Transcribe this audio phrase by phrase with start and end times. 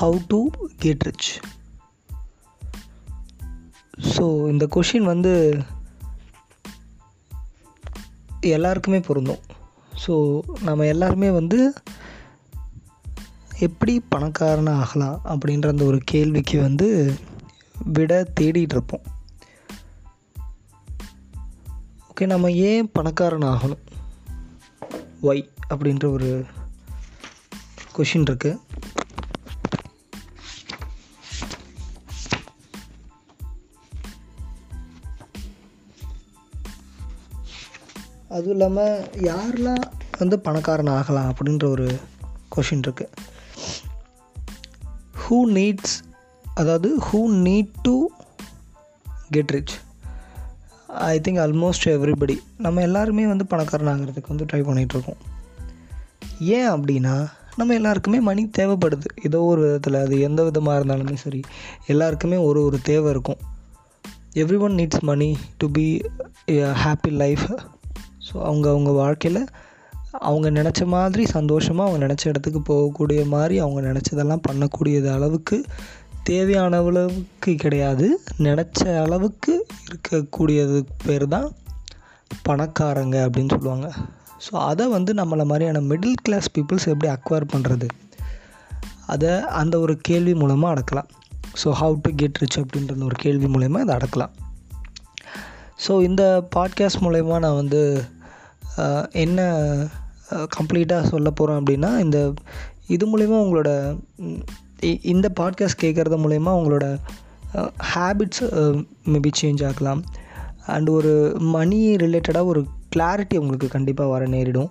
[0.00, 1.28] How to get rich
[4.00, 5.62] so இந்த question வந்து
[8.40, 9.42] எல்லாருக்குமே பொருந்தும்.
[10.06, 11.72] ஸோ நம்ம எல்லாருமே வந்து
[13.58, 17.14] எப்படி பணக்காரனாக ஆகலாம் அப்படின்ற அந்த ஒரு கேள்விக்கு வந்து
[17.92, 19.04] விட தேடிட்டு இருப்போம்.
[22.10, 23.82] ஓகே நம்ம ஏன் பணக்காரன் ஆகணும்?
[25.22, 26.44] ஒய் அப்படின்ற ஒரு
[27.96, 28.60] கொஷின் இருக்குது
[38.34, 39.84] அதுவும் இல்லாமல் யாரெலாம்
[40.18, 41.86] வந்து பணக்காரன் ஆகலாம் அப்படின்ற ஒரு
[42.56, 43.12] கொஷின் இருக்குது
[45.22, 45.94] ஹூ நீட்ஸ்
[46.54, 48.06] அதாவது who need to
[49.30, 49.74] get rich
[50.86, 55.20] I think almost everybody நம்ம எல்லாருமே வந்து பணக்காரன் ஆகிறதுக்கு வந்து ட்ரை பண்ணிகிட்ருக்கோம்
[56.40, 59.04] ஏன் அப்படின்னா நம்ம எல்லாருக்குமே மணி தேவைப்படுது.
[59.22, 61.40] ஏதோ ஒரு விதத்தில் அது எந்த விதமாக இருந்தாலுமே சரி
[61.86, 63.40] எல்லாருக்குமே ஒரு ஒரு தேவை இருக்கும்.
[64.58, 65.86] Everyone needs money to be
[66.84, 67.46] happy life
[68.34, 69.46] so அவங்க அவங்க வாழ்க்கையில்
[70.10, 75.64] அவங்க நினச்ச மாதிரி சந்தோஷமாக அவங்க நினச்ச இடத்துக்கு போகக்கூடிய மாதிரி அவங்க நினச்சதெல்லாம் பண்ணக்கூடியது அளவுக்கு
[76.22, 78.20] தேவையான அளவுக்கு கிடையாது.
[78.38, 81.52] நினச்ச அளவுக்கு இருக்கக்கூடியது பேர் தான்
[82.48, 83.92] பணக்காரங்க அப்படின்னு சொல்லுவாங்க.
[84.44, 87.88] ஸோ அதை வந்து நம்மளை மாதிரியான மிடில் கிளாஸ் பீப்புள்ஸ் எப்படி அக்வயர் பண்ணுறது
[89.06, 91.10] அதை அந்த ஒரு கேள்வி மூலமாக அடக்கலாம்.
[91.64, 94.30] So how to get rich அப்படின்ற ஒரு கேள்வி மூலயமா இதை அடக்கலாம்.
[95.88, 98.04] ஸோ இந்த பாட்காஸ்ட் மூலயமா நான் வந்து
[99.10, 99.40] என்ன
[100.30, 102.34] கம்ப்ளீட்டாக சொல்ல போகிறோம் அப்படின்னா இந்த
[102.86, 103.70] இது மூலயமா உங்களோட
[105.02, 106.86] இந்த பாட்காஸ்ட் கேட்குறது மூலயமா உங்களோட
[107.94, 108.44] ஹேபிட்ஸ்
[109.04, 110.02] மேபி சேஞ்ச் ஆகலாம்.
[110.66, 112.66] அண்டு ஒரு மணி ரிலேட்டடாக ஒரு
[112.96, 114.70] கிளாரிட்டி உங்களுக்கு கண்டிப்பாக வர நேரிடும்.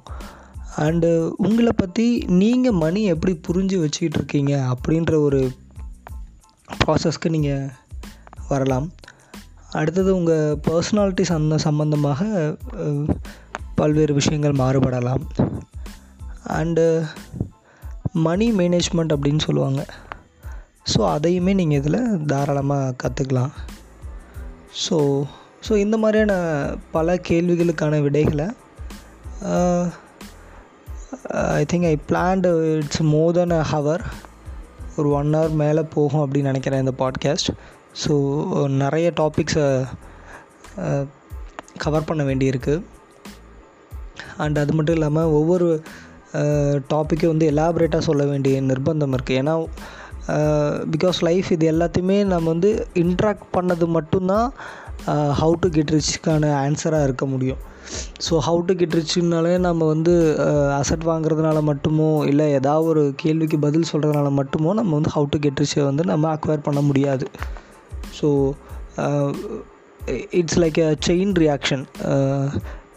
[0.78, 2.06] அண்டு உங்களை பற்றி
[2.42, 5.52] நீங்கள் மணி எப்படி புரிஞ்சு வச்சுக்கிட்டு இருக்கீங்க அப்படின்ற ஒரு
[6.86, 7.70] ப்ராசஸ்க்கு நீங்கள்
[8.50, 8.92] வரலாம்.
[9.72, 12.22] அடுத்தது உங்கள் பர்சனாலிட்டி சந்த சம்மந்தமாக
[13.84, 15.24] பல்வேறு விஷயங்கள் மாறுபடலாம்.
[16.60, 16.88] அண்டு
[18.28, 19.84] மணி மேனேஜ்மெண்ட் அப்படின்னு சொல்லுவாங்க.
[20.92, 23.54] ஸோ அதையுமே நீங்கள் இதில் தாராளமாக கற்றுக்கலாம்
[24.82, 24.98] ஸோ
[25.68, 26.34] ஸோ இந்த மாதிரியான
[26.92, 28.48] பல கேள்விகளுக்கான விடைகளை
[31.54, 34.04] I think I planned it's more than a hour
[34.98, 37.50] ஒரு ஒன் ஹவர் மேலே போகும் அப்படின்னு நினைக்கிறேன் இந்த பாட்காஸ்ட்
[38.04, 38.16] ஸோ
[38.82, 39.68] நிறைய டாபிக்ஸை
[41.78, 42.76] கவர் uh, uh, பண்ண வேண்டியிருக்கு.
[44.38, 45.68] அண்ட் அது மட்டும் இல்லாமல் ஒவ்வொரு
[46.94, 49.56] டாப்பிக்கும் வந்து எலாபரேட்டாக சொல்ல வேண்டிய நிர்பந்தம் இருக்குது ஏன்னா
[50.94, 54.48] பிகாஸ் லைஃப் இது எல்லாத்தையுமே நம்ம வந்து இன்ட்ராக்ட் பண்ணது மட்டும்தான்
[55.42, 57.62] ஹவு டு கெட் ரிச்சுக்கான ஆன்சராக இருக்க முடியும்.
[58.26, 60.14] ஸோ ஹவு டு கெட் ரிச்சுனாலே நம்ம வந்து
[60.80, 65.62] அசட் வாங்குறதுனால மட்டுமோ இல்லை ஏதாவது ஒரு கேள்விக்கு பதில் சொல்கிறதுனால மட்டுமோ நம்ம வந்து ஹவு டு கெட்
[65.64, 67.28] ரிச்சை வந்து நம்ம அக்வயர் பண்ண முடியாது.
[68.22, 68.30] So
[70.40, 71.84] it's like a chain reaction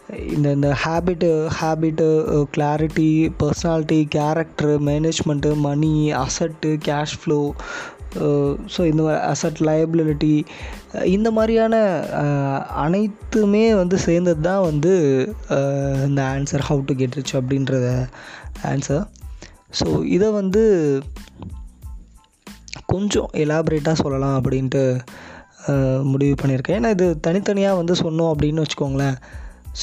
[0.07, 1.29] இந்த இந்த habit
[1.59, 2.07] habit
[2.55, 3.09] clarity
[3.39, 7.39] personality character management money asset cash flow
[8.73, 10.35] so இந்த மாதிரி அசட் லயபிலிட்டி
[10.93, 11.75] uh, இந்த மாதிரியான
[12.21, 14.93] uh, அனைத்துமே வந்து சேர்ந்தது தான் வந்து
[15.49, 17.89] uh, இந்த answer how to get rich அப்படின்றத
[18.63, 19.03] ஆன்சர்
[19.79, 20.63] ஸோ இதை வந்து
[22.85, 24.83] கொஞ்சம் எலாபரேட்டாக சொல்லலாம் அப்படின்ட்டு
[26.03, 26.77] முடிவு பண்ணியிருக்கேன்.
[26.79, 29.17] ஏன்னா இது தனித்தனியாக வந்து சொன்னோம் அப்படின்னு வச்சுக்கோங்களேன்.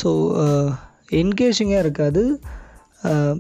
[0.03, 0.11] ஸோ
[1.21, 2.23] என்கேஜிங்காக uh, இருக்காது.
[3.11, 3.35] Uh,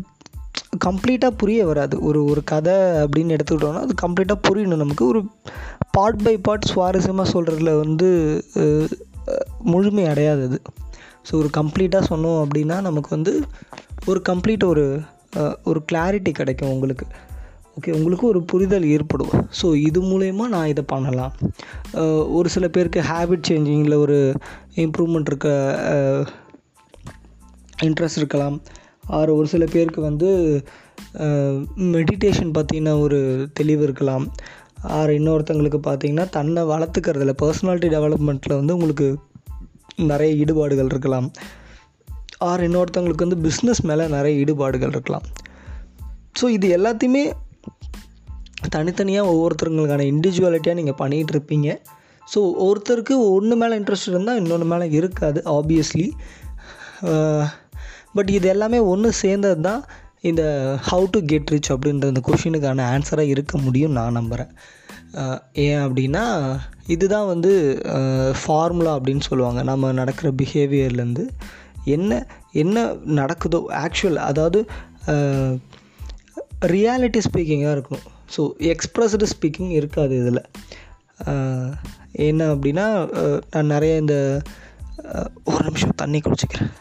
[0.85, 1.97] கம்ப்ளீட்டாக புரிய வராது.
[2.01, 4.83] ஒரு ஒரு கதை அப்படின்னு எடுத்துக்கிட்டோம்னா அது கம்ப்ளீட்டாக புரியணும்.
[4.85, 5.21] நமக்கு ஒரு
[5.91, 8.09] பார்ட் பை பார்ட் சுவாரஸ்யமாக சொல்கிறதுல வந்து
[8.55, 8.87] uh,
[9.73, 10.59] முழுமை அடையாது அது.
[11.29, 13.35] ஸோ ஒரு கம்ப்ளீட்டாக சொன்னோம் அப்படின்னா நமக்கு வந்து
[14.07, 14.87] ஒரு கம்ப்ளீட் ஒரு
[15.63, 17.07] ஒரு கிளாரிட்டி கிடைக்கும் உங்களுக்கு.
[17.79, 19.33] ஓகே உங்களுக்கு ஒரு புரிதல் ஏற்படும்.
[19.61, 21.33] ஸோ இது மூலயமா நான் இதை பண்ணலாம்.
[22.39, 24.19] ஒரு சில பேருக்கு ஹேபிட் சேஞ்சிங்கில் ஒரு
[24.77, 25.49] இம்ப்ரூவ்மெண்ட் இருக்க
[27.83, 28.57] இன்ட்ரெஸ்ட் இருக்கலாம்.
[29.19, 30.29] ஆர் ஒரு சில பேருக்கு வந்து
[31.95, 33.19] மெடிடேஷன் பற்றின ஒரு
[33.53, 34.25] தெளிவு இருக்கலாம்.
[34.99, 39.09] ஆர் இன்னொருத்தங்களுக்கு பார்த்திங்கன்னா தன்னை வளர்த்துக்கிறதுல பர்சனாலிட்டி டெவலப்மெண்ட்டில் வந்து உங்களுக்கு
[39.97, 41.27] நிறைய ஈடுபாடுகள் இருக்கலாம்.
[42.39, 45.27] ஆர் இன்னொருத்தவங்களுக்கு வந்து பிஸ்னஸ் மேலே நிறைய ஈடுபாடுகள் இருக்கலாம்.
[46.41, 47.25] ஸோ இது எல்லாத்தையுமே
[48.75, 51.69] தனித்தனியாக ஒவ்வொருத்தருங்களுக்கான இண்டிவிஜுவாலிட்டியாக நீங்கள் பண்ணிகிட்டு இருப்பீங்க.
[52.35, 56.07] ஸோ ஒருத்தருக்கு ஒன்று மேலே இன்ட்ரெஸ்ட் இருந்தால் இன்னொன்று மேலே இருக்காது ஆப்வியஸ்லி
[58.15, 59.83] பட் இது எல்லாமே ஒன்று சேர்ந்தது தான்
[60.31, 60.43] இந்த
[60.91, 64.53] ஹவு டு கெட் ரிச் அப்படின்ற இந்த கொஷினுக்கான ஆன்சராக இருக்க முடியும் நான் நம்புகிறேன்
[65.65, 66.23] ஏன் அப்படின்னா
[66.87, 67.53] இதுதான் வந்து
[68.41, 69.61] ஃபார்முலா அப்படின்னு சொல்லுவாங்க.
[69.63, 71.25] நம்ம நடக்கிற பிஹேவியர்லேருந்து
[71.97, 72.13] என்ன
[72.63, 72.85] என்ன
[73.21, 74.61] நடக்குதோ ஆக்சுவல் அதாவது
[76.75, 78.07] ரியாலிட்டி ஸ்பீக்கிங்காக இருக்கணும்.
[78.35, 80.43] ஸோ எக்ஸ்ப்ரெஸ்டு ஸ்பீக்கிங் இருக்காது இதில்.
[82.29, 82.87] என்ன அப்படின்னா
[83.53, 84.17] நான் நிறைய இந்த
[85.45, 86.73] ஒரு நிமிஷம் தண்ணி குடிச்சிக்கிறேன்.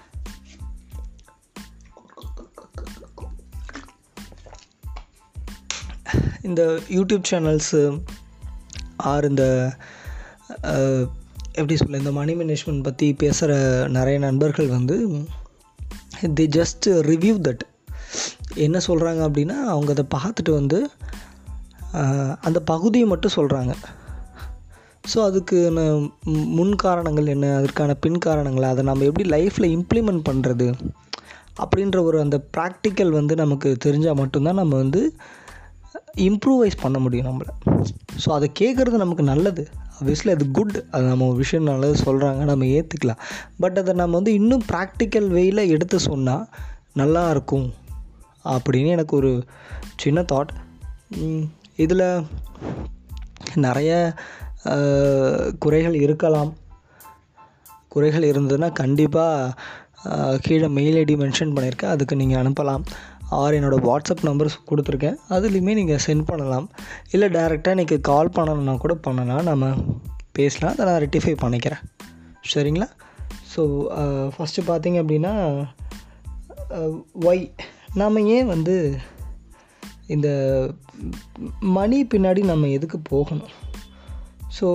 [6.43, 7.81] இந்த யூடியூப் சேனல்ஸு
[9.03, 9.45] ஆர் இந்த
[11.53, 13.53] எப்படி சொல்ல இந்த மணி மேனேஜ்மெண்ட் பற்றி பேசுகிற
[13.87, 14.95] நிறைய நண்பர்கள் வந்து
[16.33, 17.63] தி ஜஸ்ட் ரிவ்யூ தட்
[18.55, 20.79] என்ன சொல்கிறாங்க அப்படின்னா அவங்க அதை பார்த்துட்டு வந்து
[22.41, 23.73] அந்த பகுதியை மட்டும் சொல்கிறாங்க
[25.13, 27.55] ஸோ அதுக்கு நான் மு- முன் காரணங்கள் என்ன?
[27.55, 28.63] அதற்கான பின் காரணங்கள்?
[28.63, 30.67] அதை நம்ம எப்படி லைஃப்பில் இம்ப்ளிமெண்ட் பண்ணுறது
[31.59, 35.01] அப்படின்ற ஒரு அந்த ப்ராக்டிக்கல் வந்து நமக்கு தெரிஞ்சால் மட்டும்தான் நம்ம வந்து
[36.17, 37.51] இம்ப்ரூவைஸ் பண்ண முடியும் நம்மளை.
[38.25, 39.69] ஸோ அதை கேட்குறது நமக்கு நல்லது.
[39.99, 43.19] Obviously அது குட் அது நம்ம ஒரு விஷயம் நல்லது சொல்கிறாங்க நம்ம ஏற்றுக்கலாம்
[43.59, 46.47] பட் அதை நம்ம வந்து இன்னும் ப்ராக்டிக்கல் வேயில் எடுத்து சொன்னால்
[46.93, 47.73] நல்லா இருக்கும்
[48.45, 49.43] அப்படின்னு எனக்கு ஒரு
[49.95, 50.51] சின்ன தாட்
[51.75, 52.25] இதில்
[53.55, 54.13] நிறைய
[55.59, 56.53] குறைகள் இருக்கலாம்.
[57.87, 59.53] குறைகள் இருந்ததுன்னா கண்டிப்பாக
[60.41, 61.93] கீழே மெயில் ஐடி மென்ஷன் பண்ணியிருக்கேன்.
[61.95, 62.83] அதுக்கு நீங்கள் அனுப்பலாம்.
[63.41, 65.17] ஆர் என்னோடய வாட்ஸ்அப் நம்பர்ஸ் கொடுத்துருக்கேன்.
[65.35, 66.67] அதுலேயுமே நீங்கள் சென்ட் பண்ணலாம்.
[67.13, 69.43] இல்லை டேரெக்டாக இன்றைக்கி கால் பண்ணணுன்னா கூட பண்ணலாம்.
[69.51, 69.71] நம்ம
[70.39, 70.73] பேசலாம்.
[70.73, 71.83] அதை நான் ரெட்டிஃபை பண்ணிக்கிறேன்.
[72.53, 72.87] சரிங்களா?
[73.53, 73.63] ஸோ
[74.35, 75.33] ஃபஸ்ட்டு பார்த்தீங்க அப்படின்னா
[77.29, 77.43] ஒய்
[78.01, 78.75] நாம் ஏன் வந்து
[80.13, 80.29] இந்த
[81.77, 83.51] மணி பின்னாடி நம்ம எதுக்கு போகணும்?
[84.57, 84.67] ஸோ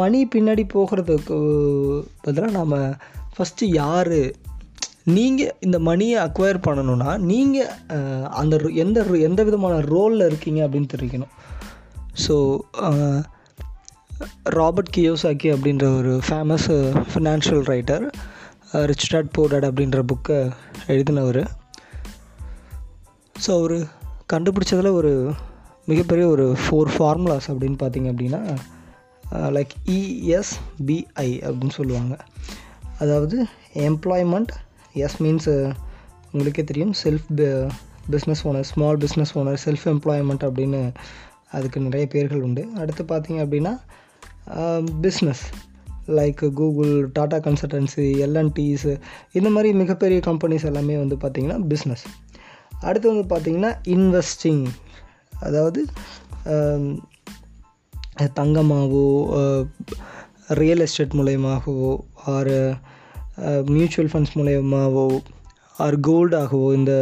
[0.00, 1.38] மணி பின்னாடி போகிறதுக்கு
[2.26, 2.74] பதிலாக நாம்
[3.36, 4.16] ஃபஸ்ட்டு யார்
[5.14, 11.34] நீங்கள் இந்த மணியை அக்வயர் பண்ணணும்னா நீங்கள் அந்த எந்த எந்த விதமான ரோலில் இருக்கீங்க அப்படின்னு தெரிவிக்கணும்.
[12.24, 12.34] ஸோ
[14.58, 16.66] ராபர்ட் கியோசாக்கி அப்படின்ற ஒரு famous
[17.12, 18.04] financial writer
[18.90, 20.38] rich dad poor dad அப்படின்ற புக்கை
[20.86, 21.42] எழுதினவர்.
[23.46, 23.76] ஸோ அவர்
[24.32, 25.32] கண்டுபிடிச்சதில் ஒரு
[25.86, 28.40] மிகப்பெரிய ஒரு ஃபோர் ஃபார்முலாஸ் அப்படின்னு பார்த்தீங்க அப்படின்னா
[29.56, 32.16] லைக் இஎஸ்பிஐ அப்படின்னு சொல்லுவாங்க.
[32.98, 33.36] அதாவது
[33.74, 34.52] எம்ப்ளாய்மெண்ட்
[35.04, 35.68] எஸ் மீன்ஸ் uh,
[36.32, 37.28] உங்களுக்கே தெரியும் self
[38.10, 40.80] business owner small business owner self employment அப்படின்னு
[41.50, 42.62] அதுக்கு நிறைய பேர்கள் உண்டு.
[42.76, 43.72] அடுத்து பார்த்தீங்க அப்படின்னா
[45.06, 45.44] business
[46.08, 48.88] like Google Tata consultancy எல்என்டிஸ்
[49.32, 52.04] இந்த மாதிரி மிகப்பெரிய கம்பெனிஸ் எல்லாமே வந்து பார்த்திங்கன்னா பிஸ்னஸ்
[52.80, 54.64] அடுத்து வந்து பார்த்திங்கன்னா இன்வெஸ்டிங்
[55.40, 55.80] அதாவது
[58.40, 59.06] தங்கமாகவோ
[60.60, 61.90] ரியல் எஸ்டேட் மூலயமாகவோ
[62.26, 62.54] ஆர்
[63.64, 65.20] மியூச்சுவல் ஃபண்ட்ஸ் மூலயமாவோ
[65.76, 66.92] ஆர் கோல்டாகவோ இந்த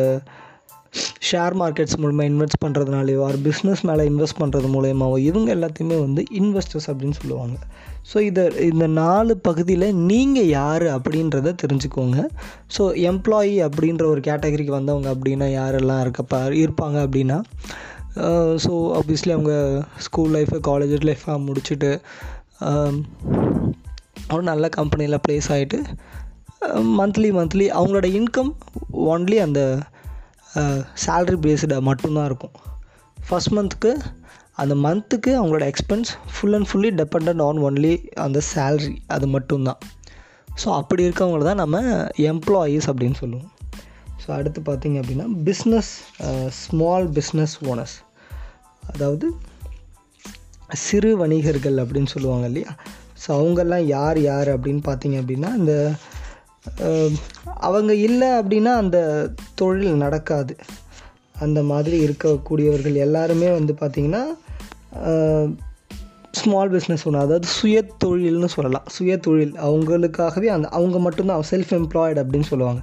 [1.31, 6.89] ஷேர் மார்க்கெட்ஸ் மூலமாக இன்வெஸ்ட் பண்ணுறதுனாலையோ ஆர் பிஸ்னஸ் மேலே இன்வெஸ்ட் பண்ணுறது மூலயமாவோ இவங்க எல்லாத்தையுமே வந்து இன்வெஸ்டர்ஸ்
[6.91, 7.57] அப்படின்னு சொல்லுவாங்க.
[8.13, 12.19] ஸோ இதை இந்த நாலு பகுதியில் நீங்கள் யார் அப்படின்றத தெரிஞ்சுக்கோங்க.
[12.77, 17.39] ஸோ எம்ப்ளாயி அப்படின்ற ஒரு கேட்டகரிக்கு வந்தவங்க அப்படின்னா யாரெல்லாம் இருக்கப்ப இருப்பாங்க அப்படின்னா
[18.65, 19.55] ஸோ ஆப்வியஸ்லி அவங்க
[19.99, 21.91] ஸ்கூல் லைஃபு காலேஜ் லைஃபாக முடிச்சுட்டு
[24.33, 25.79] ஒரு நல்ல கம்பெனியில் ப்ளேஸ் ஆகிட்டு
[26.99, 28.53] மந்த்லி மந்த்லி அவங்களோட இன்கம்
[29.15, 29.61] ஒன்லி அந்த
[31.05, 32.55] சேல்ரி பேஸ்டாக மட்டும்தான் இருக்கும்.
[33.27, 33.93] ஃபஸ்ட் மந்த்துக்கு
[34.63, 37.93] அந்த மந்த்துக்கு அவங்களோட expense full and fully depend on only
[38.25, 39.81] அந்த சேல்ரி அது மட்டும்தான்.
[40.63, 41.81] ஸோ அப்படி இருக்கவங்கள தான் நம்ம
[42.33, 43.51] எம்ப்ளாயீஸ் அப்படின்னு சொல்லுவோம்.
[44.23, 45.93] ஸோ அடுத்து பார்த்திங்க அப்படின்னா பிஸ்னஸ்
[46.49, 47.97] ஸ்மால் பிஸ்னஸ் ஓனர்ஸ்
[48.93, 49.27] அதாவது
[50.87, 52.71] சிறு வணிகர்கள் அப்படின்னு சொல்லுவாங்க இல்லையா?
[53.23, 55.75] ஸோ அவங்கெல்லாம் யார் யார் அப்படின்னு பார்த்தீங்க அப்படின்னா இந்த
[57.69, 58.99] அவங்க இல்லை அப்படின்னா அந்த
[59.61, 60.55] தொழில் நடக்காது.
[61.45, 64.25] அந்த மாதிரி இருக்கக்கூடியவர்கள் எல்லாருமே வந்து பார்த்திங்கன்னா
[66.41, 68.87] ஸ்மால் பிஸ்னஸ் ஒன்று அதாவது சுய தொழில்னு சொல்லலாம்.
[68.95, 72.83] சுய தொழில் அவங்களுக்காகவே அந்த அவங்க மட்டும்தான் செல்ஃப் எம்ப்ளாய்டு அப்படின்னு சொல்லுவாங்க.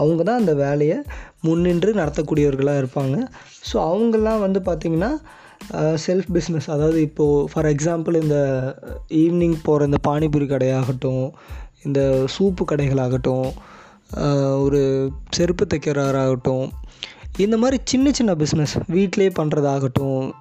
[0.00, 0.98] அவங்க தான் அந்த வேலையை
[1.46, 3.16] முன்னின்று நடத்தக்கூடியவர்களாக இருப்பாங்க.
[3.68, 5.12] ஸோ அவங்கெல்லாம் வந்து பார்த்திங்கன்னா
[6.04, 8.36] செல்ஃப் பிஸ்னஸ் அதாவது இப்போது ஃபார் எக்ஸாம்பிள் இந்த
[9.22, 11.24] ஈவினிங் போகிற இந்த பானிபூரி கடையாகட்டும்
[11.82, 12.00] இந்த
[12.38, 13.48] சூப்பு கடைகளாகட்டும்
[14.62, 14.80] ஒரு
[15.30, 16.66] செருப்பு தைக்கிறாராகட்டும்
[17.36, 20.32] இந்த மாதிரி சின்ன சின்ன பிஸ்னஸ் வீட்டிலே பண்ணுறதாகட்டும்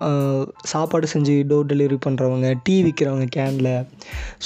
[0.63, 3.72] சாப்பாடு செஞ்சு டோர் டெலிவரி பண்ணுறவங்க டீ விற்கிறவங்க கேனில்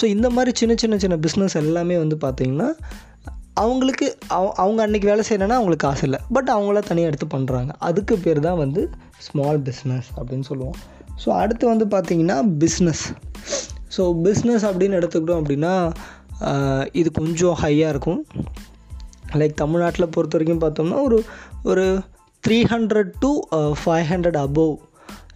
[0.02, 2.70] ஸோ இந்த மாதிரி சின்ன சின்ன சின்ன பிஸ்னஸ் எல்லாமே வந்து பார்த்திங்கன்னா
[3.54, 6.20] அவங்களுக்கு அவ அவங்க அன்றைக்கி வேலை செய்யணுன்னா அவங்களுக்கு காசு இல்லை.
[6.32, 10.78] பட் அவங்கள தனியாக எடுத்து பண்ணுறாங்க அதுக்கு பேர் தான் வந்து ஸ்மால் பிஸ்னஸ் அப்படின்னு சொல்லுவோம்.
[11.26, 13.04] ஸோ அடுத்து வந்து பார்த்திங்கன்னா பிஸ்னஸ்
[13.98, 15.74] ஸோ பிஸ்னஸ் அப்படின்னு எடுத்துக்கிட்டோம் அப்படின்னா
[16.92, 18.26] இது கொஞ்சம் ஹையாக இருக்கும்.
[19.34, 21.24] லைக் தமிழ்நாட்டில் பொறுத்த வரைக்கும் பார்த்தோம்னா ஒரு
[21.64, 22.00] ஒரு
[22.48, 24.78] three hundred to five hundred above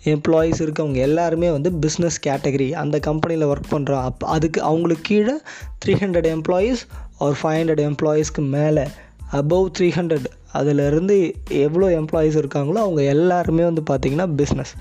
[0.03, 5.37] employees இருக்கவங்க எல்லாருமே வந்து பிஸ்னஸ் கேட்டகரி அந்த கம்பெனியில் ஒர்க் பண்ணுற அப் அதுக்கு அவங்களுக்கு கீழே
[5.85, 6.77] த்ரீ ஹண்ட்ரட் எம்ப்ளாயீஸ்
[7.19, 8.83] ஒரு ஃபைவ் ஹண்ட்ரட் எம்ப்ளாயீஸ்க்கு மேலே
[9.31, 14.73] அபவ் த்ரீ ஹண்ட்ரட் அதிலிருந்து எவ்வளோ எம்ப்ளாயீஸ் இருக்காங்களோ அவங்க எல்லாருமே வந்து பார்த்திங்கன்னா பிஸ்னஸ்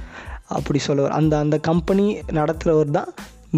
[0.46, 3.08] அப்படி சொல்லுவார் அந்த அந்த கம்பெனி நடத்துகிறவர் தான்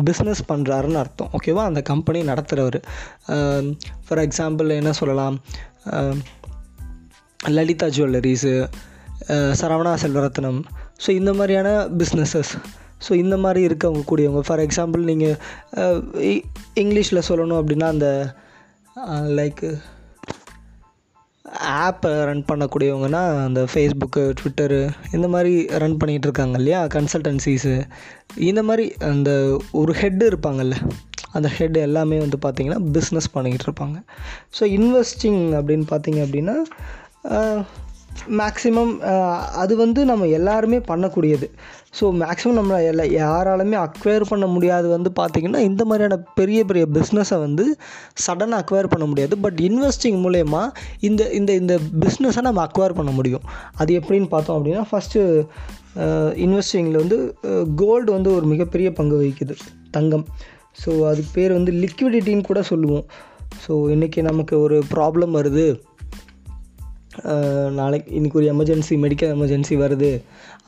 [0.09, 1.31] பிஸ்னஸ் பண்ணுறாருன்னு அர்த்தம்.
[1.37, 2.79] ஓகேவா அந்த கம்பெனி நடத்துகிறவர்
[4.07, 5.39] ஃபார் எக்ஸாம்பிள் என்ன சொல்லலாம்?
[7.57, 8.53] லலிதா ஜுவல்லரிஸு
[9.61, 10.61] சரவணா செல்வரத்னம்.
[11.05, 12.53] ஸோ இந்த மாதிரியான பிஸ்னஸஸ்
[13.07, 14.41] ஸோ இந்த மாதிரி இருக்கவங்க கூடியவங்க.
[14.49, 15.37] ஃபார் எக்ஸாம்பிள் நீங்கள்
[16.83, 18.09] இங்கிலீஷில் சொல்லணும் அப்படின்னா அந்த
[19.39, 19.69] லைக்கு
[21.57, 24.81] ஆப்பை ரன் பண்ணக்கூடியவங்கன்னா அந்த ஃபேஸ்புக்கு ட்விட்டரு
[25.13, 27.75] இந்த மாதிரி ரன் பண்ணிகிட்டு இருக்காங்க இல்லையா கன்சல்டன்சிஸு
[28.37, 29.31] இந்த மாதிரி அந்த
[29.73, 30.77] ஒரு ஹெட் இருப்பாங்கல்ல
[31.33, 33.99] அந்த ஹெட் எல்லாமே வந்து பார்த்திங்கன்னா பிஸ்னஸ் பண்ணிக்கிட்டு இருப்பாங்க
[34.59, 36.57] ஸோ இன்வெஸ்டிங் அப்படின்னு பார்த்தீங்க அப்படின்னா
[38.41, 38.93] மேக்ஸிமம்
[39.63, 41.47] அது வந்து நம்ம எல்லாருமே பண்ணக்கூடியது.
[41.99, 47.39] ஸோ மேக்ஸிமம் நம்ம எல்லா யாராலுமே அக்வயர் பண்ண முடியாது வந்து பார்த்திங்கன்னா இந்த மாதிரியான பெரிய பெரிய பிஸ்னஸை
[47.47, 47.65] வந்து
[48.27, 49.37] சடனாக அக்வயர் பண்ண முடியாது.
[49.45, 50.63] பட் இன்வெஸ்டிங் மூலயமா
[51.09, 53.47] இந்த இந்த இந்த பிஸ்னஸை நம்ம அக்வயர் பண்ண முடியும்.
[53.81, 55.25] அது எப்படின்னு பார்த்தோம் அப்படின்னா ஃபஸ்ட்டு
[56.47, 57.19] இன்வெஸ்டிங்கில் வந்து
[57.83, 59.57] கோல்டு வந்து ஒரு மிகப்பெரிய பங்கு வகிக்குது.
[59.97, 60.27] தங்கம்.
[60.83, 63.07] ஸோ அதுக்கு பேர் வந்து லிக்விடிட்டின்னு கூட சொல்லுவோம்.
[63.65, 65.67] ஸோ இன்றைக்கி நமக்கு ஒரு ப்ராப்ளம் வருது.
[67.79, 70.11] நாளைக்கு இன்றைக்கி ஒரு எமர்ஜென்சி மெடிக்கல் எமர்ஜென்சி வருது.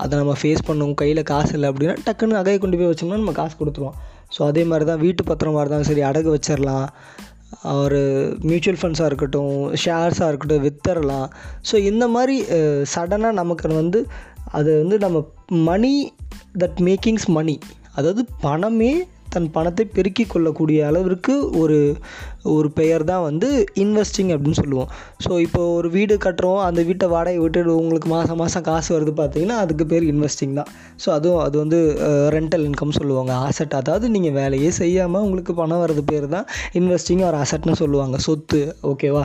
[0.02, 3.54] அதை நம்ம ஃபேஸ் பண்ணோம் கையில் காசு இல்லை அப்படின்னா டக்குன்னு நகையை கொண்டு போய் வச்சோம்னா நம்ம காசு
[3.60, 3.98] கொடுத்துருவோம்.
[4.34, 6.88] ஸோ அதே மாதிரி தான் வீட்டு பத்திரமா இருந்தாலும் சரி அடகு வச்சிடலாம்.
[7.82, 8.00] ஒரு
[8.48, 9.54] மியூச்சுவல் ஃபண்ட்ஸாக இருக்கட்டும்
[9.84, 11.28] ஷேர்ஸாக இருக்கட்டும் வித்தரலாம்.
[11.70, 12.36] ஸோ இந்த மாதிரி
[12.94, 14.00] சடனாக நமக்கு வந்து
[14.58, 15.18] அது வந்து நம்ம
[15.70, 15.92] மணி
[16.62, 17.56] தட் மேக்கிங்ஸ் மணி
[17.98, 18.92] அதாவது பணமே
[19.34, 21.78] தன் பணத்தை பெருக்கிக் கொள்ளக்கூடிய அளவிற்கு ஒரு
[22.54, 23.48] ஒரு பெயர் தான் வந்து
[23.82, 24.90] இன்வெஸ்டிங் அப்படின்னு சொல்லுவோம்.
[25.24, 29.58] ஸோ இப்போ ஒரு வீடு கட்டுறோம் அந்த வீட்டை வாடகை விட்டு உங்களுக்கு மாதம் மாதம் காசு வருது பார்த்தீங்கன்னா
[29.64, 30.70] அதுக்கு பேர் இன்வெஸ்டிங் தான்.
[31.04, 31.80] ஸோ அதுவும் அது வந்து
[32.36, 33.32] ரெண்டல் இன்கம் சொல்லுவாங்க.
[33.46, 36.48] ஆசெட் அதாவது நீங்கள் வேலையே செய்யாமல் உங்களுக்கு பணம் வர்றது பேர் தான்
[36.80, 38.18] இன்வெஸ்டிங் ஒரு அசட்னு சொல்லுவாங்க.
[38.28, 39.24] சொத்து ஓகேவா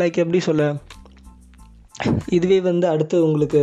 [0.00, 0.64] லைக் எப்படி சொல்ல?
[2.36, 3.62] இதுவே வந்து அடுத்து உங்களுக்கு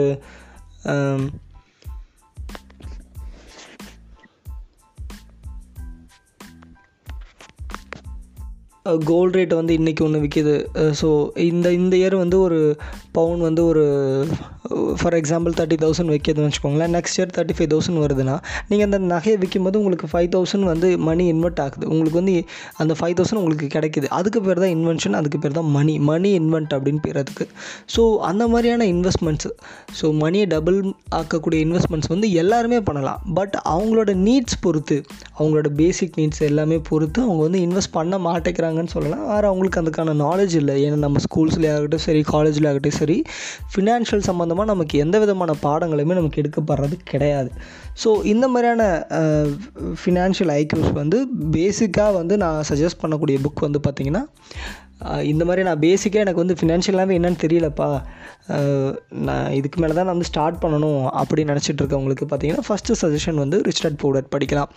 [9.06, 10.56] கோல்ட் ரேட் வந்து இன்றைக்கி ஒன்று விற்கிது
[11.02, 11.10] ஸோ
[11.42, 12.60] இந்த இந்த இயர் வந்து ஒரு
[13.18, 13.84] பவுன் வந்து ஒரு
[15.00, 16.92] ஃபார் எக்ஸாம்பிள் தேர்ட்டி தௌசண்ட் வைக்கிறதுன்னு வச்சுக்கோங்களேன்.
[16.98, 18.36] Next year thirty five thousand வருதுன்னா
[18.70, 21.86] நீங்கள் அந்த நகையை விற்கும்போது உங்களுக்கு ஃபைவ் தௌசண்ட் வந்து மணி இன்வெர்ட் ஆகுது.
[21.94, 22.36] உங்களுக்கு வந்து
[22.84, 24.08] அந்த ஃபைவ் தௌசண்ட் உங்களுக்கு கிடைக்குது.
[24.20, 27.48] அதுக்கு பேர் தான் இன்வென்ஷன் அதுக்கு பேர் தான் மணி மணி இன்வென்ட் அப்படின்னு பேர் அதுக்கு
[27.96, 29.50] ஸோ அந்த மாதிரியான இன்வெஸ்ட்மெண்ட்ஸ்
[30.00, 30.80] ஸோ மணியை டபுள்
[31.20, 33.22] ஆக்கக்கூடிய இன்வெஸ்ட்மெண்ட்ஸ் வந்து எல்லாருமே பண்ணலாம்.
[33.40, 34.98] பட் அவங்களோட நீட்ஸ் பொறுத்து
[35.38, 39.26] அவங்களோட பேசிக் நீட்ஸ் எல்லாமே பொறுத்து அவங்க வந்து இன்வெஸ்ட் பண்ண மாட்டேங்கிறாங்கன்னு சொல்லலாம்.
[39.32, 40.76] வேறு அவங்களுக்கு அதுக்கான நாலேஜ் இல்லை.
[40.86, 43.07] ஏன்னா நம்ம ஸ்கூல்ஸ்லேயே ஆகட்டும் சரி காலேஜில் ஆகட்டும் சரி
[43.74, 47.52] ஃபினான்ஷியல் சம்மந்தமாக நமக்கு எந்த விதமான பாடங்களுமே நமக்கு எடுக்கப்படுறது கிடையாது.
[48.04, 48.84] ஸோ இந்த மாதிரியான
[50.02, 51.20] ஃபினான்ஷியல் ஐக்யூஸ் வந்து
[51.56, 54.26] பேசிக்காக வந்து நான் சஜஸ்ட் பண்ணக்கூடிய புக் வந்து பார்த்திங்கன்னா
[55.32, 57.90] இந்த மாதிரி நான் பேசிக்காக எனக்கு வந்து ஃபினான்ஷியலாகவே என்னன்னு தெரியலப்பா.
[59.28, 63.58] நான் இதுக்கு மேலே தான் நான் வந்து ஸ்டார்ட் பண்ணணும் அப்படின்னு நினச்சிட்டு இருக்கவங்களுக்கு பார்த்தீங்கன்னா ஃபஸ்ட்டு சஜஷன் வந்து
[63.68, 64.72] ரிச் டட் பவுடர் படிக்கலாம்.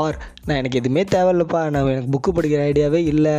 [0.00, 1.62] ஆர் நான் எனக்கு எதுவுமே தேவையில்லப்பா.
[1.74, 3.36] நான் எனக்கு புக்கு படிக்கிற ஐடியாவே இல்லை.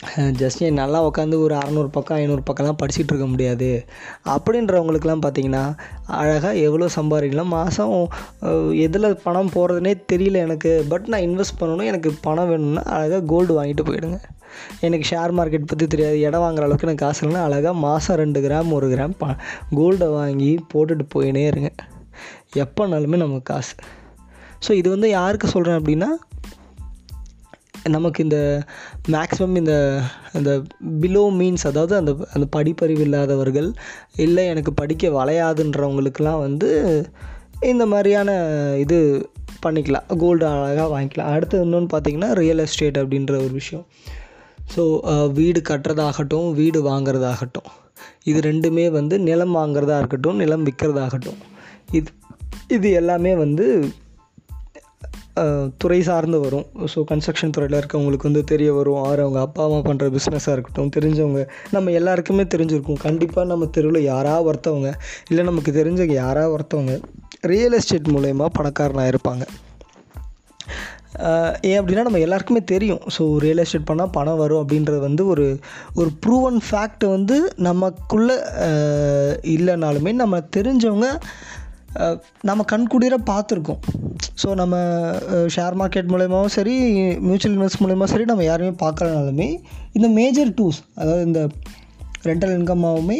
[0.40, 3.68] ஜஸ்ட் என் நல்லா உட்காந்து ஒரு அறநூறு பக்கம் ஐநூறு பக்கம்லாம் படிச்சுட்டு இருக்க முடியாது.
[4.34, 5.64] அப்படின்றவங்களுக்குலாம் பார்த்தீங்கன்னா
[6.20, 7.50] அழகாக எவ்வளோ சம்பாதிக்கலாம்?
[7.56, 7.92] மாதம்
[8.84, 10.72] எதில் பணம் போகிறதுனே தெரியல எனக்கு.
[10.88, 14.20] பட் நான் இன்வெஸ்ட் பண்ணணும் எனக்கு பணம் வேணும்னா அழகாக கோல்டு வாங்கிட்டு போயிடுங்க.
[14.80, 16.16] எனக்கு ஷேர் மார்க்கெட் பற்றி தெரியாது.
[16.20, 19.36] இடம் வாங்குற அளவுக்கு எனக்கு காசு இல்லைன்னா அழகாக மாதம் ரெண்டு கிராம் ஒரு கிராம் ப
[19.80, 21.70] கோல்டை வாங்கி போட்டுட்டு போயினே இருங்க.
[22.64, 23.74] எப்போனாலுமே நமக்கு காசு.
[24.66, 26.10] ஸோ இது வந்து யாருக்கு சொல்கிறேன் அப்படின்னா
[27.88, 28.64] நமக்கு இந்த
[29.08, 29.74] மேக்ஸிமம் இந்த
[30.34, 30.62] இந்த
[31.00, 33.68] பிலோ மீன்ஸ் அதாவது அந்த அந்த படிப்பறிவு இல்லாதவர்கள்
[34.16, 36.68] இல்லை எனக்கு படிக்க வளையாதுன்றவங்களுக்கெல்லாம் வந்து
[37.60, 38.30] இந்த மாதிரியான
[38.78, 39.28] இது
[39.64, 40.06] பண்ணிக்கலாம்.
[40.18, 41.32] கோல்டு அழகாக வாங்கிக்கலாம்.
[41.34, 43.86] அடுத்து இன்னொன்று பார்த்தீங்கன்னா ரியல் எஸ்டேட் அப்படின்ற ஒரு விஷயம்.
[44.76, 44.82] ஸோ
[45.32, 47.70] வீடு கட்டுறதாகட்டும் வீடு வாங்குறதாகட்டும்
[48.24, 51.40] இது ரெண்டுமே வந்து நிலம் வாங்குறதா இருக்கட்டும் நிலம் விற்கிறதாகட்டும்
[51.90, 52.10] இது
[52.68, 53.84] இது எல்லாமே வந்து
[55.82, 56.66] துறை சார்ந்து வரும்.
[56.92, 58.98] ஸோ கன்ஸ்ட்ரக்ஷன் துறையில் இருக்கவங்களுக்கு வந்து தெரிய வரும்.
[59.08, 61.42] ஆறு அவங்க அப்பா அம்மா பண்ணுற பிஸ்னஸாக இருக்கட்டும் தெரிஞ்சவங்க
[61.76, 63.00] நம்ம எல்லாருக்குமே தெரிஞ்சிருக்கும்.
[63.06, 64.92] கண்டிப்பாக நம்ம தெருவில் யாராவது ஒருத்தவங்க
[65.30, 66.94] இல்லை நமக்கு தெரிஞ்சவங்க யாராவது ஒருத்தவங்க
[67.52, 69.44] ரியல் எஸ்டேட் மூலயமா பணக்காரனாக இருப்பாங்க.
[71.68, 73.00] ஏன் அப்படின்னா நம்ம எல்லாருக்குமே தெரியும்.
[73.14, 75.46] ஸோ ரியல் எஸ்டேட் பண்ணால் பணம் வரும் அப்படின்றது வந்து ஒரு
[76.00, 77.36] ஒரு ப்ரூவன் ஃபேக்ட் வந்து
[77.68, 78.36] நமக்குள்ளே
[79.54, 81.08] இல்லைனாலுமே நம்ம தெரிஞ்சவங்க
[82.48, 83.80] நம்ம கண்குடிர பார்த்துருக்கோம்.
[84.42, 84.76] ஸோ நம்ம
[85.54, 86.74] ஷேர் மார்க்கெட் மூலயமாவும் சரி
[87.28, 89.48] மியூச்சுவல் இன்வெஸ்ட் மூலயமா சரி நம்ம யாருமே பார்க்கலனாலுமே
[89.98, 91.40] இந்த மேஜர் டூஸ் அதாவது இந்த
[92.28, 93.18] ரெண்டல் இன்கம்மாகவுமே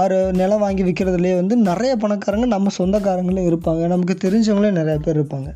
[0.00, 3.82] ஆறு நிலம் வாங்கி விற்கிறதுலேயே வந்து நிறைய பணக்காரங்க நம்ம சொந்தக்காரங்களே இருப்பாங்க.
[3.92, 5.50] நமக்கு தெரிஞ்சவங்களே நிறைய பேர் இருப்பாங்க.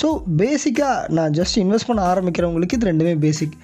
[0.00, 0.08] ஸோ
[0.40, 3.54] பேசிக்காக நான் ஜஸ்ட் இன்வெஸ்ட் பண்ண ஆரம்பிக்கிறவங்களுக்கு இது ரெண்டுமே பேசிக்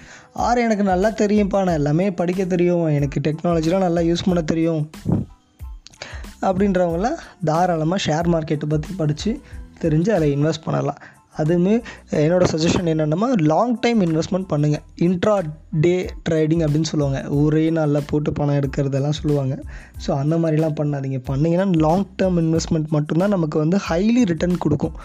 [0.46, 2.86] ஆறு எனக்கு நல்லா தெரியும்ப்பா நான் எல்லாமே படிக்க தெரியும்.
[2.98, 4.82] எனக்கு டெக்னாலஜிலாம் நல்லா யூஸ் பண்ண தெரியும்.
[6.48, 9.32] அப்படின்றவங்களாம் தாராளமாக ஷேர் மார்க்கெட்டை பற்றி படித்து
[9.82, 11.00] தெரிஞ்சு அதில் இன்வெஸ்ட் பண்ணலாம்.
[11.40, 11.74] அதுவுமே
[12.22, 15.36] என்னோடய சஜஷன் என்னென்னா லாங் டைம் இன்வெஸ்ட்மெண்ட் பண்ணுங்கள் இன்ட்ரா
[15.84, 15.92] டே
[16.28, 17.20] ட்ரேடிங் அப்படின்னு சொல்லுவாங்க.
[17.42, 19.54] ஒரே நாளில் போட்டு பணம் எடுக்கிறதெல்லாம் சொல்லுவாங்க.
[20.06, 21.20] ஸோ அந்த மாதிரிலாம் பண்ணாதீங்க.
[21.30, 24.96] பண்ணிங்கன்னா லாங் டேர்ம் இன்வெஸ்ட்மெண்ட் மட்டும்தான் நமக்கு வந்து ஹைலி ரிட்டர்ன் கொடுக்கும்.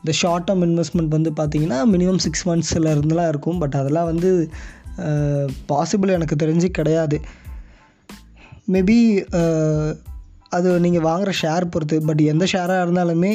[0.00, 3.58] இந்த ஷார்ட் டேர்ம் இன்வெஸ்ட்மெண்ட் வந்து பார்த்திங்கன்னா மினிமம் சிக்ஸ் மந்த்ஸில் இருந்துலாம் இருக்கும்.
[3.58, 4.30] பட் அதெல்லாம் வந்து
[5.72, 7.18] பாசிபிள் எனக்கு தெரிஞ்சு கிடையாது.
[8.72, 8.98] மேபி
[10.56, 13.32] அது நீங்கள் வாங்குகிற ஷேர் பொறுத்து பட் எந்த ஷேராக இருந்தாலுமே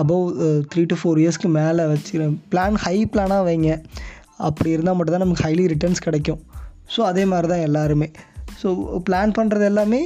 [0.00, 0.24] அபவ்
[0.72, 2.18] த்ரீ டு ஃபோர் இயர்ஸ்க்கு மேலே வச்சு
[2.52, 3.70] பிளான் ஹை பிளானாக வைங்க.
[4.48, 6.40] அப்படி இருந்தால் மட்டும்தான் நமக்கு ஹைலி ரிட்டர்ன்ஸ் கிடைக்கும்.
[6.94, 8.08] ஸோ அதே மாதிரி தான் எல்லாருமே.
[8.60, 8.68] ஸோ
[9.08, 10.00] பிளான் பண்ணுறது எல்லாமே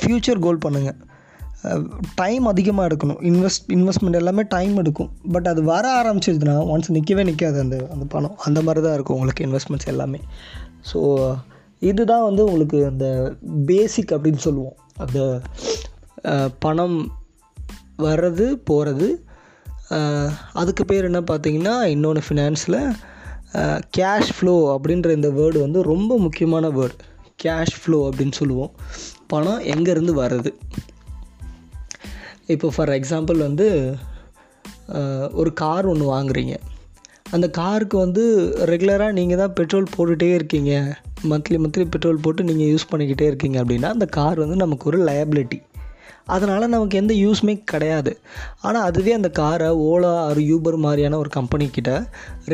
[0.00, 0.98] ஃப்யூச்சர் கோல் பண்ணுங்கள்
[2.20, 3.20] டைம் அதிகமாக எடுக்கணும்.
[3.30, 5.10] இன்வெஸ்ட் இன்வெஸ்ட்மெண்ட் எல்லாமே டைம் எடுக்கும்.
[5.34, 8.36] பட் அது வர ஆரம்பிச்சிருதுன்னா ஒன்ஸ் நிற்கவே நிற்காது அந்த அந்த பணம்.
[8.46, 10.20] அந்த மாதிரி தான் இருக்கும் உங்களுக்கு இன்வெஸ்ட்மெண்ட்ஸ் எல்லாமே.
[10.90, 11.00] ஸோ
[11.80, 13.06] இதுதான் வந்து உங்களுக்கு அந்த
[13.66, 14.76] பேசிக் அப்படின்னு சொல்லுவோம்.
[15.04, 15.20] அந்த
[16.58, 16.98] பணம்
[17.98, 19.08] வர்றது போகிறது
[20.60, 22.80] அதுக்கு பேர் என்ன பார்த்தீங்கன்னா இன்னொன்று ஃபினான்ஸில்
[23.96, 26.96] கேஷ் ஃப்ளோ அப்படின்ற இந்த வேர்டு வந்து ரொம்ப முக்கியமான வேர்டு
[27.42, 28.72] கேஷ் ஃப்ளோ அப்படின்னு சொல்லுவோம்.
[29.26, 30.50] பணம் எங்கேருந்து வர்றது?
[32.54, 33.68] இப்போ ஃபார் எக்ஸாம்பிள் வந்து
[35.32, 36.56] ஒரு கார் ஒன்று வாங்குறீங்க.
[37.30, 38.24] அந்த காருக்கு வந்து
[38.72, 40.72] ரெகுலராக நீங்கள் தான் பெட்ரோல் போட்டுகிட்டே இருக்கீங்க.
[41.30, 45.58] மந்த்லி மந்த்லி பெட்ரோல் போட்டு நீங்கள் யூஸ் பண்ணிக்கிட்டே இருக்கீங்க அப்படின்னா அந்த கார் வந்து நமக்கு ஒரு லயபிலிட்டி
[46.34, 48.12] அதனால் நமக்கு எந்த யூஸுமே கிடையாது.
[48.66, 51.92] ஆனால் அதுவே அந்த காரை ஓலா ஒரு யூபர் மாதிரியான ஒரு கம்பெனிக்கிட்ட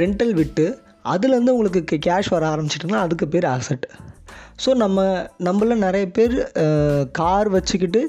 [0.01, 0.67] ரெண்டல் விட்டு
[1.13, 3.87] அதுலேருந்து உங்களுக்கு கேஷ் வர ஆரம்பிச்சிட்டுனா அதுக்கு பேர் ஆசட்
[4.65, 5.07] ஸோ நம்ம
[5.47, 6.37] நம்மள நிறைய பேர்
[7.21, 8.03] கார் வச்சுக்கிட்டு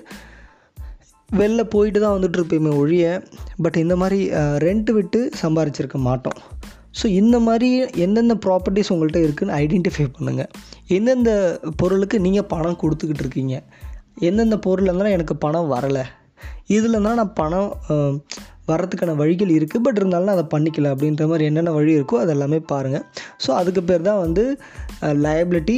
[1.29, 3.05] வெளில போயிட்டு தான் வந்துட்டுருப்போமே ஒழிய
[3.63, 4.19] பட் இந்த மாதிரி
[4.65, 6.39] ரெண்ட் விட்டு சம்பாரிச்சிருக்க மாட்டோம்.
[7.01, 7.69] ஸோ இந்த மாதிரி
[8.05, 10.49] எந்தெந்த ப்ராப்பர்ட்டிஸ் உங்கள்கிட்ட இருக்குதுன்னு ஐடென்டிஃபை பண்ணுங்கள்
[10.87, 11.31] எந்தெந்த
[11.75, 13.55] பொருளுக்கு நீங்கள் பணம் கொடுத்துக்கிட்டு இருக்கீங்க?
[14.19, 16.03] எந்தெந்த பொருள் இருந்தாலும் எனக்கு பணம் வரலை.
[16.67, 17.71] இதில் தான் நான் பணம்
[18.67, 22.59] வர்றதுக்கான வழிகள் இருக்குது பட் இருந்தாலும் நான் அதை பண்ணிக்கல அப்படின்ற மாதிரி என்னென்ன வழி இருக்கோ அது எல்லாமே
[22.59, 23.05] பாருங்கள்
[23.47, 24.43] ஸோ அதுக்கு பேர் தான் வந்து
[25.25, 25.77] லயபிலிட்டி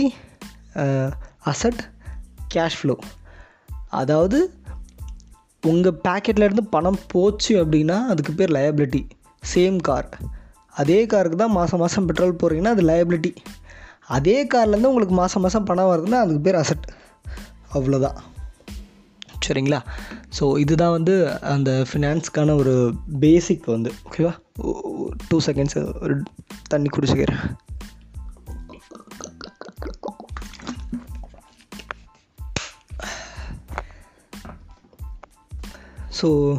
[1.51, 1.81] அசட்
[2.53, 2.95] கேஷ் ஃப்ளோ
[3.89, 4.39] அதாவது
[5.63, 9.01] உங்கள் பேக்கெட்லேருந்து பணம் போச்சு அப்படின்னா அதுக்கு பேர் லயபிலிட்டி
[9.53, 10.09] சேம் கார்
[10.75, 13.35] அதே காருக்கு தான் மாதம் மாதம் பெட்ரோல் போடுறீங்கன்னா அது லயபிலிட்டி
[14.07, 16.87] அதே கார்லேருந்து உங்களுக்கு மாதம் மாதம் பணம் வருதுன்னா அதுக்கு பேர் அசட்
[17.73, 18.17] அவ்வளோதான்
[19.47, 19.79] சரிங்களா?
[20.39, 23.91] ஸோ இதுதான் வந்து அந்த ஃபினான்ஸ்க்கான ஒரு பேசிக் வந்து.
[24.09, 24.33] ஓகேவா
[25.27, 26.23] டூ செகண்ட்ஸ் ஒரு
[26.67, 27.43] தண்ணி குடிச்சுக்கிறேன்
[36.21, 36.57] ஸோ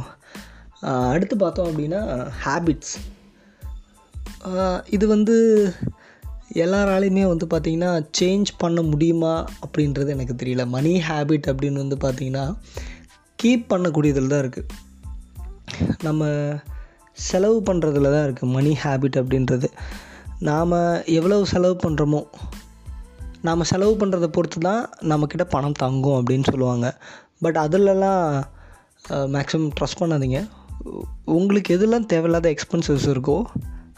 [1.12, 2.96] அடுத்து பார்த்தோம் அப்படின்னா ஹேபிட்ஸ்
[4.94, 5.36] இது வந்து
[6.64, 9.32] எல்லாராலையுமே வந்து பார்த்திங்கன்னா சேஞ்ச் பண்ண முடியுமா
[9.64, 10.64] அப்படின்றது எனக்கு தெரியல.
[10.74, 12.44] மணி ஹேபிட் அப்படின்னு வந்து பார்த்திங்கன்னா
[13.42, 14.68] கீப் பண்ணக்கூடியதில் தான் இருக்குது
[16.02, 16.30] நம்ம
[17.12, 19.68] செலவு பண்ணுறதுல தான் இருக்குது மணி ஹேபிட் அப்படின்றது.
[20.48, 20.74] நாம்
[21.18, 22.20] எவ்வளவு செலவு பண்ணுறோமோ
[23.46, 26.86] நாம் செலவு பண்ணுறதை பொறுத்து தான் நம்மக்கிட்ட பணம் தங்கும் அப்படின்னு சொல்லுவாங்க.
[27.44, 28.24] பட் அதிலலாம்
[29.34, 30.40] மேக்ஸிமம் ட்ரஸ்ட் பண்ணாதீங்க.
[31.24, 33.38] உங்களுக்கு எதெல்லாம் தேவையில்லாத எக்ஸ்பென்சஸ் இருக்கோ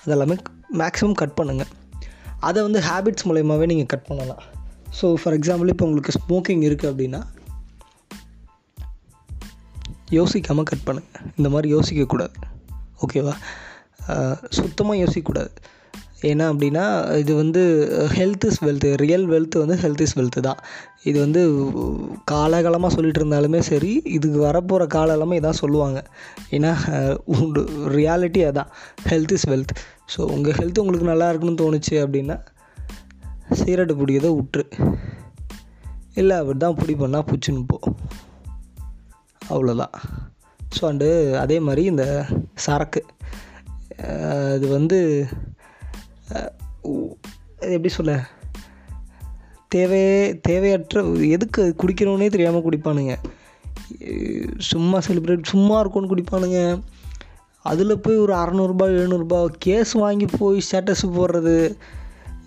[0.04, 0.36] அதெல்லாமே
[0.80, 1.72] மேக்ஸிமம் கட் பண்ணுங்கள்
[2.48, 4.42] அதை வந்து ஹேபிட்ஸ் மூலயமாவே நீங்கள் கட் பண்ணலாம்.
[4.98, 7.20] ஸோ ஃபார் எக்ஸாம்பிள் இப்போ உங்களுக்கு ஸ்மோக்கிங் இருக்குது அப்படின்னா
[10.18, 12.36] யோசிக்காமல் கட் பண்ணுங்கள் இந்த மாதிரி யோசிக்கக்கூடாது.
[13.04, 13.34] ஓகேவா
[14.58, 15.50] சுத்தமாக யோசிக்கக்கூடாது.
[16.20, 16.84] ஏன்னா அப்படின்னா
[17.18, 17.60] இது வந்து
[18.16, 20.60] health is wealth real wealth வந்து ஹெல்த் இஸ் வெல்த்து தான்.
[21.02, 21.42] இது வந்து
[22.30, 26.04] காலகாலமாக சொல்லிகிட்டு இருந்தாலுமே சரி இதுக்கு வரப்போகிற காலகாலமாக இதான் சொல்லுவாங்க.
[26.50, 26.72] ஏன்னா
[27.24, 27.62] உண்டு
[27.96, 28.70] ரியாலிட்டி அதான்.
[29.08, 29.74] ஹெல்த் இஸ் வெல்த்
[30.16, 32.38] ஸோ உங்கள் ஹெல்த் உங்களுக்கு நல்லா இருக்குன்னு தோணுச்சு அப்படின்னா
[33.60, 34.66] சீரட்டு பிடிக்கிறத விட்டுரு
[36.14, 37.78] இல்லை அப்படி தான் பிடி பண்ணால் பிடிச்சின்னு போ.
[39.42, 39.94] அவ்வளோதான்
[40.76, 43.02] ஸோ அண்டு அதே மாதிரி இந்த சரக்கு.
[44.56, 44.98] இது வந்து
[47.58, 48.26] எப்படி சொல்ல?
[49.68, 53.16] தேவையே தேவையற்ற எதுக்கு குடிக்கிறோன்னே தெரியாமல் குடிப்பானுங்க.
[54.58, 56.80] சும்மா செலிப்ரேட் சும்மா இருக்கும்னு குடிப்பானுங்க.
[57.62, 61.76] அதில் போய் ஒரு அறநூறுபா எழுநூறுபா கேஸ் வாங்கி போய் ஸ்டேட்டஸ் போடுறது.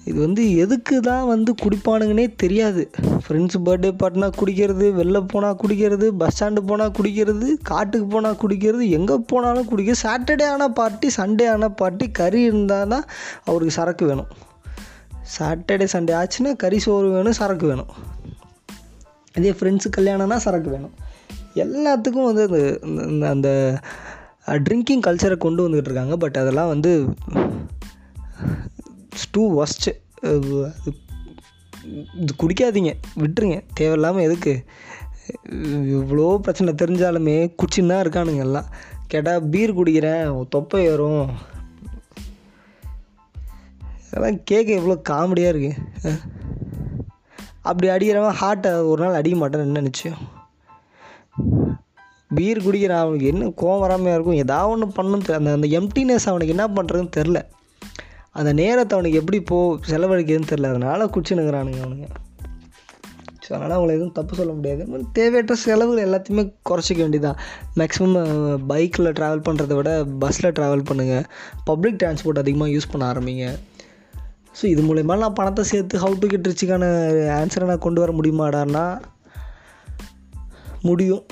[0.09, 2.83] இது வந்து எதுக்கு தான் வந்து குடிப்பானுங்கன்னே தெரியாது.
[3.23, 9.17] ஃப்ரெண்ட்ஸ் பர்த்டே பார்ட்டினா குடிக்கிறது வெளில போனால் குடிக்கிறது பஸ் ஸ்டாண்டு போனால் குடிக்கிறது காட்டுக்கு போனால் குடிக்கிறது எங்கே
[9.31, 13.05] போனாலும் குடிக்கிறது சாட்டர்டே ஆனால் பார்ட்டி சண்டே ஆனால் பார்ட்டி கறி இருந்தால் தான்
[13.49, 14.31] அவருக்கு சரக்கு வேணும்.
[15.35, 17.91] சாட்டர்டே சண்டே ஆச்சுன்னா கறி சோறு வேணும் சரக்கு வேணும்.
[19.39, 20.95] இதே ஃப்ரெண்ட்ஸு கல்யாணம்னா சரக்கு வேணும்.
[21.65, 22.43] எல்லாத்துக்கும் வந்து
[23.31, 23.49] அந்த அந்த
[24.67, 26.15] ட்ரிங்கிங் கல்ச்சரை கொண்டு வந்துக்கிட்டு இருக்காங்க.
[26.23, 26.91] பட் அதெல்லாம் வந்து
[29.35, 29.91] டூ ஒஸ்ட்டு
[32.21, 34.53] இது குடிக்காதீங்க விட்டுருங்க தேவையில்லாமல் எதுக்கு?
[35.97, 38.67] இவ்வளோ பிரச்சனை தெரிஞ்சாலுமே குச்சின்னா இருக்கானுங்க எல்லாம்.
[39.11, 41.25] கேட்டால் பீர் குடிக்கிறேன் தொப்பை ஏறும்.
[44.05, 46.19] அதெல்லாம் கேட்க எவ்வளோ காமெடியாக இருக்குது
[47.69, 50.21] அப்படி அடிக்கிறவன் ஹார்ட்டை ஒரு நாள் அடிக்க மாட்டேன்னு என்ன நிச்சயம்?
[52.37, 54.41] பீர் குடிக்கிறான் அவனுக்கு என்ன கோவம் வராமையாக இருக்கும்?
[54.45, 57.41] ஏதாவது ஒன்று பண்ணணும் அந்த அந்த எம்டினஸ் அவனுக்கு என்ன பண்ணுறதுன்னு தெரில
[58.39, 62.07] அந்த நேரத்தை அவனுக்கு எப்படி போ செலவழிக்கிறதுன்னு தெரில அதனால் குச்சினுங்கிறானுங்க அவனுங்க.
[63.43, 64.83] ஸோ அதனால் அவங்கள எதுவும் தப்பு சொல்ல முடியாது.
[65.17, 67.39] தேவையற்ற செலவுகள் எல்லாத்தையுமே குறைச்சிக்க வேண்டியதான்
[67.79, 68.15] மேக்ஸிமம்
[68.71, 69.91] பைக்கில் ட்ராவல் பண்ணுறத விட
[70.23, 71.25] பஸ்ஸில் ட்ராவல் பண்ணுங்கள்
[71.69, 73.47] பப்ளிக் டிரான்ஸ்போர்ட் அதிகமாக யூஸ் பண்ண ஆரம்பிங்க.
[74.59, 76.85] ஸோ இது மூலயமா நான் பணத்தை சேர்த்து ஹவு டு கெட் ரிச்சுக்கான
[77.39, 78.85] ஆன்சரை நான் கொண்டு வர முடியுமாடான்னா
[80.89, 81.23] முடியும்.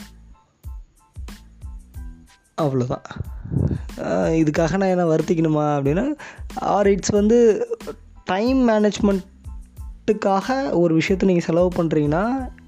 [2.62, 3.06] அவ்வளோதான்
[4.41, 6.06] இதுக்காக நான் என்ன வருத்திக்கணுமா அப்படின்னா
[6.76, 7.38] ஆர் இட்ஸ் வந்து
[8.24, 10.48] டைம் மேனேஜ்மெண்ட்டுக்காக
[10.82, 12.24] ஒரு விஷயத்தை நீங்கள் செலவு பண்ணுறீங்கன்னா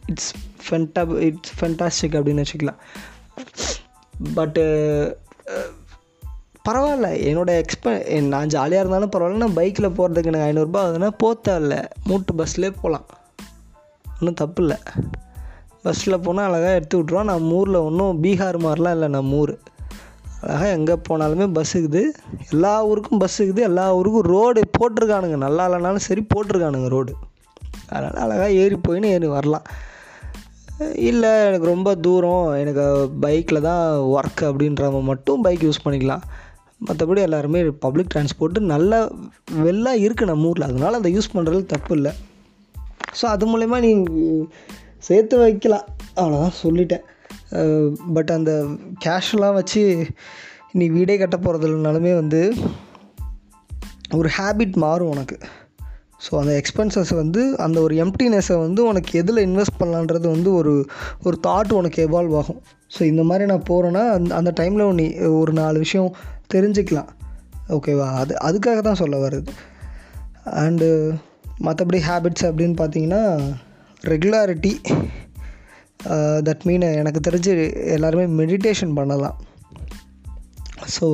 [0.05, 0.31] இட்ஸ்
[0.65, 2.79] ஃபென்டா இட்ஸ் ஃபென்டாஸ்டிக் அப்படின்னு வச்சுக்கலாம்.
[4.33, 4.63] பட்டு
[6.69, 7.07] பரவாயில்ல.
[7.29, 7.93] என்னோடய எக்ஸ்ப
[8.33, 9.43] நான் ஜாலியாக இருந்தாலும் பரவாயில்ல.
[9.43, 13.07] நான் பைக்கில் போகிறதுக்கு எனக்கு ஐநூறுரூபா ஆகுதுன்னா போத்தல மூட்டு பஸ்லேயே போகலாம்
[14.19, 14.77] ஒன்றும் தப்பு இல்லை.
[15.83, 19.53] பஸ்ஸில் போனால் அழகாக எடுத்து விட்ருவோம் நம்ம ஊரில் ஒன்றும் பீகார் மாதிரிலாம் இல்லை நம்ம ஊர்.
[20.43, 22.03] அழகாக எங்கே போனாலுமே பஸ் இருக்குது.
[22.53, 23.63] எல்லா ஊருக்கும் பஸ் இருக்குது.
[23.69, 25.37] எல்லா ஊருக்கும் ரோடு போட்டிருக்கானுங்க.
[25.45, 27.13] நல்லா இல்லைனாலும் சரி போட்டிருக்கானுங்க ரோடு
[27.93, 29.65] அதனால் அழகாக ஏறி போயின்னு ஏறி வரலாம்.
[31.09, 32.45] இல்லை எனக்கு ரொம்ப தூரம்.
[32.61, 32.85] எனக்கு
[33.25, 33.83] பைக்கில் தான்
[34.15, 36.23] ஒர்க் அப்படின்றவங்க மட்டும் பைக் யூஸ் பண்ணிக்கலாம்.
[36.87, 39.01] மற்றபடி எல்லாருமே பப்ளிக் டிரான்ஸ்போர்ட்டு நல்ல
[39.65, 40.67] வெளில இருக்குது நம்ம ஊரில்.
[40.69, 42.13] அதனால் அதை யூஸ் பண்ணுறது தப்பு இல்லை.
[43.19, 43.91] ஸோ அது மூலயமா நீ
[45.07, 45.85] சேர்த்து வைக்கலாம்.
[46.21, 47.05] அவ்வளோதான் சொல்லிட்டேன்.
[48.13, 48.51] பட் அந்த
[49.05, 50.07] கேஷ்லாம் வச்சு
[50.71, 52.53] நீ வீடே கட்ட போகிறது இல்லைனாலுமே வந்து
[54.13, 55.37] ஒரு ஹேபிட் மாறும் உனக்கு.
[56.25, 60.73] ஸோ அந்த எக்ஸ்பென்சஸ் வந்து அந்த ஒரு எம்டினஸை வந்து உனக்கு எதில் இன்வெஸ்ட் பண்ணலான்றது வந்து ஒரு
[61.23, 62.61] ஒரு தாட் உனக்கு எவால்வ் ஆகும்.
[62.97, 66.15] ஸோ இந்த மாதிரி நான் போகிறேன்னா அந்த அந்த டைமில் நீ ஒரு நாலு விஷயம்
[66.53, 67.09] தெரிஞ்சுக்கலாம்.
[67.69, 69.51] ஓகேவா அது அதுக்காக தான் சொல்ல வருது
[70.45, 71.13] அண்டு
[71.63, 73.41] மற்றபடி ஹேபிட்ஸ் அப்படின்னு பார்த்தீங்கன்னா
[74.07, 74.81] ரெகுலாரிட்டி
[76.47, 77.53] தட் மீன் எனக்கு தெரிஞ்சு
[77.95, 79.37] எல்லாருமே மெடிடேஷன் பண்ணலாம்.
[80.95, 81.07] ஸோ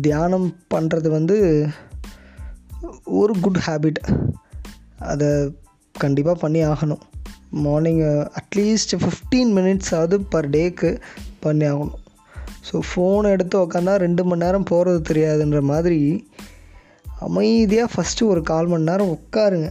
[0.00, 1.66] தியானம் பண்ணுறது வந்து
[3.04, 4.00] ஒரு குட் ஹேபிட்
[5.12, 5.28] அதை
[5.94, 7.02] கண்டிப்பாக பண்ணி ஆகணும்.
[7.50, 8.02] Morning
[8.40, 10.90] at least fifteen minutes ஆகுது பர் டேக்கு
[11.40, 11.98] பண்ணி ஆகணும்.
[12.68, 16.00] ஸோ ஃபோன் எடுத்து உக்காந்தா ரெண்டு மணி நேரம் போகிறது தெரியாதுன்ற மாதிரி
[17.26, 19.70] அமைதியாக ஃபஸ்ட்டு ஒரு கால் மணி நேரம் உட்காருங்க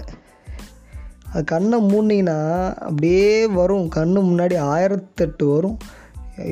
[1.31, 2.39] அது கண்ணை மூடினீங்கன்னா
[2.87, 3.27] அப்படியே
[3.59, 3.85] வரும்.
[3.97, 5.77] கண்ணு முன்னாடி ஆயிரத்தெட்டு வரும்.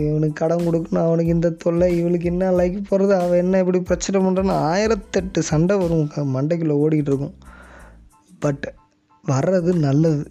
[0.02, 4.56] இவனுக்கு கடன் கொடுக்கணும் அவனுக்கு இந்த தொல்லை இவளுக்கு என்ன லைக் போகிறது அவன் என்ன இப்படி பிரச்சனை பண்ணுறான்னு
[4.72, 6.08] ஆயிரத்தெட்டு சண்டை வரும்.
[6.36, 7.36] மண்டைக்குள்ளே ஓடிக்கிட்டு இருக்கும்.
[8.46, 8.66] பட்
[9.24, 10.26] வர்றது நல்லது.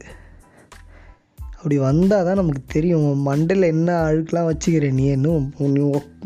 [1.57, 5.39] அப்படி வந்தால் தான் நமக்கு தெரியும் உன் மண்டையில் என்ன அழுக்கெலாம் வச்சுக்கிற நீ என்ன
[5.77, 5.81] நீ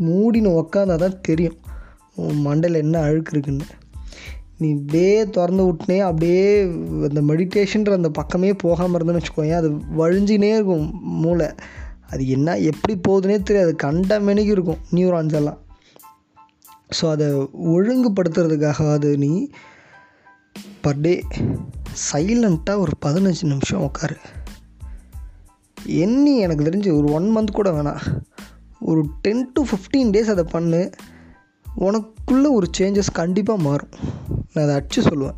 [0.07, 1.57] மூடின்னு உக்காந்தா தான் தெரியும்
[2.23, 3.67] உன் மண்டையில் என்ன அழுக்கு இருக்குன்னு.
[4.57, 6.61] நீ இப்படியே திறந்து விட்டுனே அப்படியே
[7.07, 11.47] அந்த மெடிடேஷன்ற அந்த பக்கமே போகாமல் இருந்தேன்னு வச்சுக்கோங்க அது வழிஞ்சினே இருக்கும் மூளை.
[12.09, 15.59] அது என்ன எப்படி போகுதுன்னே தெரியாது கண்ட மெனிக்கு இருக்கும் நியூரான்ஸ் எல்லாம்.
[16.97, 17.27] ஸோ அதை
[17.75, 19.49] ஒழுங்குபடுத்துறதுக்காகவாது நீ
[20.81, 21.13] பர் டே
[22.11, 24.17] சைலண்ட்டாக ஒரு பதினஞ்சு நிமிஷம் உட்காரு
[25.85, 28.03] எண்ணி எனக்கு தெரிஞ்சு ஒரு ஒன் மந்த் கூட வேணாம்.
[28.79, 30.89] ஒரு டென் டு ஃபிஃப்டீன் டேஸ் அதை பண்ணு.
[31.79, 33.89] உனக்குள்ளே ஒரு சேஞ்சஸ் கண்டிப்பாக மாறும்.
[34.53, 35.35] நான் அதை அடிச்சு சொல்லுவேன்.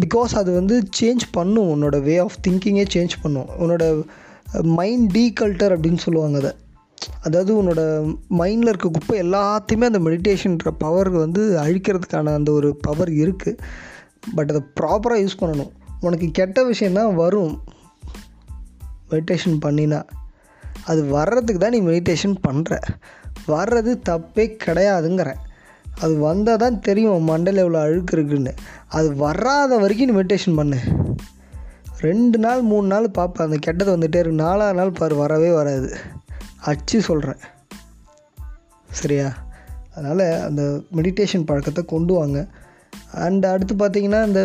[0.00, 1.68] பிகாஸ் அது வந்து சேஞ்ச் பண்ணும்.
[1.68, 3.46] உன்னோட வே ஆஃப் திங்கிங்கே சேஞ்ச் பண்ணும்.
[3.58, 4.04] உன்னோட
[4.62, 6.52] மைண்ட் டீகல்ட்டர் அப்படின்னு சொல்லுவாங்க அதை.
[7.22, 7.80] அதாவது உன்னோட
[8.38, 13.58] மைண்டில் இருக்க குப்பை எல்லாத்தையுமே அந்த மெடிடேஷன்ற பவர் வந்து அழிக்கிறதுக்கான அந்த ஒரு பவர் இருக்குது
[14.34, 15.70] பட் அதை ப்ராப்பராக யூஸ் பண்ணணும்.
[16.00, 17.62] உனக்கு கெட்ட விஷயந்தான் வரும்.
[19.10, 20.02] மெடிடேஷன் பண்ணினா.
[20.84, 22.78] அது வர்றதுக்கு தான் நீ மெடிடேஷன் பண்ணுற
[23.52, 25.40] வர்றது தப்பே கிடையாதுங்கிறேன்.
[26.00, 28.52] அது வந்தால் தான் தெரியும் மண்டையில் எவ்வளோ அழுக்கு இருக்குன்னு.
[28.88, 30.78] அது வராத வரைக்கும் நீ மெடிடேஷன் பண்ணு.
[32.00, 34.42] ரெண்டு நாள் மூணு நாள் பார்ப்பேன் அந்த கெட்டது வந்துகிட்டே இருக்கு.
[34.42, 35.90] நாலாவது நாள் பாரு வரவே வராது.
[36.60, 37.42] அச்சு சொல்கிறேன்
[38.90, 39.28] சரியா?
[39.94, 40.62] அதனால் அந்த
[40.96, 42.38] மெடிடேஷன் பழக்கத்தை கொண்டு வாங்க.
[43.14, 44.42] அண்ட் அடுத்து பார்த்திங்கன்னா இந்த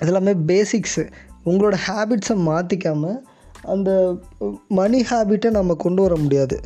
[0.00, 1.02] இதெல்லாமே பேசிக்ஸு
[1.46, 3.18] உங்களோட ஹேபிட்ஸை மாற்றிக்காமல்
[3.62, 3.90] அந்த
[4.68, 6.56] மணி ஹேபிட்டை நம்ம கொண்டு வர முடியாது.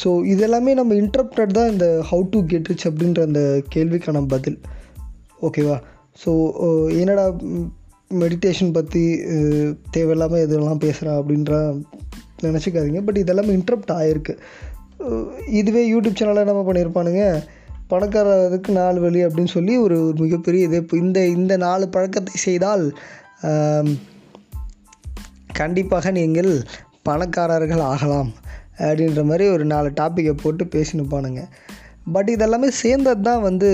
[0.00, 3.42] ஸோ இதெல்லாமே நம்ம இன்டர்ப்டட் தான் இந்த ஹவு டு கெட் ரிச் அப்படின்ற அந்த
[3.74, 4.58] கேள்விக்கான பதில்.
[5.48, 5.76] ஓகேவா
[6.22, 6.30] ஸோ
[7.00, 7.24] என்னடா
[8.22, 9.02] மெடிடேஷன் பற்றி
[9.94, 11.52] தேவையில்லாமல் எதெல்லாம் பேசுகிறேன் அப்படின்ற
[12.46, 13.00] நினச்சிக்காதீங்க.
[13.06, 14.34] பட் இதெல்லாமே இன்ட்ரப்ட் ஆகிருக்கு
[15.60, 17.22] இதுவே யூடியூப் சேனலில் நம்ம பண்ணியிருப்பானுங்க.
[17.92, 22.84] பணக்காரருக்கு நாலு வழி அப்படின்னு சொல்லி ஒரு ஒரு மிகப்பெரிய இது இப்போ இந்த இந்த நாலு பழக்கத்தை செய்தால்
[25.60, 26.52] கண்டிப்பாக நீங்கள்
[27.08, 28.30] பணக்காரர்கள் ஆகலாம்.
[28.86, 31.42] அப்படின்ற மாதிரி ஒரு நாலு டாப்பிக்கை போட்டு பேசினுப்பானுங்க.
[32.14, 33.68] பட் இதெல்லாமே சேர்ந்தது தான் வந்து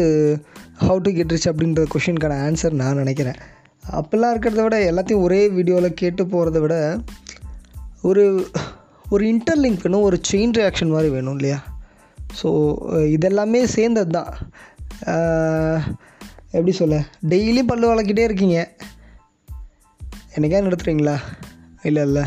[0.87, 3.39] ஹவு டு கெட் ரிச் அப்படின்ற கொஷினுக்கான ஆன்சர் நான் நினைக்கிறேன்.
[3.99, 6.77] அப்போல்லாம் இருக்கிறத விட எல்லாத்தையும் ஒரே வீடியோவில் கேட்டு போகிறத விட
[8.09, 8.25] ஒரு
[9.15, 11.59] ஒரு இன்டர்லிங்க் வேணும் ஒரு செயின் ரியாக்ஷன் மாதிரி வேணும் இல்லையா?
[12.41, 12.49] ஸோ
[13.17, 14.31] இதெல்லாமே சேர்ந்தது தான்
[16.57, 16.97] எப்படி சொல்ல?
[17.33, 18.59] டெய்லியும் பல்லு வளர்க்கிட்டே இருக்கீங்க.
[20.35, 21.17] என்னைக்கா நிறுத்துறீங்களா
[21.89, 22.25] இல்லை இல்லை.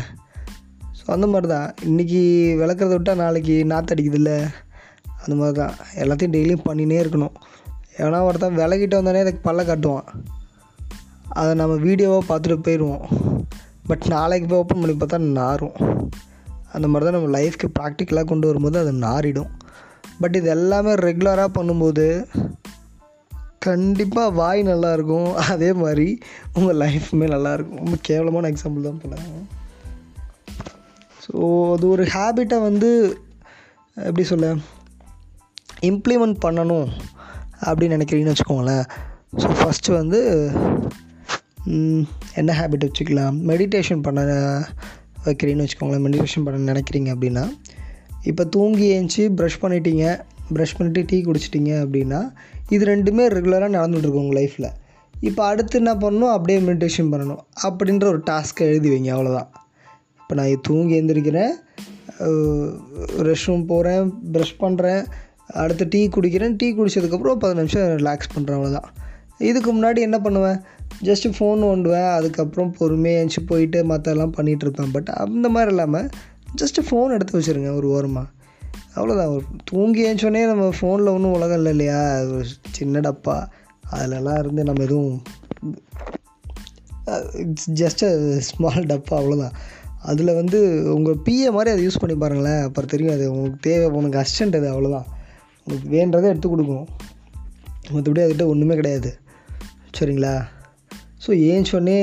[1.14, 2.20] அந்த மாதிரி தான் இன்றைக்கி
[2.60, 4.32] விளக்குறத விட்டால் நாளைக்கு நாற்றடிக்குதுல்ல
[5.22, 7.34] அந்த மாதிரி தான் எல்லாத்தையும் டெய்லியும் பண்ணினே இருக்கணும்.
[8.02, 10.08] ஏன்னா ஒருத்தன் விலகிட்டு வந்தானே அதுக்கு பல்ல காட்டுவான்.
[11.40, 13.04] அதை நம்ம வீடியோவாக பார்த்துட்டு போயிடுவோம்.
[13.90, 15.76] பட் நாளைக்கு போய் ஓப்பன் பண்ணி பார்த்தா நாரும்.
[16.76, 19.50] அந்த மாதிரி தான் நம்ம லைஃப்க்கு ப்ராக்டிக்கலாக கொண்டு வரும்போது அது நாரிடும்
[20.20, 22.06] பட் இது எல்லாமே ரெகுலராக பண்ணும்போது
[23.66, 26.06] கண்டிப்பாக வாய் நல்லாயிருக்கும் அதே மாதிரி
[26.58, 29.16] உங்கள் லைஃப்புமே நல்லாயிருக்கும் ரொம்ப கேவலமான எக்ஸாம்பிள் தான் போல.
[31.32, 32.90] ஸோ அது ஒரு ஹேபிட்டை வந்து
[33.96, 34.46] எப்படி சொல்ல
[35.90, 36.88] இம்ப்ளிமெண்ட் பண்ணணும்
[37.66, 38.84] அப்படின்னு நினைக்கிறீங்கன்னு வச்சுக்கோங்களேன்.
[39.40, 40.20] ஸோ ஃபஸ்ட்டு வந்து
[42.34, 43.36] என்ன ஹேபிட் வச்சுக்கலாம்?
[43.50, 44.22] மெடிடேஷன் பண்ண
[45.26, 46.04] வைக்கிறீங்கன்னு வச்சுக்கோங்களேன்.
[46.06, 47.44] மெடிடேஷன் பண்ண நினைக்கிறீங்க அப்படின்னா
[48.30, 50.04] இப்போ தூங்கி ஏஞ்சி ப்ரஷ் பண்ணிட்டீங்க
[50.54, 52.20] ப்ரஷ் பண்ணிவிட்டு டீ குடிச்சிட்டிங்க அப்படின்னா
[52.68, 54.70] இது ரெண்டுமே ரெகுலராக நடந்துகிட்ருக்கும் உங்கள் லைஃப்பில்
[55.20, 56.32] இப்போ அடுத்து என்ன பண்ணணும்?
[56.36, 57.42] அப்படியே மெடிடேஷன் பண்ணணும்.
[57.66, 59.50] அப்படின்ற ஒரு டாஸ்க்கை எழுதி வைங்க அவ்வளோதான்
[60.32, 61.50] இப்போ நான் தூங்கி எழுந்திரிக்கிறேன்
[63.26, 65.02] ரெஸ்ட் ரூம் போகிறேன் ப்ரஷ் பண்ணுறேன்
[65.62, 66.54] அடுத்து டீ குடிக்கிறேன்.
[66.56, 68.86] டீ குடித்ததுக்கப்புறம் பத்து நிமிஷம் ரிலாக்ஸ் பண்ணுறேன் அவ்வளோதான்
[69.48, 70.60] இதுக்கு முன்னாடி என்ன பண்ணுவேன்?
[71.02, 76.08] ஜஸ்ட்டு ஃபோன் ஓண்டுவேன் அதுக்கப்புறம் பொறுமையாக எழுந்துச்சி போயிட்டு மற்றெல்லாம் பண்ணிகிட்ருப்பேன் பட் அந்த மாதிரி இல்லாமல்
[76.62, 78.26] ஜஸ்ட்டு ஃபோன் எடுத்து வச்சுருங்க ஒரு ஓரமாக
[78.96, 82.00] அவ்வளோதான் ஒரு தூங்கி ஏஞ்சோடனே நம்ம ஃபோனில் ஒன்றும் உலகம் இல்லை இல்லையா?
[82.32, 83.36] ஒரு சின்ன டப்பா.
[83.92, 85.22] அதிலலாம் இருந்து நம்ம எதுவும்
[87.42, 89.54] இட்ஸ் ஜஸ்ட் அ ஸ்மால் டப்பா அவ்வளோதான்
[90.02, 90.58] அதில் வந்து
[90.94, 92.62] உங்கள் பிஏ மாதிரி அதை யூஸ் பண்ணி பாருங்களேன்.
[92.62, 95.08] அப்புறம் தெரியும் அது உங்களுக்கு தேவை உனக்கு அசிஸ்டண்ட் அது அவ்வளோதான்
[95.64, 96.88] உங்களுக்கு வேண்டதை எடுத்து கொடுக்கும்
[97.92, 99.18] மற்றபடி அதுக்கிட்ட ஒன்றுமே கிடையாது.
[99.98, 100.44] சரிங்களா?
[101.26, 101.98] ஸோ ஏன் சொன்னே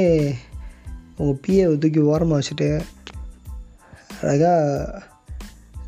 [1.18, 2.82] உங்கள் பிஏ தூக்கி ஓரமாக வச்சுட்டு
[4.22, 5.04] அழகாக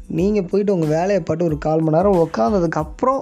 [0.08, 3.21] நீங்கள் போயிட்டு உங்கள் வேலையை பாட்டு ஒரு கால் மணி நேரம் உட்காந்ததுக்கப்புறம்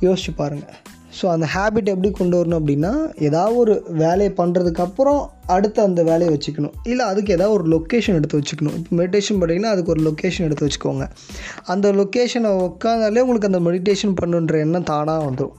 [0.00, 0.74] யோசிச்சு பாருங்கள்
[1.18, 2.92] ஸோ அந்த ஹேபிட் எப்படி கொண்டு வரணும் அப்படின்னா
[3.28, 5.20] ஏதாவது ஒரு வேலையை பண்ணுறதுக்கப்புறம்
[5.54, 6.74] அடுத்து அந்த வேலையை வச்சுக்கணும்.
[6.92, 8.76] இல்லை அதுக்கு ஏதாவது ஒரு லொக்கேஷன் எடுத்து வச்சுக்கணும்.
[8.78, 11.06] இப்போ மெடிடேஷன் பண்ணிங்கன்னா அதுக்கு ஒரு லொக்கேஷன் எடுத்து வச்சுக்கோங்க.
[11.74, 15.58] அந்த லொக்கேஷனை உட்காந்தாலே உங்களுக்கு அந்த மெடிடேஷன் பண்ணுன்ற எண்ணம் தானாக வந்துடும்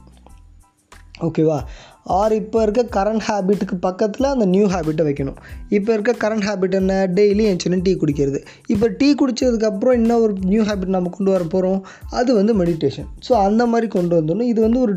[1.25, 1.57] ஓகேவா
[2.05, 5.37] ஆர் இப்போ இருக்க கரண்ட் ஹேபிட்டுக்கு பக்கத்தில் அந்த நியூ ஹேபிட்டை வைக்கணும்.
[5.69, 6.93] இப்போ இருக்க கரண்ட் ஹேபிட் என்ன?
[7.19, 8.39] டெய்லி என் டீ குடிக்கிறது.
[8.67, 13.31] இப்போ டீ குடித்ததுக்கப்புறம் இன்னும் ஒரு நியூ ஹேபிட் நம்ம கொண்டு வர போகிறோம் அது வந்து மெடிடேஷன் ஸோ
[13.31, 14.95] அந்த மாதிரி கொண்டு வந்துடணும் இது வந்து ஒரு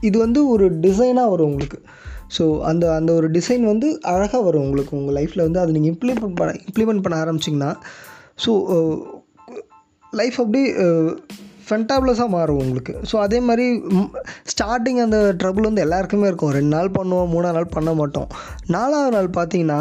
[0.00, 1.80] இது வந்து ஒரு டிசைனாக வரும் உங்களுக்கு.
[2.38, 5.60] ஸோ அந்த அந்த ஒரு டிசைன் வந்து அழகாக வரும் உங்களுக்கு உங்கள் லைஃப்பில் வந்து.
[5.60, 7.72] அதை நீங்கள் இம்ப்ளிமெண்ட் பண்ண இம்ப்ளிமெண்ட் பண்ண ஆரம்பிச்சிங்கன்னா
[8.44, 8.52] ஸோ
[10.12, 10.62] லைஃப் அப்படி
[11.72, 12.94] ஃபென்டாப்லஸாக மாறும் உங்களுக்கு.
[13.10, 13.66] ஸோ அதே மாதிரி
[14.52, 16.54] ஸ்டார்டிங் அந்த ட்ரபுள் வந்து எல்லாருக்குமே இருக்கும்.
[16.58, 18.28] ரெண்டு நாள் பண்ணுவோம் மூணாவது நாள் பண்ண மாட்டோம்.
[18.76, 19.80] நாலாவது நாள் பார்த்தீங்கன்னா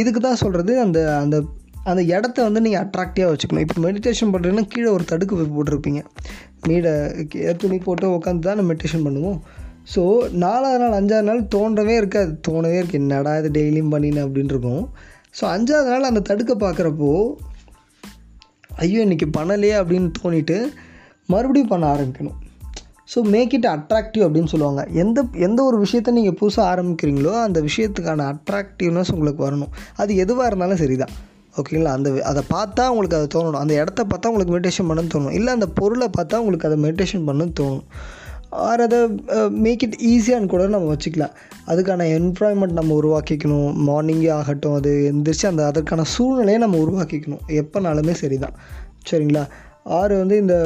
[0.00, 1.36] இதுக்கு தான் சொல்கிறது அந்த அந்த
[1.90, 3.64] அந்த இடத்த வந்து நீங்கள் அட்ராக்டிவாக வச்சுக்கணும்.
[3.66, 6.00] இப்போ மெடிடேஷன் பண்ணுறீங்கன்னா கீழே ஒரு தடுக்கு போட்டிருப்பீங்க.
[6.68, 6.92] மீடை
[7.62, 9.38] துணி போட்டு உட்காந்து தான் மெடிடேஷன் பண்ணுவோம்.
[9.92, 10.02] ஸோ
[10.44, 12.32] நாலாவது நாள் அஞ்சாவது நாள் தோன்றவே இருக்காது.
[12.48, 14.84] தோணவே இருக்குது என்னடா இது டெய்லியும் பண்ணினேன் அப்படின்னு இருக்கும்.
[15.38, 17.12] ஸோ அஞ்சாவது நாள் அந்த தடுக்க பார்க்குறப்போ
[18.82, 20.56] ஐயோ இன்றைக்கி பண்ணலையே அப்படின்னு தோணிட்டு
[21.32, 22.36] மறுபடியும் பண்ண ஆரம்பிக்கணும்.
[23.12, 24.82] ஸோ மேக் இட் அட்ராக்டிவ் அப்படின்னு சொல்லுவாங்க.
[25.02, 29.72] எந்த எந்த ஒரு விஷயத்த நீங்கள் புதுசாக ஆரம்பிக்கிறீங்களோ அந்த விஷயத்துக்கான அட்ராக்டிவ்னஸ் உங்களுக்கு வரணும்.
[29.96, 31.14] அது எதுவாக இருந்தாலும் சரி தான்
[31.56, 33.62] ஓகேங்களா அந்த அதை பார்த்தா உங்களுக்கு அதை தோணணும்.
[33.64, 35.32] அந்த இடத்த பார்த்தா உங்களுக்கு மெடிடேஷன் பண்ணணும்னு தோணும்.
[35.32, 37.84] இல்லை அந்த பொருளை பார்த்தா உங்களுக்கு அதை மெடிடேஷன் பண்ணணும்னு தோணும்.
[38.64, 38.98] ஆர் அதை
[39.64, 41.34] மேக் இட் ஈஸியான்னு கூட நம்ம வச்சுக்கலாம்.
[41.70, 43.70] அதுக்கான என்வாய்மெண்ட் நம்ம உருவாக்கிக்கணும்.
[43.88, 47.42] மார்னிங்கே ஆகட்டும் அது எந்திரிச்சு அந்த அதற்கான சூழ்நிலையை நம்ம உருவாக்கிக்கணும்.
[47.62, 48.56] எப்போனாலுமே சரி தான்
[49.10, 49.44] சரிங்களா?
[49.98, 50.56] ஆறு வந்து இந்த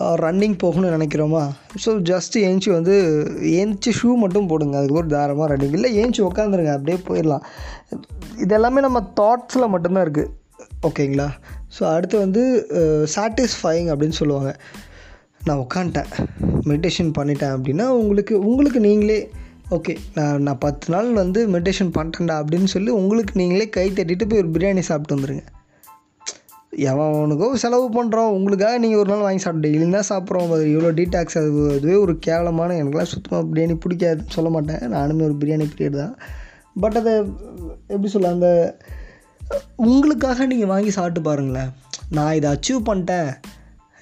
[0.00, 1.42] uh, ரன்னிங் போகணும்னு நினைக்கிறோமா?
[1.84, 2.94] ஸோ ஜஸ்ட்டு ஏஞ்சி வந்து
[3.60, 4.76] ஏஞ்சி ஷூ மட்டும் போடுங்க.
[4.80, 7.46] அதுக்கு ஒரு தாரமாக ரன்னிங் இல்லை ஏஞ்சி உட்காந்துருங்க அப்படியே போயிடலாம்.
[8.44, 10.30] இதெல்லாமே நம்ம தாட்ஸில் மட்டும்தான் இருக்குது
[10.88, 11.28] ஓகேங்களா
[11.76, 12.44] ஸோ அடுத்து வந்து
[12.80, 14.52] uh, சாட்டிஸ்ஃபைங் அப்படின்னு சொல்லுவாங்க.
[15.48, 16.10] நான் உட்காந்துட்டேன்
[16.70, 19.20] மெடிடேஷன் பண்ணிட்டேன் அப்படின்னா உங்களுக்கு உங்களுக்கு நீங்களே
[19.76, 24.42] ஓகே நான் நான் பத்து நாள் வந்து மெடிடேஷன் பண்ணிட்டேன்டா அப்படின்னு சொல்லி உங்களுக்கு நீங்களே கை தட்டிட்டு போய்
[24.42, 25.46] ஒரு பிரியாணி சாப்பிட்டு வந்துடுங்க
[26.90, 30.50] எவன் அவனுக்கோ செலவு பண்ணுறோம் உங்களுக்காக நீங்கள் ஒரு நாள் வாங்கி சாப்பிட்டு டெய்லியும் தான் சாப்பிட்றோம்.
[30.56, 34.82] அது இவ்வளோ டீடாக்ஸ் அது அதுவே ஒரு கேவலமான எனக்குலாம் சுத்தமாக பிரியாணி பிடிக்காதுன்னு சொல்ல மாட்டேன்.
[34.96, 36.14] நானுமே ஒரு பிரியாணி பீரியட் தான்.
[36.82, 37.14] பட் அதை
[37.92, 38.50] எப்படி சொல்ல அந்த
[39.86, 41.72] உங்களுக்காக நீங்கள் வாங்கி சாப்பிட்டு பாருங்களேன்.
[42.18, 43.30] நான் இதை அச்சீவ் பண்ணிட்டேன்.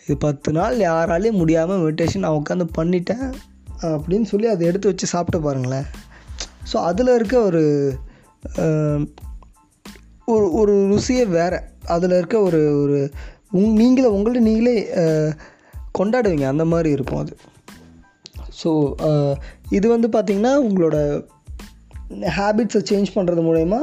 [0.09, 3.27] இது பத்து நாள் யாராலையும் முடியாமல் மெடிடேஷன் நான் உட்காந்து பண்ணிட்டேன்
[3.94, 5.88] அப்படின்னு சொல்லி அதை எடுத்து வச்சு சாப்பிட்டு பாருங்களேன்.
[6.71, 7.62] ஸோ அதில் இருக்க ஒரு
[10.35, 11.59] ஒரு ஒரு ருசியே வேறு.
[11.94, 12.99] அதில் இருக்க ஒரு ஒரு
[13.59, 14.77] உங் நீங்களே உங்கள்ட்ட நீங்களே
[15.99, 16.47] கொண்டாடுவீங்க.
[16.53, 17.35] அந்த மாதிரி இருக்கும் அது.
[18.61, 18.71] ஸோ
[19.77, 20.97] இது வந்து பார்த்திங்கன்னா உங்களோட
[22.38, 23.83] ஹேபிட்ஸை சேஞ்ச் பண்ணுறது மூலயமா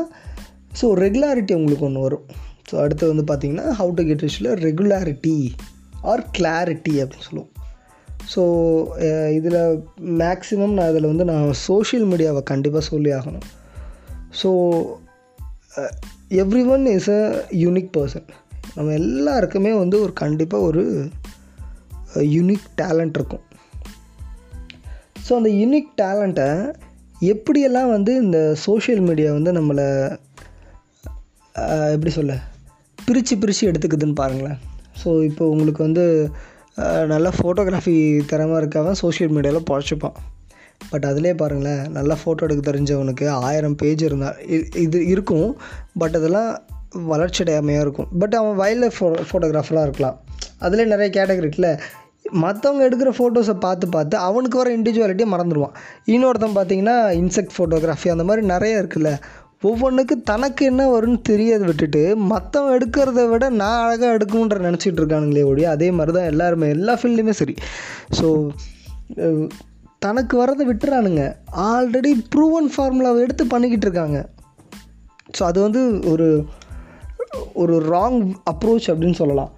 [0.82, 2.26] ஸோ ரெகுலாரிட்டி உங்களுக்கு ஒன்று வரும்.
[2.70, 5.38] ஸோ அடுத்து வந்து பார்த்திங்கன்னா ஹவு டு கெட் ரிச்சில் ரெகுலாரிட்டி
[6.12, 7.52] ஆர் கிளாரிட்டி அப்படின்னு சொல்லுவோம்.
[8.34, 8.44] ஸோ
[9.38, 9.60] இதில்
[10.22, 13.46] மேக்ஸிமம் நான் இதில் வந்து நான் சோஷியல் மீடியாவை கண்டிப்பாக சொல்லி ஆகணும்.
[14.42, 14.50] So
[16.76, 17.22] everyone is a
[17.64, 18.28] unique person
[18.76, 20.84] நம்ம எல்லாருக்குமே வந்து ஒரு கண்டிப்பாக ஒரு
[22.36, 23.44] யூனிக் டேலண்ட் இருக்கும்.
[25.26, 26.50] ஸோ அந்த யூனிக் டேலண்ட்டை
[27.34, 29.88] எப்படியெல்லாம் வந்து இந்த சோஷியல் மீடியா வந்து நம்மளை
[31.96, 32.34] எப்படி சொல்ல
[33.08, 34.60] பிரித்து பிரித்து எடுத்துக்குதுன்னு பாருங்களேன்.
[35.02, 36.06] ஸோ இப்போ உங்களுக்கு வந்து
[37.12, 37.98] நல்லா ஃபோட்டோகிராஃபி
[38.32, 40.16] திறமை இருக்கவன் சோஷியல் மீடியாவில் பொழைச்சிப்பான்.
[40.92, 44.40] பட் அதிலே பாருங்களேன் நல்லா ஃபோட்டோ எடுக்க தெரிஞ்சவனுக்கு ஆயிரம் பேஜ் இருந்தால்
[44.86, 45.50] இது இருக்கும்.
[46.02, 46.50] பட் அதெல்லாம்
[47.12, 48.10] வளர்ச்சி அடையாமையாக இருக்கும்.
[48.22, 50.18] பட் அவன் வைல்ட் லைஃப் ஃபோ ஃபோட்டோகிராஃபராக இருக்கலாம்.
[50.66, 51.72] அதில் நிறைய கேட்டகரி இருக்குல்ல.
[52.44, 55.76] மற்றவங்க எடுக்கிற ஃபோட்டோஸை பார்த்து பார்த்து அவனுக்கு வர இண்டிவிஜுவாலிட்டியை மறந்துடுவான்.
[56.14, 59.12] இன்னொருத்தன் பார்த்தீங்கன்னா இன்செக்ட் ஃபோட்டோகிராஃபி அந்த மாதிரி நிறைய இருக்குல்ல.
[59.62, 65.70] ஒவ்வொன்றுக்கு தனக்கு என்ன வரும்னு தெரியாத விட்டுட்டு மற்றவன் எடுக்கிறத விட நான் அழகாக எடுக்கணுன்ற நினச்சிட்டு இருக்கானுங்களே ஒழிய
[65.70, 67.56] அதே மாதிரி தான் எல்லாருமே எல்லா ஃபீல்டுமே சரி.
[68.20, 68.28] ஸோ
[70.06, 71.24] தனக்கு வரதை விட்டுறானுங்க.
[71.70, 74.18] ஆல்ரெடி ப்ரூவன் ஃபார்முலாவை எடுத்து பண்ணிக்கிட்டு இருக்காங்க.
[75.38, 76.28] ஸோ அது வந்து ஒரு
[77.54, 78.20] ஒரு ராங்
[78.52, 79.52] அப்ரோச் அப்படின்னு சொல்லலாம்.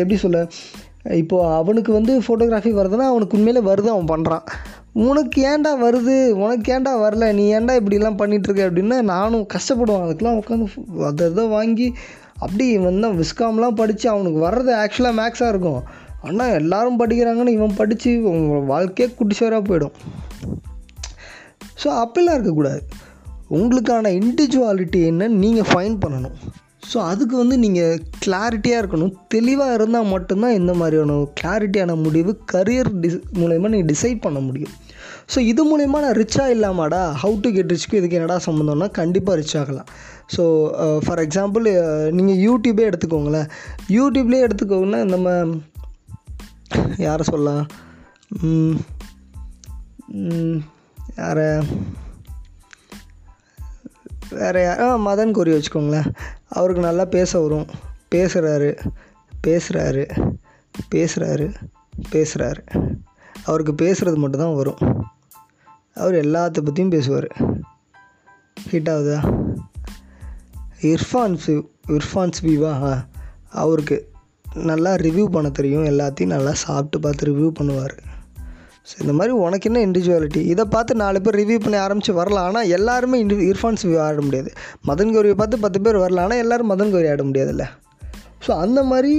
[0.00, 0.38] எப்படி சொல்ல?
[1.22, 4.46] இப்போது அவனுக்கு வந்து ஃபோட்டோகிராஃபி வருதுன்னா அவனுக்கு உண்மையிலே வருது அவன் பண்ணுறான்
[5.02, 6.16] உனக்கு ஏன்டா வருது?
[6.30, 7.28] உனக்கு ஏன்டா வரல?
[7.38, 10.04] நீ ஏன்டா இப்படிலாம் பண்ணிகிட்ருக்க அப்படின்னா நானும் கஷ்டப்படுவேன்.
[10.04, 10.66] அதுக்கெலாம் உட்காந்து
[11.08, 11.88] அதை இதை வாங்கி
[12.44, 15.82] அப்படி வந்து விஸ்காம்லாம் படித்து அவனுக்கு வர்றது ஆக்சுவலாக மேக்ஸாக இருக்கும்.
[16.28, 18.10] ஆனால் எல்லோரும் படிக்கிறாங்கன்னு இவன் படித்து
[18.72, 19.96] வாழ்க்கையே குட்டிச்சோராக போயிடும்.
[21.82, 22.82] ஸோ அப்படிலாம் இருக்கக்கூடாது.
[23.56, 26.36] உங்களுக்கான இண்டிவிஜுவாலிட்டி என்னன்னு நீங்கள் ஃபைன் பண்ணணும்.
[26.92, 29.12] ஸோ அதுக்கு வந்து நீங்கள் கிளாரிட்டியாக இருக்கணும்.
[29.28, 34.74] தெளிவாக இருந்தால் மட்டும்தான் இந்த மாதிரியான கிளாரிட்டியான முடிவு கரியர் டிஸ் மூலயமா நீங்கள் டிசைட் பண்ண முடியும்.
[35.32, 39.56] ஸோ இது மூலயமா நான் ரிச்சாக இல்லாமாடா ஹவு டு கெட் ரிச்க்கு இதுக்கு என்னடா சம்மந்தம்னா கண்டிப்பாக ரிச்
[39.60, 39.88] ஆகலாம்.
[40.34, 40.42] ஸோ
[41.04, 41.66] ஃபார் எக்ஸாம்பிள்
[42.18, 43.48] நீங்கள் யூடியூபே எடுத்துக்கோங்களேன்.
[43.98, 45.28] யூடியூப்லேயே எடுத்துக்கோங்கன்னா நம்ம
[47.06, 47.64] யாரை சொல்லலாம்
[51.20, 51.48] யாரை?
[54.38, 54.80] வேறு யார்?
[54.84, 56.08] ஆ மதன் கோரி வச்சுக்கோங்களேன்.
[56.58, 57.68] அவருக்கு நல்லா பேச வரும்.
[58.14, 58.70] பேசுகிறாரு
[59.46, 60.04] பேசுகிறாரு
[60.92, 61.46] பேசுகிறாரு
[62.12, 62.62] பேசுகிறாரு
[63.48, 64.80] அவருக்கு பேசுகிறது மட்டும்தான் வரும்.
[66.00, 67.28] அவர் எல்லாத்த பற்றியும் பேசுவார்.
[68.70, 69.18] ஹிட் ஆகுதா?
[70.92, 71.46] இர்ஃபான்ஸ்
[71.96, 73.04] இர்ஃபான்ஸ் இர்ஃபான்
[73.62, 73.96] அவருக்கு
[74.70, 75.86] நல்லா ரிவ்யூ பண்ண தெரியும்.
[75.92, 77.94] எல்லாத்தையும் நல்லா சாப்பிட்டு பார்த்து ரிவ்யூ பண்ணுவார்.
[78.88, 82.46] ஸோ இந்த மாதிரி உனக்கு என்ன இண்டிவிஜுவாலிட்டி இதை பார்த்து நாலு பேர் ரிவ்யூ பண்ணி ஆரம்பித்து வரலாம்.
[82.48, 84.50] ஆனால் எல்லாருமே இண்டி இர்ஃபான்ஸ் ஸ்பீவ் ஆட முடியாது.
[84.88, 86.26] மதன் கௌரியை பார்த்து பத்து பேர் வரலாம்.
[86.28, 87.66] ஆனால் எல்லோரும் மதன் கௌரி ஆட முடியாதுல்ல.
[88.46, 89.14] ஸோ அந்த மாதிரி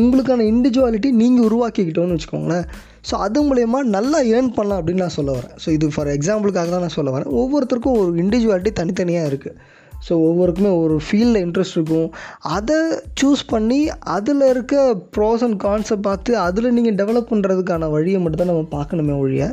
[0.00, 2.66] உங்களுக்கான இண்டிவிஜுவாலிட்டி நீங்கள் உருவாக்கிக்கிட்டோன்னு வச்சுக்கோங்களேன்.
[3.08, 5.54] ஸோ அது மூலயமா நல்லா ஏர்ன் பண்ணலாம் அப்படின்னு நான் சொல்ல வரேன்.
[5.62, 7.30] ஸோ இது ஃபார் எக்ஸாம்பிளுக்காக தான் நான் சொல்ல வரேன்.
[7.40, 9.58] ஒவ்வொருத்தருக்கும் ஒரு இண்டிவிஜுவாலிட்டி தனித்தனியாக இருக்குது
[10.06, 12.08] ஸோ ஒவ்வொருக்குமே ஒரு ஃபீல்டில் இன்ட்ரெஸ்ட் இருக்கும்.
[12.56, 12.78] அதை
[13.20, 13.80] சூஸ் பண்ணி
[14.16, 14.76] அதில் இருக்க
[15.16, 19.50] ப்ரோஸ் அண்ட் கான்ஸை பார்த்து அதில் நீங்கள் டெவலப் பண்ணுறதுக்கான வழியை மட்டும் தான் நம்ம பார்க்கணுமே ஒழிய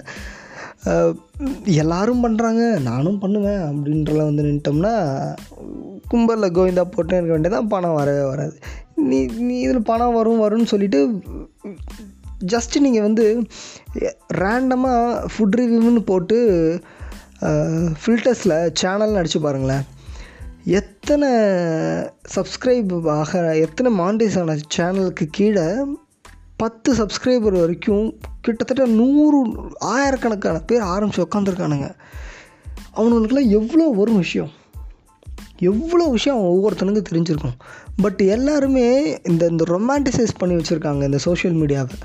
[1.83, 4.93] எல்லாரும் பண்ணுறாங்க நானும் பண்ணுவேன் அப்படின்றல வந்து நின்ட்டோம்னா
[6.11, 8.55] கும்பலில் கோவிந்தா போட்டு இருக்க வேண்டியதான் பணம் வரவே வராது.
[9.09, 11.01] நீ நீ இதில் பணம் வரும் வரும்னு சொல்லிவிட்டு
[12.45, 13.43] ஜஸ்ட்டு நீங்கள் வந்து
[14.33, 16.37] ரேண்டமாக ஃபுட் ரிவ்யூன்னு போட்டு
[18.05, 19.85] ஃபில்டர்ஸில் சேனல்னு அடித்து பாருங்களேன்.
[20.65, 21.29] எத்தனை
[22.35, 25.67] சப்ஸ்கிரைப் ஆக எத்தனை மாண்டேஸ் ஆன சேனலுக்கு கீழே
[26.57, 29.39] பத்து சப்ஸ்கிரைபர் வரைக்கும் கிட்டத்தட்ட நூறு
[29.79, 31.89] ஆயிரக்கணக்கான பேர் ஆரம்பித்து உட்காந்துருக்கானுங்க
[32.95, 34.49] அவனுங்களுக்குலாம் எவ்வளோ வரும் விஷயம்?
[35.59, 37.57] எவ்வளோ விஷயம் ஒவ்வொருத்தனுக்கும் தெரிஞ்சிருக்கும்.
[38.01, 38.87] பட் எல்லாருமே
[39.23, 41.95] இந்த இந்த ரொமான்டிசைஸ் பண்ணி வச்சுருக்காங்க இந்த சோஷியல் மீடியாவை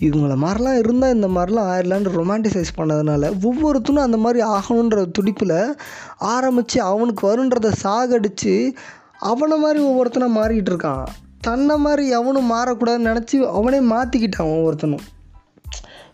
[0.00, 5.74] இவங்கள மாதிரிலாம் இருந்தால் இந்த மாதிரிலாம் ஆயிடலான்னு ரொமான்டிசைஸ் பண்ணதுனால ஒவ்வொருத்தனும் அந்த மாதிரி ஆகணுன்ற துடிப்பில்
[6.18, 8.74] ஆரம்பித்து அவனுக்கு வருன்றதை சாகடித்து
[9.18, 11.04] அவனை மாதிரி ஒவ்வொருத்தனாக மாறிக்கிட்டு இருக்கான்.
[11.40, 15.04] தன்னை மாதிரி எவனும் மாறக்கூடாதுன்னு நினச்சி அவனே மாற்றிக்கிட்டான் ஒவ்வொருத்தனும்.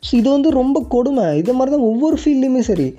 [0.07, 1.39] ஸோ இது வந்து ரொம்ப கொடுமை.
[1.39, 2.95] இதை மாதிரி தான் ஒவ்வொரு ஃபீல்டுமே சரி.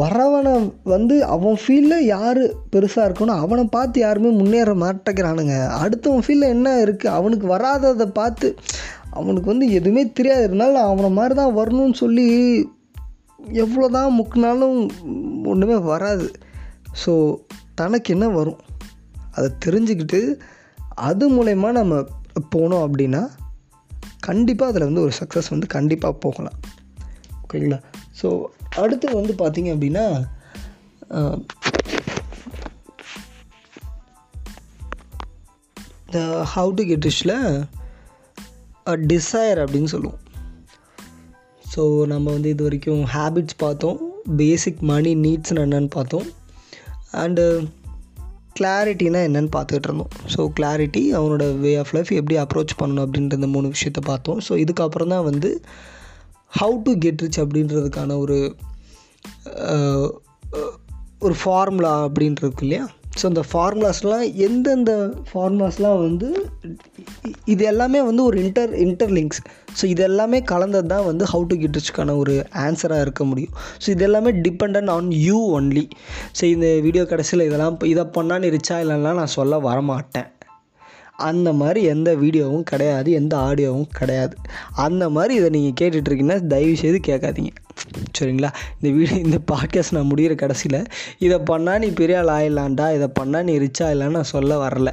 [0.00, 0.52] வரவனை
[0.92, 2.40] வந்து அவன் ஃபீல்டில் யார்
[2.72, 5.56] பெருசாக இருக்கணும் அவனை பார்த்து யாருமே முன்னேற மாட்டேங்கிறானுங்க.
[5.82, 8.48] அடுத்தவன் ஃபீல்டில் என்ன இருக்குது அவனுக்கு வராததை பார்த்து
[9.10, 10.44] அவனுக்கு வந்து எதுவுமே தெரியாது.
[10.44, 12.26] இருந்தாலும் நான் அவனை மாதிரி தான் வரணும்னு சொல்லி
[13.64, 14.78] எவ்வளோ தான் முக்குனாலும்
[15.52, 16.28] ஒன்றுமே வராது.
[17.04, 17.12] ஸோ
[17.74, 18.60] தனக்கு என்ன வரும்?
[19.36, 20.20] அதை தெரிஞ்சுக்கிட்டு
[21.08, 21.94] அது மூலயமா நம்ம
[22.56, 23.22] போனோம் அப்படின்னா
[24.20, 26.58] கண்டிப்பாக அதில் வந்து ஒரு சக்ஸஸ் வந்து கண்டிப்பாக போகலாம்.
[27.42, 27.78] ஓகேங்களா
[28.20, 28.28] ஸோ
[28.82, 30.06] அடுத்து வந்து பார்த்தீங்க அப்படின்னா
[36.14, 36.18] த
[36.54, 37.36] ஹவு டு கெட் ரிச்சில்
[39.12, 40.20] டிசையர் அப்படின்னு சொல்லுவோம்.
[41.64, 43.98] ஸோ நம்ம வந்து இது வரைக்கும் ஹேபிட்ஸ் பார்த்தோம்
[44.36, 46.28] பேசிக் மணி நீட்ஸ்னு என்னென்னு பார்த்தோம்.
[47.24, 47.44] அண்டு
[48.58, 50.12] கிளாரிட்டினா என்னென்னு பார்த்துக்கிட்டு இருந்தோம்.
[50.34, 54.38] ஸோ கிளாரிட்டி அவனோட வே ஆஃப் லைஃப் எப்படி அப்ரோச் பண்ணணும் அப்படின்ற மூணு விஷயத்த பார்த்தோம்.
[54.46, 55.50] ஸோ இதுக்கப்புறம் தான் வந்து
[56.52, 58.56] ஹவு டு கெட் ரிச் அப்படின்றதுக்கான ஒரு
[61.20, 62.88] ஒரு ஃபார்முலா அப்படின்றது இல்லையா?
[63.20, 66.48] ஸோ அந்த ஃபார்முலாஸ்லாம் எந்தெந்த ஃபார்முலாஸ்லாம் வந்து
[67.44, 69.40] இது எல்லாமே வந்து ஒரு இன்டர் இன்டர்லிங்க்ஸ்
[69.80, 73.54] ஸோ இது எல்லாமே கலந்தது தான் வந்து ஹவு டு கெட் ரிச்சுக்கான ஒரு ஆன்சராக இருக்க முடியும்.
[73.86, 75.88] ஸோ இது எல்லாமே depend on you only
[76.40, 80.28] so இந்த வீடியோ கடைசியில் இதெல்லாம் இதை பண்ணால் நீ ரிச்சா இல்லைன்னா நான் சொல்ல வரமாட்டேன்.
[81.16, 84.36] அந்த மாதிரி எந்த வீடியோவும் கிடையாது எந்த ஆடியோவும் கிடையாது.
[84.76, 87.50] அந்த மாதிரி இதை நீங்கள் கேட்டுட்ருக்கீங்கன்னா தயவு செய்து கேட்காதீங்க.
[88.18, 88.50] சரிங்களா?
[88.80, 90.84] இந்த வீடியோ இந்த பாட்காஸ்ட் நான் முடிகிற கடைசியில்
[91.18, 94.92] இதை பண்ணால் நீ பெரிய ஆள் ஆயிடலான்டா இதை பண்ணால் நீ ரிச் ஆயிடலான்னு நான் சொல்ல வரல.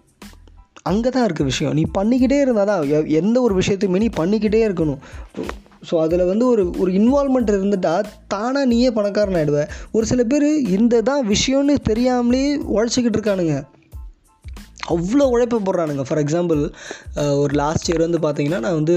[0.83, 1.73] அங்கே தான் இருக்க விஷயம்.
[1.73, 4.99] நீ பண்ணிக்கிட்டே இருந்தால் தான் எந்த ஒரு விஷயத்தையுமே நீ பண்ணிக்கிட்டே இருக்கணும்.
[5.89, 11.03] ஸோ அதில் வந்து ஒரு ஒரு இன்வால்மெண்ட் இருந்துட்டால் தானாக நீயே பணக்காரன் ஆகிடுவேன் ஒரு சில பேர் இந்த
[11.11, 12.43] தான் விஷயம்னு தெரியாமலே
[12.77, 13.57] உழைச்சிக்கிட்டு இருக்கானுங்க.
[14.95, 16.05] அவ்வளோ உழைப்பு போடுறானுங்க.
[16.09, 16.61] ஃபார் எக்ஸாம்பிள்
[17.43, 18.97] ஒரு லாஸ்ட் இயர் வந்து பார்த்திங்கன்னா நான் வந்து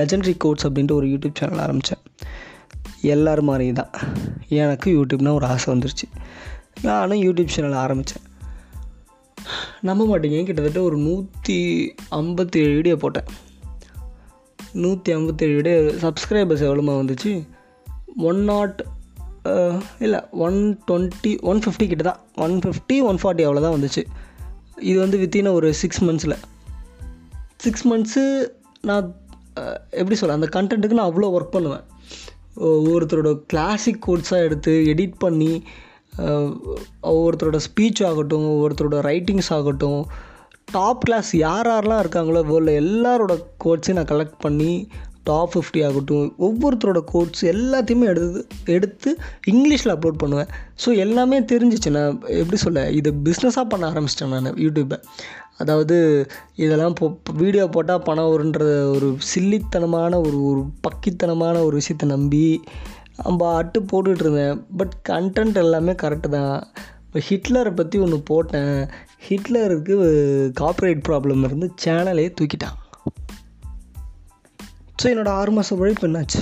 [0.00, 2.02] லெஜண்டரி கோட்ஸ் அப்படின்ட்டு ஒரு யூடியூப் சேனல் ஆரம்பித்தேன்
[3.14, 3.92] எல்லோரும் மாதிரி தான்.
[4.62, 6.06] எனக்கு யூடியூப்னால் ஒரு ஆசை வந்துருச்சு.
[6.82, 8.24] நானும் யூடியூப் சேனல் ஆரம்பித்தேன்
[9.88, 10.38] நம்ப மாட்டேங்க.
[10.46, 11.58] கிட்டத்தட்ட ஒரு நூற்றி
[12.10, 13.28] ஐம்பத்தி ஏழு வீடியோ போட்டேன்.
[14.82, 15.70] நூற்றி ஐம்பத்தேழு விட
[16.04, 17.32] சப்ஸ்கிரைபர்ஸ் எவ்வளோமா வந்துச்சு?
[18.28, 18.78] ஒன் நாட்
[20.04, 20.58] இல்லை ஒன்
[20.88, 22.20] டுவெண்ட்டி ஒன் ஃபிஃப்டி கிட்ட தான்.
[22.44, 24.02] ஒன் ஃபிஃப்டி ஒன் ஃபார்ட்டி அவ்வளோ தான் வந்துச்சு.
[24.90, 26.36] இது வந்து வித்தின் ஒரு சிக்ஸ் மந்த்ஸில்
[27.64, 28.24] சிக்ஸ் மந்த்ஸு
[28.88, 29.06] நான்
[30.00, 31.84] எப்படி சொல்ல அந்த கண்டென்ட்டுக்கு நான் அவ்வளோ ஒர்க் பண்ணுவேன்.
[32.68, 35.52] ஒவ்வொருத்தரோட கிளாசிக் கோட்ஸாக எடுத்து எடிட் பண்ணி
[37.10, 40.00] ஒவ்வொருத்தரோட ஸ்பீச் ஆகட்டும் ஒவ்வொருத்தரோட ரைட்டிங்ஸ் ஆகட்டும்
[40.68, 44.70] டாப் கிளாஸ் யார் யாரெலாம் இருக்காங்களோ வேர்ல்டில் எல்லாரோட கோட்ஸையும் நான் கலெக்ட் பண்ணி
[45.28, 48.40] டாப் ஃபிஃப்டி ஆகட்டும் ஒவ்வொருத்தரோட கோட்ஸ் எல்லாத்தையுமே எடுத்து
[48.76, 49.10] எடுத்து
[49.52, 50.50] இங்கிலீஷில் அப்லோட் பண்ணுவேன்.
[50.82, 51.90] ஸோ எல்லாமே தெரிஞ்சிச்சு.
[51.96, 54.98] நான் எப்படி சொல்ல இதை பிஸ்னஸாக பண்ண ஆரம்பிச்சிட்டேன் நான் யூடியூப்பை
[55.62, 55.96] அதாவது
[56.64, 57.06] இதெல்லாம் போ
[57.42, 58.64] வீடியோ போட்டால் பணம் வருன்ற
[58.96, 62.44] ஒரு சில்லித்தனமான ஒரு ஒரு பக்கித்தனமான ஒரு விஷயத்தை நம்பி
[63.20, 66.56] நம்ம அட்டு போட்டுட்ருந்தேன் பட் கண்டென்ட் எல்லாமே கரெக்டு தான்.
[67.28, 68.78] ஹிட்லரை பற்றி ஒன்று போட்டேன்.
[69.28, 69.94] ஹிட்லருக்கு
[70.60, 72.76] காப்பரேட் ப்ராப்ளம் இருந்து சேனலே தூக்கிட்டான்
[75.00, 76.40] ஸோ என்னோடய ஆறு மாத உழைப்பு என்னாச்சு?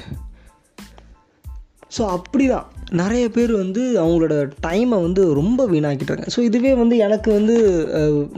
[1.97, 2.66] ஸோ அப்படி தான்
[3.01, 4.35] நிறைய பேர் வந்து அவங்களோட
[4.66, 7.57] டைமை வந்து ரொம்ப வீணாக்கிட்டாங்க ஸோ இதுவே வந்து எனக்கு வந்து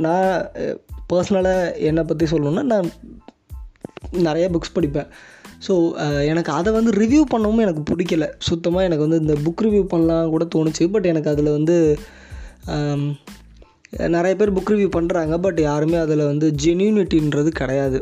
[0.06, 0.30] நான்
[1.12, 2.90] பர்சனலாக என்னை பற்றி சொல்லணுன்னா நான்
[4.26, 5.08] நிறைய புக்ஸ் படிப்பேன்.
[5.66, 5.74] ஸோ
[6.30, 8.24] எனக்கு அதை வந்து ரிவ்யூ பண்ணவும் எனக்கு பிடிக்கல.
[8.48, 10.84] சுத்தமாக எனக்கு வந்து இந்த புக் ரிவ்யூ பண்ணலாம் கூட தோணுச்சு.
[10.94, 11.76] பட் எனக்கு அதில் வந்து
[14.14, 17.98] நிறைய பேர் புக் ரிவ்யூ பண்ணுறாங்க பட் யாருமே அதில் வந்து ஜென்யூனிட்டின்றது கிடையாது.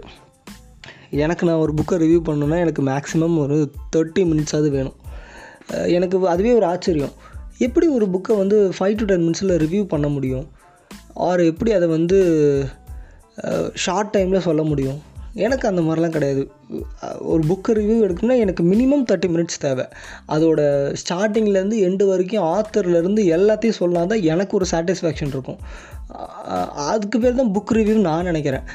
[1.22, 3.56] எனக்கு நான் ஒரு புக்கை ரிவ்யூ பண்ணணுன்னா எனக்கு மேக்ஸிமம் ஒரு
[3.96, 4.96] தேர்ட்டி மினிட்ஸாவது வேணும்.
[5.96, 7.14] எனக்கு அதுவே ஒரு ஆச்சரியம்.
[7.66, 10.46] எப்படி ஒரு புக்கை வந்து ஃபைவ் டு டென் மினிட்ஸில் ரிவ்யூ பண்ண முடியும்?
[11.26, 12.18] ஆர் எப்படி அதை வந்து
[13.84, 14.98] ஷார்ட் டைமில் சொல்ல முடியும்?
[15.42, 16.42] எனக்கு அந்த மாதிரிலாம் கிடையாது.
[17.32, 19.86] ஒரு புக்கு ரிவ்யூ எடுக்கணும்னா எனக்கு மினிமம் தேர்ட்டி மினிட்ஸ் தேவை.
[20.34, 20.60] அதோட
[21.02, 25.60] ஸ்டார்டிங்லேருந்து எண்டு வரைக்கும் ஆத்தர்லேருந்து எல்லாத்தையும் சொல்லலாம் தான் எனக்கு ஒரு சாட்டிஸ்ஃபேக்ஷன் இருக்கும்.
[26.90, 28.66] அதுக்கு பேர் தான் புக் ரிவ்யூ நான் நினைக்கிறேன்.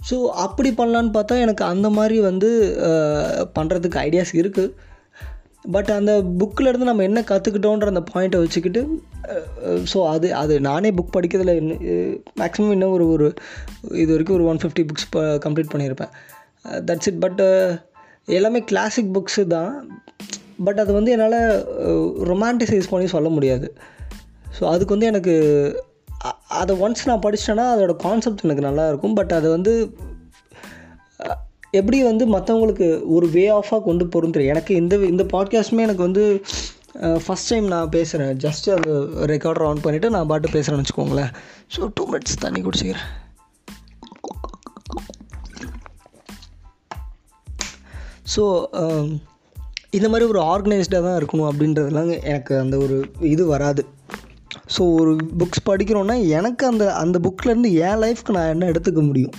[0.00, 2.50] ஸோ அப்படி பண்ணலான்னு பார்த்தா எனக்கு அந்த மாதிரி வந்து
[3.58, 4.74] பண்ணுறதுக்கு ஐடியாஸ் இருக்குது
[5.62, 9.02] பட் அந்த புக்கில் இருந்து நம்ம என்ன கற்றுக்கிட்டோன்ற அந்த பாயிண்ட்டை வச்சுக்கிட்டு
[9.92, 11.54] ஸோ அது அது நானே புக் படிக்கிறதுல
[12.36, 13.26] மேக்ஸிமம் இன்னும் ஒரு ஒரு
[13.92, 16.12] இது வரைக்கும் ஒரு ஒன் ஃபிஃப்டி புக்ஸ் கம்ப்ளீட் பண்ணியிருப்பேன்.
[16.64, 17.42] தட்ஸ் இட் பட்
[18.24, 20.00] எல்லாமே கிளாசிக் புக்ஸு தான்.
[20.64, 21.40] பட் அது வந்து என்னால்
[22.30, 23.68] ரொமான்டிசைஸ் பண்ணி சொல்ல முடியாது.
[24.58, 25.34] ஸோ அதுக்கு வந்து எனக்கு
[26.48, 29.72] அதை ஒன்ஸ் நான் படிச்சிட்டேன்னா அதோடய கான்செப்ட் எனக்கு நல்லாயிருக்கும் பட் அது வந்து
[31.78, 36.24] எப்படி வந்து மற்றவங்களுக்கு ஒரு வே ஆஃபாக கொண்டு போகிறோம் தெரியும் எனக்கு இந்த இந்த பாட்காஸ்ட்டுமே எனக்கு வந்து
[37.24, 38.92] ஃபஸ்ட் டைம் நான் பேசுகிறேன் ஜஸ்ட் அந்த
[39.32, 41.30] ரெக்கார்டர் ஆன் பண்ணிவிட்டு நான் பாட்டு பேசுகிறேன்னு வச்சுக்கோங்களேன்.
[41.74, 43.08] ஸோ டூ மினிட்ஸ் தண்ணி குடிச்சிக்கிறேன்.
[48.36, 48.42] ஸோ
[49.90, 53.84] இந்த மாதிரி ஒரு ஆர்கனைஸ்டாக தான் இருக்கணும் அப்படின்றதுலாம் எனக்கு அந்த ஒரு இது வராது.
[54.74, 59.36] ஸோ ஒரு புக்ஸ் படிக்கிறோன்னா எனக்கு அந்த அந்த புக்லேருந்து என் லைஃப்க்கு நான் என்ன எடுத்துக்க முடியும்?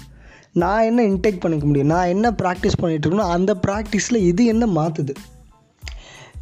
[0.56, 1.92] நான் என்ன இன்டேக் பண்ணிக்க முடியும்?
[1.94, 5.14] நான் என்ன ப்ராக்டிஸ் பண்ணிகிட்ருக்கனோ அந்த ப்ராக்டிஸில் இது என்ன மாற்றுது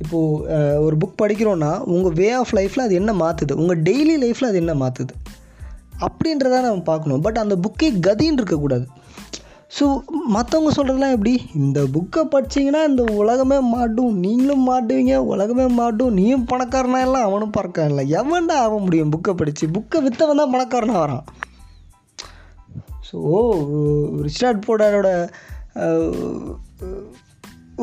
[0.04, 4.60] இப்போது ஒரு புக் படிக்கிறோன்னா உங்கள் வே ஆஃப் லைஃப்பில் அது என்ன மாற்றுது உங்கள் டெய்லி லைஃப்பில் அது
[4.64, 5.14] என்ன மாற்றுது
[6.06, 7.22] அப்படின்றத நம்ம பார்க்கணும்.
[7.26, 8.86] பட் அந்த புக்கே கதின்னு இருக்கக்கூடாது.
[9.78, 9.86] ஸோ
[10.36, 11.34] மற்றவங்க சொல்கிறதுலாம் எப்படி?
[11.54, 14.14] இந்த புக்கை படிச்சிங்கன்னா இந்த உலகமே மாட்டும்.
[14.26, 16.16] நீங்களும் மாட்டுவீங்க உலகமே மாட்டும்.
[16.20, 18.06] நீயும் பணக்காரனா இல்லை அவனும் பறக்கான் இல்லை.
[18.22, 21.26] எவன்டா ஆக முடியும் புக்கை படித்து புக்கை விற்றவன் தான் பணக்காரனாக வரான்.
[23.10, 23.18] ஸோ
[24.28, 25.10] ரிச்சர்ட் போர்டரோட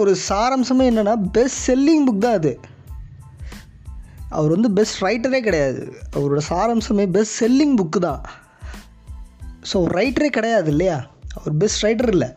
[0.01, 2.53] ஒரு சாராம்சமே என்னென்னா பெஸ்ட் செல்லிங் புக் தான் அது.
[4.39, 5.83] அவர் வந்து பெஸ்ட் ரைட்டரே கிடையாது.
[6.17, 8.23] அவரோட சாராம்சமே பெஸ்ட் செல்லிங் புக்கு தான்.
[9.71, 10.99] ஸோ ரைட்டரே கிடையாது இல்லையா?
[11.39, 12.29] அவர் பெஸ்ட் ரைட்டர் இல்லை.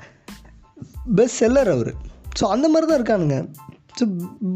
[1.18, 1.92] பெஸ்ட் செல்லர் அவர்.
[2.40, 3.38] ஸோ அந்த மாதிரி தான் இருக்கானுங்க.
[3.98, 4.06] ஸோ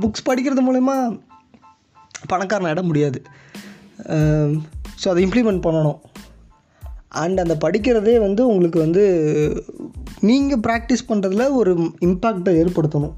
[0.01, 0.95] புக்ஸ் படிக்கிறது மூலயமா
[2.31, 3.21] பணக்காரன் இட முடியாது.
[5.01, 5.99] ஸோ அதை இம்ப்ளிமெண்ட் பண்ணணும்.
[7.21, 9.03] அண்ட் அந்த படிக்கிறதே வந்து உங்களுக்கு வந்து
[10.19, 11.71] நீங்கள் ப்ராக்டிஸ் பண்ணுறதுல ஒரு
[12.07, 13.15] இம்பேக்டை ஏற்படுத்தணும்.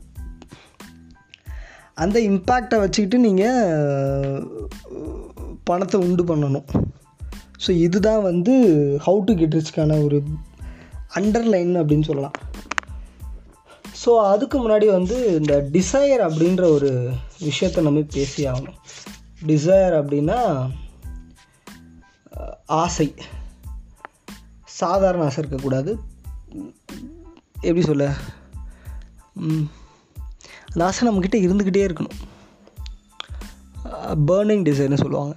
[1.94, 4.48] அந்த இம்பேக்டை வச்சுக்கிட்டு நீங்கள்
[5.64, 6.68] பணத்தை உண்டு பண்ணணும்.
[7.66, 8.54] ஸோ இதுதான் வந்து
[9.06, 10.18] ஹவு டு கெட் ரிச்க்கான ஒரு
[11.20, 12.38] அண்டர்லைன் அப்படின்னு சொல்லலாம்.
[14.02, 16.90] ஸோ அதுக்கு முன்னாடி வந்து இந்த டிசையர் அப்படின்ற ஒரு
[17.46, 18.80] விஷயத்த நம்ம பேசி ஆகணும்.
[19.46, 20.40] டிசையர் அப்படின்னா
[22.66, 23.08] ஆசை.
[24.80, 25.92] சாதாரண ஆசை இருக்கக்கூடாது.
[27.54, 28.06] எப்படி சொல்ல?
[30.72, 32.16] அந்த ஆசை நம்மக்கிட்ட இருந்துக்கிட்டே இருக்கணும்.
[34.30, 35.36] பேர்னிங் டிசைர்னு சொல்லுவாங்க.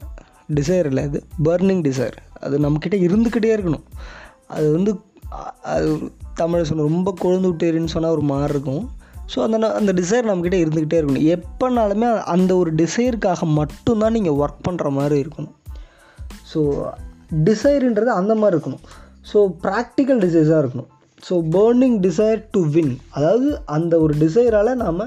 [0.54, 1.20] டிசைர் இல்லை அது.
[1.44, 3.84] பேர்னிங் டிசைர் அது நம்மக்கிட்ட இருந்துக்கிட்டே இருக்கணும்.
[4.46, 4.92] அது வந்து
[5.62, 5.88] அது
[6.34, 8.84] தமிழ் சொன்ன ரொம்ப கொழுந்து விட்டேருன்னு சொன்னால் ஒரு மாதிரி இருக்கும்.
[9.32, 11.26] ஸோ அந்த அந்த டிசைர் நம்மக்கிட்ட இருந்துக்கிட்டே இருக்கணும்.
[11.34, 15.54] எப்போனாலுமே அந்த ஒரு டிசைருக்காக மட்டும்தான் நீங்கள் ஒர்க் பண்ணுற மாதிரி இருக்கணும்.
[16.52, 16.60] ஸோ
[17.44, 18.84] டிசைருன்றது அந்த மாதிரி இருக்கணும்.
[19.30, 20.90] ஸோ ப்ராக்டிக்கல் டிசைஸாக இருக்கணும்.
[21.26, 25.04] So burning desire to win அதாவது அந்த ஒரு டிசைரால் நாம்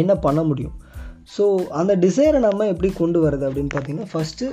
[0.00, 0.76] என்ன பண்ண முடியும்?
[1.34, 1.44] ஸோ
[1.80, 4.46] அந்த டிசைரை நம்ம எப்படி கொண்டு வரது அப்படின்னு பார்த்தீங்கன்னா ஃபஸ்ட்டு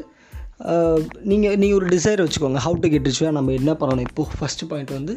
[1.31, 2.59] நீங்கள் நீங்கள் ஒரு டிசைர் வச்சுக்கோங்க.
[2.65, 4.07] ஹவு டு கெட் ரிச்வாக நம்ம என்ன பண்ணணும்?
[4.07, 5.13] இப்போது ஃபஸ்ட்டு பாயிண்ட் வந்து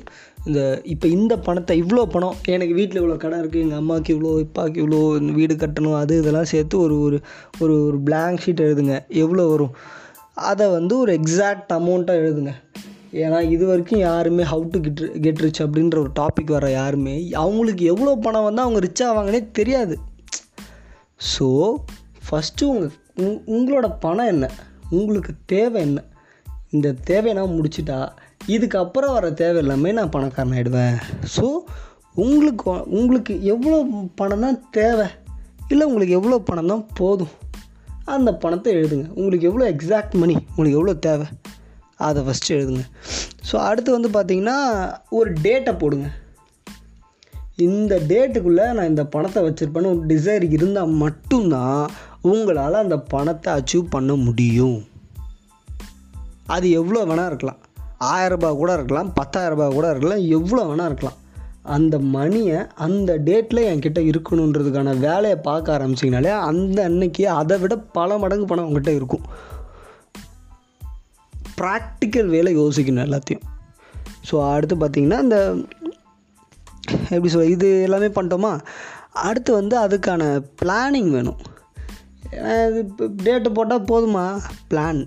[0.48, 0.60] இந்த
[0.92, 5.00] இப்போ இந்த பணத்தை இவ்வளோ பணம் எனக்கு வீட்டில் இவ்வளோ கடை இருக்குது எங்கள் அம்மாவுக்கு இவ்வளோ இப்பாவுக்கு இவ்வளோ
[5.38, 7.18] வீடு கட்டணும் அது இதெல்லாம் சேர்த்து ஒரு ஒரு
[7.64, 8.96] ஒரு ஒரு பிளாங்க் ஷீட் எழுதுங்க.
[9.24, 9.74] எவ்வளோ வரும்?
[10.50, 12.54] அதை வந்து ஒரு எக்ஸாக்ட் அமௌண்ட்டாக எழுதுங்க.
[13.20, 17.84] ஏன்னா இது வரைக்கும் யாருமே how to get get rich அப்படின்ற ஒரு டாபிக் வர யாருமே அவங்களுக்கு
[17.84, 19.98] எவ்வளோ பணம் வந்தால் அவங்க ரிச் ஆவாங்கன்னே தெரியாது.
[21.32, 21.46] ஸோ
[22.26, 22.92] ஃபஸ்ட்டு உங்கள்
[23.46, 24.48] உங்களோட பணம் என்ன?
[24.90, 26.04] உங்களுக்கு தேவை என்ன?
[26.70, 28.08] இந்த தேவையை நான் முடிச்சிட்டா
[28.46, 30.96] இதுக்கப்புறம் வர தேவை எல்லாமே நான் பணக்காரன் ஆகிடுவேன்
[31.36, 31.46] ஸோ
[32.24, 33.78] உங்களுக்கு உங்களுக்கு எவ்வளோ
[34.14, 35.06] பணம் தான் தேவை?
[35.68, 37.34] இல்லை உங்களுக்கு எவ்வளோ பணம் தான் போதும்?
[38.04, 39.08] அந்த பணத்தை எழுதுங்க.
[39.20, 41.26] உங்களுக்கு எவ்வளோ எக்ஸாக்ட் மணி உங்களுக்கு எவ்வளோ தேவை?
[42.08, 42.84] அதை ஃபஸ்ட்டு எழுதுங்க.
[43.48, 44.58] ஸோ அடுத்து வந்து பார்த்திங்கன்னா
[45.18, 46.08] ஒரு டேட்டை போடுங்க.
[47.68, 51.82] இந்த டேட்டுக்குள்ளே நான் இந்த பணத்தை வச்சுருப்பேன்னு ஒரு டிசைர் இருந்தால் மட்டும்தான்
[52.30, 54.78] உங்களால் அந்த பணத்தை அச்சீவ் பண்ண முடியும்.
[56.54, 57.60] அது எவ்வளோ வேணால் இருக்கலாம்.
[58.12, 61.18] ஆயரரூபா கூட இருக்கலாம் பத்தாயிரரூபா கூட இருக்கலாம் எவ்வளோ வேணால் இருக்கலாம்.
[61.74, 68.46] அந்த மணியை அந்த டேட்டில் என்கிட்ட இருக்கணுன்றதுக்கான வேலையை பார்க்க ஆரம்பிச்சிங்கனாலே அந்த அன்னைக்கு அதை விட பல மடங்கு
[68.52, 69.26] பணம் உங்ககிட்ட இருக்கும்.
[71.60, 73.46] ப்ராக்டிக்கல் வேலை யோசிக்கணும் எல்லாத்தையும்.
[74.28, 75.38] ஸோ அடுத்து பார்த்திங்கன்னா இந்த
[77.14, 78.52] எப்படி சொல்ல இது எல்லாமே பண்ணிட்டோமா?
[79.26, 80.22] அடுத்து வந்து அதுக்கான
[80.60, 81.40] பிளானிங் வேணும்.
[82.68, 84.24] இது இப்போ டேட்டு போட்டால் போதுமா?
[84.70, 85.02] பிளான்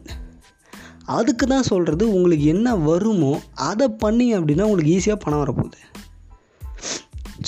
[1.15, 3.33] அதுக்கு தான் சொல்கிறது உங்களுக்கு என்ன வருமோ
[3.69, 5.79] அதை பண்ணி அப்படின்னா உங்களுக்கு ஈஸியாக பணம் வரப்போகுது.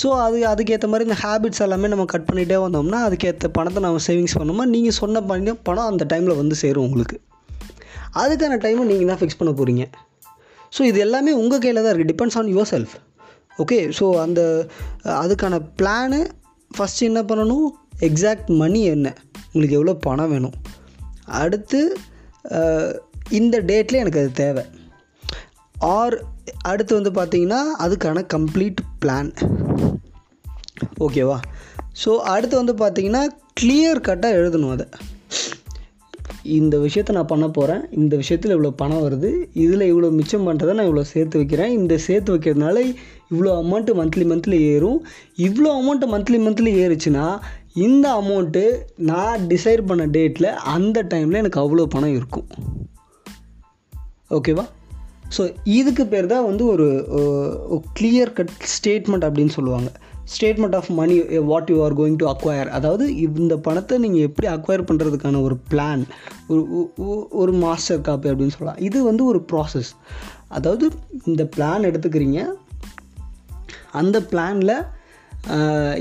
[0.00, 4.36] ஸோ அது அதுக்கேற்ற மாதிரி இந்த ஹேபிட்ஸ் எல்லாமே நம்ம கட் பண்ணிகிட்டே வந்தோம்னா அதுக்கேற்ற பணத்தை நம்ம சேவிங்ஸ்
[4.40, 4.66] பண்ணோமா?
[4.74, 7.18] நீங்கள் சொன்ன பண்ணி பணம் அந்த டைமில் வந்து சேரும் உங்களுக்கு.
[8.22, 9.84] அதுக்கான டைமை நீங்கள் தான் ஃபிக்ஸ் பண்ண போகிறீங்க
[10.76, 12.94] ஸோ இது எல்லாமே உங்கள் கையில் தான் இருக்குது depends on yourself
[13.62, 14.40] okay so அந்த
[15.22, 16.20] அதுக்கான பிளானு
[16.70, 17.68] ஃபஸ்ட்டு என்ன பண்ணணும்?
[18.08, 19.08] எக்ஸாக்ட் மணி என்ன?
[19.52, 20.56] உங்களுக்கு எவ்வளோ பணம் வேணும்?
[21.42, 21.80] அடுத்து
[23.38, 24.64] இந்த டேட்டில் எனக்கு அது தேவை.
[25.94, 26.16] ஆர்
[26.70, 29.30] அடுத்து வந்து பார்த்திங்கன்னா அதுக்கான கம்ப்ளீட் பிளான்
[31.06, 31.38] ஓகேவா
[32.02, 33.22] ஸோ அடுத்து வந்து பார்த்திங்கன்னா
[33.60, 34.86] கிளியர் கட்டாக எழுதணும் அதை.
[36.58, 39.30] இந்த விஷயத்த நான் பண்ண போகிறேன் இந்த விஷயத்தில் இவ்வளோ பணம் வருது.
[39.64, 41.72] இதில் இவ்வளோ மிச்சம் பண்ணுறதை நான் இவ்வளோ சேர்த்து வைக்கிறேன்.
[41.78, 42.78] இந்த சேர்த்து வைக்கிறதுனால
[43.32, 45.00] இவ்வளோ அமௌண்ட்டு மந்த்லி மந்த்லி ஏறும்.
[45.46, 47.26] இவ்வளோ அமௌண்ட்டு மந்த்லி மந்த்லி ஏறுச்சுன்னா
[47.86, 48.64] இந்த அமௌண்ட்டு
[49.10, 52.48] நான் டிசைட் பண்ண டேட்டில் அந்த டைமில் எனக்கு அவ்வளோ பணம் இருக்கும்.
[54.38, 54.66] ஓகேவா
[55.36, 55.42] ஸோ
[55.78, 56.86] இதுக்கு பேர் தான் வந்து ஒரு
[57.98, 59.90] கிளியர் கட் ஸ்டேட்மெண்ட் அப்படின்னு சொல்லுவாங்க.
[60.34, 61.14] Statement of money
[61.50, 63.04] what you are going to acquire அதாவது
[63.40, 66.02] இந்த பணத்தை நீங்கள் எப்படி அக்வயர் பண்ணுறதுக்கான ஒரு பிளான்
[66.52, 66.62] ஒரு
[67.40, 68.80] ஒரு மாஸ்டர் காப்பி அப்படின்னு சொல்லலாம்.
[68.88, 69.90] இது வந்து ஒரு ப்ராசஸ்
[70.56, 70.84] அதாவது
[71.30, 72.40] இந்த பிளான் எடுத்துக்கிறீங்க.
[74.00, 74.76] அந்த பிளானில்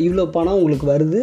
[0.05, 1.21] இவ்வளோ பணம் உங்களுக்கு வருது.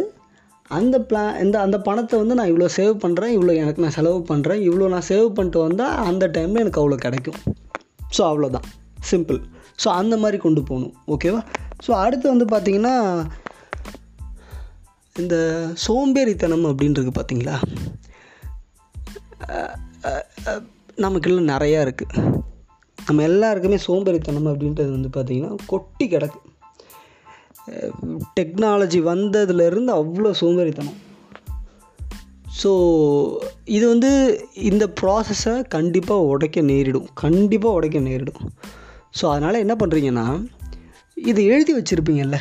[0.71, 4.63] அந்த பிளான் இந்த அந்த பணத்தை வந்து நான் இவ்வளோ சேவ் பண்ணுறேன் இவ்வளோ எனக்கு நான் செலவு பண்ணுறேன்
[4.69, 7.39] இவ்வளோ நான் சேவ் பண்ணிட்டு வந்தால் அந்த டைமில் எனக்கு அவ்வளோ கிடைக்கும்.
[8.17, 8.67] ஸோ அவ்வளோதான்
[9.11, 9.41] சிம்பிள்
[9.83, 10.95] ஸோ அந்த மாதிரி கொண்டு போகணும்.
[11.15, 11.43] ஓகேவா
[11.85, 12.95] ஸோ அடுத்து வந்து பார்த்திங்கன்னா
[15.17, 15.37] இந்த
[15.87, 17.57] சோம்பேறித்தனம் அப்படின்றது பார்த்தீங்களா
[21.05, 22.33] நமக்குள்ள நிறையா இருக்குது
[22.99, 26.41] நம்ம எல்லாருக்குமே சோம்பேறித்தனம் அப்படின்றது வந்து பார்த்திங்கன்னா கொட்டி கிடக்கு.
[28.39, 30.99] டெக்னாலஜி வந்ததுலேருந்து அவ்வளோ சோம்பேறித்தனம்.
[32.61, 32.71] ஸோ
[33.77, 34.11] இது வந்து
[34.71, 37.09] இந்த ப்ராசஸை கண்டிப்பாக உடைக்க நேரிடும்.
[37.25, 38.43] கண்டிப்பாக உடைக்க நேரிடும்.
[39.19, 40.27] ஸோ அதனால் என்ன பண்ணுறீங்கன்னா
[41.17, 42.37] இது எழுதி வச்சுருப்பீங்கல்ல.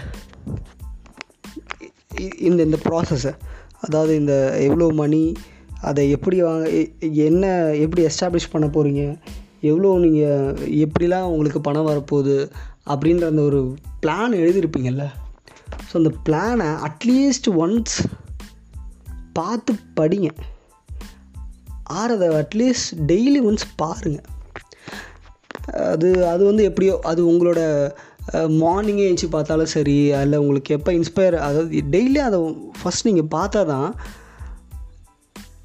[2.40, 3.32] இந்த இந்த ப்ராசஸை
[3.80, 5.34] அதாவது இந்த எவ்வளோ மணி
[5.82, 6.70] அதை எப்படி வாங்க
[7.28, 7.46] என்ன
[7.76, 9.04] எப்படி எஸ்டாப்ளிஷ் பண்ண போகிறீங்க
[9.62, 10.56] எவ்வளோ நீங்கள்
[10.86, 12.38] எப்படிலாம் உங்களுக்கு பணம் வரப்போகுது
[12.86, 15.06] அப்படின்ற அந்த ஒரு பிளான் எழுதியிருப்பீங்கல்ல.
[15.90, 17.96] ஸோ அந்த பிளானை அட்லீஸ்ட் ஒன்ஸ்
[19.34, 20.30] பார்த்து படிங்க.
[21.84, 24.30] ஆர் அதை அட்லீஸ்ட் டெய்லி ஒன்ஸ் பாருங்கள்
[25.94, 27.62] அது அது வந்து எப்படியோ அது உங்களோட
[28.32, 32.38] மார்னிங்கே எழுந்துச்சி பார்த்தாலும் சரி அதில் உங்களுக்கு எப்போ இன்ஸ்பயர் அதாவது டெய்லி அதை
[32.80, 33.90] ஃபஸ்ட் நீங்கள் பார்த்தா தான்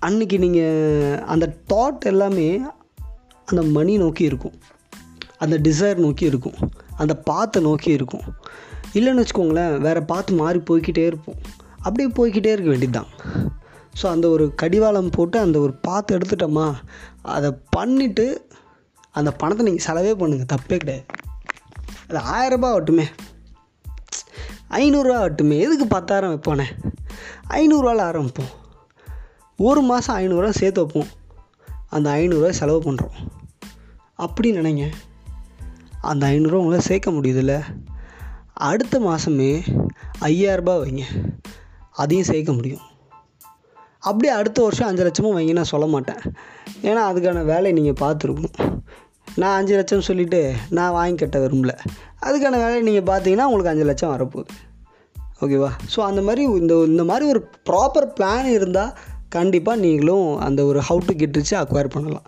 [0.07, 2.49] அன்றைக்கி நீங்கள் அந்த தாட் எல்லாமே
[3.51, 4.57] அந்த மணி நோக்கி இருக்கும்.
[5.39, 6.59] அந்த டிசைர் நோக்கி இருக்கும்.
[6.97, 8.27] அந்த பாத்தை நோக்கி இருக்கும்.
[8.95, 11.39] இல்லைன்னு வச்சுக்கோங்களேன் வேறு பார்த்து மாறி போய்க்கிட்டே இருப்போம்.
[11.85, 13.11] அப்படியே போய்க்கிட்டே இருக்க வேண்டியது தான்
[14.01, 16.67] ஸோ அந்த ஒரு கடிவாளம் போட்டு அந்த ஒரு பாத்து எடுத்துட்டோமா
[17.37, 18.27] அதை பண்ணிவிட்டு
[19.13, 21.07] அந்த பணத்தை நீங்கள் செலவே பண்ணுங்கள் தப்பே கிடையாது.
[22.09, 23.05] அது ஆயரரூபா ஆகட்டுமே.
[24.71, 25.59] ஐநூறுரூவா ஆகட்டுமே.
[25.59, 26.65] எதுக்கு பத்தாயிரம் வைப்பானே?
[27.51, 28.53] ஐநூறுரூவாவில் ஆரம்பிப்போம்.
[29.57, 31.07] ஒரு மாதம் ஐநூறுரூவா சேர்த்து வைப்போம்.
[31.89, 33.29] அந்த ஐநூறுரூவா செலவு பண்ணுறோம்
[34.15, 34.93] அப்படி நினைங்க.
[36.01, 37.63] அந்த ஐநூறுரூவா உங்களால் சேர்க்க முடியுதுல்ல?
[38.53, 39.63] அடுத்த மாதமே
[40.21, 41.03] ஐயாயிரரூபா வைங்க.
[41.91, 42.81] அதையும் சேர்க்க முடியும்.
[43.99, 46.19] அப்படியே அடுத்த வருஷம் அஞ்சு லட்சமும் வைங்க நான் சொல்ல மாட்டேன்.
[46.83, 48.81] ஏன்னா அதுக்கான வேலையை நீங்கள் பார்த்துருக்கணும்.
[49.41, 50.41] நான் அஞ்சு லட்சம் சொல்லிவிட்டு
[50.77, 51.73] நான் வாங்கி கட்ட விரும்பல.
[52.27, 54.51] அதுக்கான வேலையை நீங்கள் பார்த்தீங்கன்னா உங்களுக்கு அஞ்சு லட்சம் வரப்போகுது.
[55.45, 55.71] ஓகேவா?
[55.95, 58.93] ஸோ அந்த மாதிரி இந்த இந்த மாதிரி ஒரு ப்ராப்பர் பிளான் இருந்தால்
[59.37, 62.27] கண்டிப்பாக நீங்களும் அந்த ஒரு how to get rich acquire பண்ணலாம்.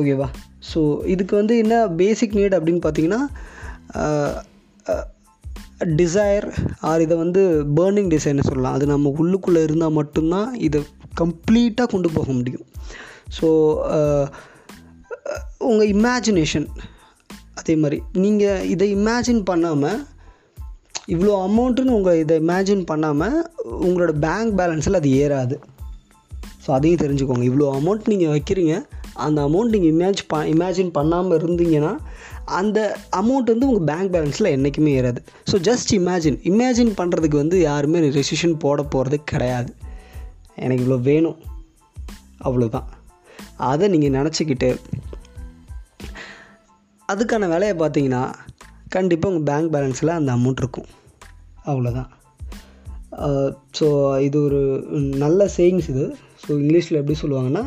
[0.00, 0.28] ஓகேவா?
[0.70, 0.80] ஸோ
[1.14, 3.22] இதுக்கு வந்து என்ன பேசிக் நீட் அப்படின்னு பார்த்தீங்கன்னா
[6.00, 6.46] டிசையர்
[6.88, 7.42] ஆர் இதை வந்து
[7.76, 8.74] பேர்னிங் டிசைர்னு சொல்லலாம்.
[8.78, 10.80] அது நம்ம உள்ளுக்குள்ளே இருந்தால் மட்டும்தான் இதை
[11.20, 12.66] கம்ப்ளீட்டாக கொண்டு போக முடியும்.
[13.38, 13.48] ஸோ
[15.68, 16.66] உங்கள் இமேஜினேஷன்
[17.54, 20.00] அதே மாதிரி நீங்கள் இதை இமேஜின் பண்ணாமல்
[21.14, 23.36] இவ்வளோ அமௌண்ட்டுன்னு உங்கள் இதை இமேஜின் பண்ணாமல்
[23.86, 25.56] உங்களோட பேங்க் பேலன்ஸில் அது ஏறாது.
[26.64, 27.44] ஸோ அதையும் தெரிஞ்சுக்கோங்க.
[27.50, 28.74] இவ்வளோ அமௌண்ட் நீங்கள் வைக்கிறீங்க
[29.26, 31.92] அந்த அமௌண்ட் நீங்கள் இமேஜ் ப இமேஜின் பண்ணாமல் இருந்தீங்கன்னா
[32.58, 32.78] அந்த
[33.20, 35.20] அமௌண்ட் வந்து உங்கள் பேங்க் பேலன்ஸில் என்றைக்குமே ஏறாது.
[35.50, 39.70] ஸோ ஜஸ்ட் இமேஜின் இமேஜின் பண்ணுறதுக்கு வந்து யாருமே ரெசிஷன் போட போகிறது கிடையாது.
[40.64, 41.38] எனக்கு இவ்வளோ வேணும்.
[42.48, 42.88] அவ்வளோதான்
[43.70, 44.68] அதை நீங்கள் நினச்சிக்கிட்டு
[47.12, 48.22] அதுக்கான வேலையை பார்த்தீங்கன்னா
[48.96, 50.88] கண்டிப்பாக உங்கள் பேங்க் பேலன்ஸில் அந்த அமௌண்ட் இருக்கும்.
[51.70, 52.10] அவ்வளோதான்
[53.78, 53.86] ஸோ
[54.26, 54.60] இது ஒரு
[55.22, 56.04] நல்ல சேயிங்ஸ் இது.
[56.42, 57.64] ஸோ இங்கிலீஷில் எப்படி சொல்லுவாங்கன்னா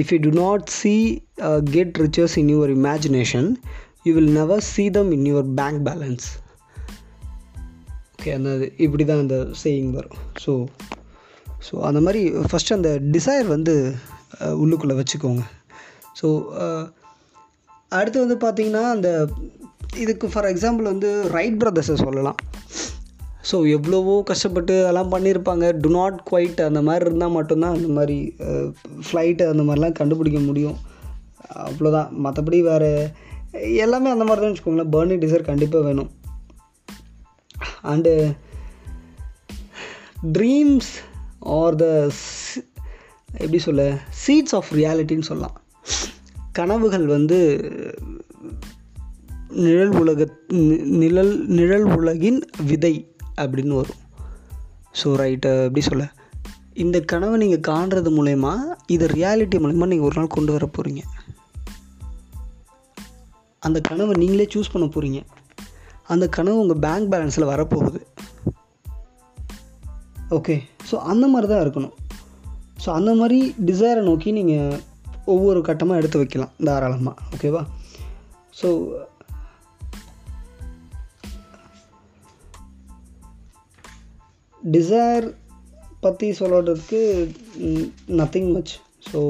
[0.00, 0.94] if you do not see
[1.74, 3.48] get riches in your imagination
[4.06, 6.26] you will never see them in your bank balance
[8.14, 8.50] okay அந்த
[8.86, 10.18] இப்படி தான் அந்த சேயிங் வரும்.
[10.44, 10.52] ஸோ
[11.66, 13.74] ஸோ அந்த மாதிரி ஃபஸ்ட்டு அந்த டிசைர் வந்து
[14.62, 15.42] உள்ளுக்குள்ளே வச்சுக்கோங்க.
[16.20, 16.28] ஸோ
[17.98, 19.08] அடுத்து வந்து பார்த்திங்கன்னா அந்த
[19.96, 22.38] இதுக்கு ஃபார் எக்ஸாம்பிள் வந்து ரைட் பிரதர்ஸை சொல்லலாம்.
[23.50, 25.66] ஸோ எவ்வளவோ கஷ்டப்பட்டு அதெல்லாம் பண்ணியிருப்பாங்க.
[25.84, 28.18] டு நாட் குவைட் அந்த மாதிரி இருந்தால் மட்டும்தான் அந்த மாதிரி
[29.06, 30.78] ஃப்ளைட்டு அந்த மாதிரிலாம் கண்டுபிடிக்க முடியும்.
[31.68, 32.90] அவ்வளோதான் மற்றபடி வேறு
[33.84, 34.92] எல்லாமே அந்த மாதிரி தான் வச்சுக்கோங்களேன்.
[34.94, 36.10] பர்னிங் டிசைர் கண்டிப்பாக வேணும்.
[37.92, 38.12] அண்டு
[40.38, 40.92] ட்ரீம்ஸ்
[41.58, 41.86] ஆர் த
[43.42, 43.84] எப்படி சொல்ல?
[44.26, 45.56] சீட்ஸ் ஆஃப் ரியாலிட்டின்னு சொல்லலாம்.
[46.52, 47.60] கனவுகள் வந்து
[49.48, 54.00] நிழல் உலக நி- நிழல் நிழல் உலகின் விதை அப்படின்னு வரும்.
[55.02, 56.12] ஸோ ரைட்டு எப்படி சொல்ல?
[56.74, 60.98] இந்த கனவை நீங்கள் காண்றது மூலயமா இதை ரியாலிட்டி மூலயமா நீங்கள் ஒரு நாள் கொண்டு வர போகிறீங்க
[63.58, 65.22] அந்த கனவை நீங்களே சூஸ் பண்ண போகிறீங்க
[66.02, 68.00] அந்த கனவு உங்கள் பேங்க் பேலன்ஸில் வரப்போகுது.
[70.30, 71.92] ஓகே ஸோ அந்த மாதிரி தான் இருக்கணும்.
[72.86, 74.80] ஸோ அந்த மாதிரி டிசைரை நோக்கி நீங்கள்
[75.24, 77.62] ஒவ்வொரு கட்டமாக எடுத்து வைக்கலாம் தாராளமாக ஓகேவா
[78.62, 78.68] ஸோ
[84.72, 85.34] டிசைர்
[86.00, 87.00] பற்றி சொல்கிறதுக்கு
[88.08, 88.74] நத்திங் மச்
[89.12, 89.20] ஸோ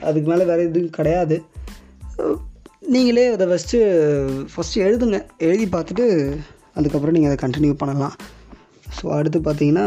[0.00, 1.44] அதுக்கு மேலே வேறு எதுவும் கிடையாது.
[2.80, 3.78] நீங்களே அதை ஃபஸ்ட்டு
[4.52, 5.18] ஃபஸ்ட்டு எழுதுங்க.
[5.38, 6.06] எழுதி பார்த்துட்டு
[6.74, 8.16] அதுக்கப்புறம் நீங்கள் அதை கண்டினியூ பண்ணலாம்.
[8.96, 9.86] ஸோ அடுத்து பார்த்தீங்கன்னா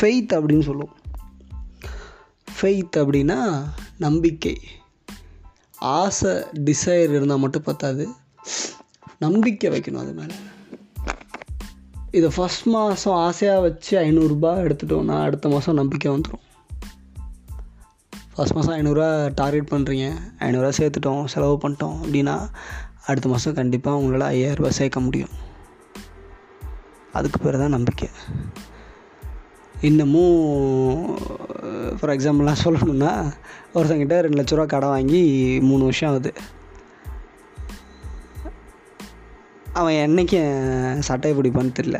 [0.00, 0.94] ஃபெய்த் அப்படின்னு சொல்லுவோம்.
[2.60, 3.64] ஃபெய்த் அப்படின்னா
[3.98, 4.60] நம்பிக்கை.
[5.78, 8.08] ஆசை டிசைர் இருந்தால் மட்டும் பத்தாது.
[9.18, 10.34] நம்பிக்கை வைக்கணும் அது மேலே.
[12.10, 16.46] இதை ஃபஸ்ட் மாதம் ஆசையாக வச்சு ஐநூறுரூபா எடுத்துட்டோம்னா அடுத்த மாதம் நம்பிக்கை வந்துடும்
[18.36, 22.48] ஃபஸ்ட் மாதம் ஐநூறுரூவா டார்கெட் பண்ணுறீங்க ஐநூறுரூவா சேர்த்துட்டோம் செலவு பண்ணிட்டோம் அப்படின்னா
[23.06, 25.28] அடுத்த மாதம் கண்டிப்பாக உங்களால் ஐயாயிரரூபா சேர்க்க முடியும்.
[27.12, 28.08] அதுக்கு பேர் தான் நம்பிக்கை.
[29.80, 31.18] இன்னமும்
[31.98, 33.12] ஃபார் எக்ஸாம்பிளாக சொல்லணும்னா
[33.74, 35.22] ஒருத்தங்கிட்ட ரெண்டு லட்ச ரூபா கடன் வாங்கி
[35.68, 36.32] மூணு வருஷம் ஆகுது.
[39.80, 40.40] அவன் என்னைக்கு
[41.08, 41.98] சட்டையை பிடிப்பான்னு தெரில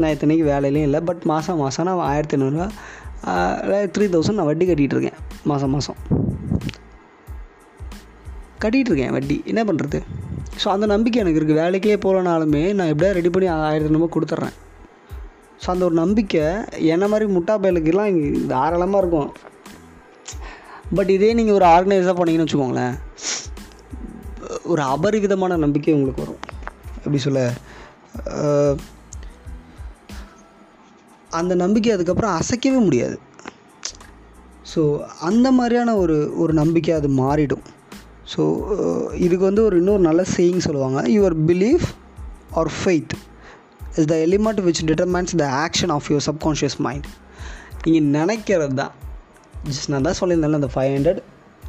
[0.00, 1.00] நான் இத்தனைக்கு வேலையிலையும் இல்லை.
[1.08, 2.68] பட் மாதம் மாதம் நான் ஆயிரத்தி ஐநூறுரூவா
[3.94, 5.18] த்ரீ தௌசண்ட் நான் வட்டி கட்டிகிட்டு இருக்கேன்
[5.50, 5.98] மாதம் மாதம்
[8.62, 9.36] கட்டிகிட்டு இருக்கேன் வட்டி.
[9.50, 9.98] என்ன பண்ணுறது
[10.62, 14.56] ஸோ அந்த நம்பிக்கை எனக்கு இருக்குது வேலைக்கே போகலனாலுமே நான் எப்படியா ரெடி பண்ணி ஆயிரத்தி ஐநூறுபா கொடுத்துட்றேன்.
[15.62, 16.44] ஸோ அந்த ஒரு நம்பிக்கை
[16.94, 19.30] என்ன மாதிரி முட்டா பயலுக்கெல்லாம் இங்கே தாராளமாக இருக்கும்.
[20.96, 22.96] பட் இதே நீங்கள் ஒரு ஆர்கனைஸாக போனீங்கன்னு வச்சுக்கோங்களேன்
[24.72, 26.42] ஒரு அபரிவிதமான நம்பிக்கை உங்களுக்கு வரும்.
[26.96, 27.40] எப்படி சொல்ல?
[31.30, 33.16] அந்த நம்பிக்கை அதுக்கப்புறம் அசைக்கவே முடியாது.
[34.72, 34.82] ஸோ
[35.28, 37.64] அந்த மாதிரியான ஒரு ஒரு நம்பிக்கை அது மாறிடும்.
[38.32, 38.42] ஸோ
[39.24, 41.00] இதுக்கு வந்து ஒரு இன்னொரு நல்ல சேயிங் சொல்லுவாங்க.
[41.16, 41.88] Your belief
[42.60, 43.14] or faith
[43.96, 47.06] is the element which determines the action of your subconscious mind
[47.84, 48.92] நீங்கள் நினைக்கிறது தான்
[49.64, 51.20] ஜஸ்ட் நான் தான் சொல்லியிருந்தேன்ல அந்த ஃபைவ் ஹண்ட்ரட்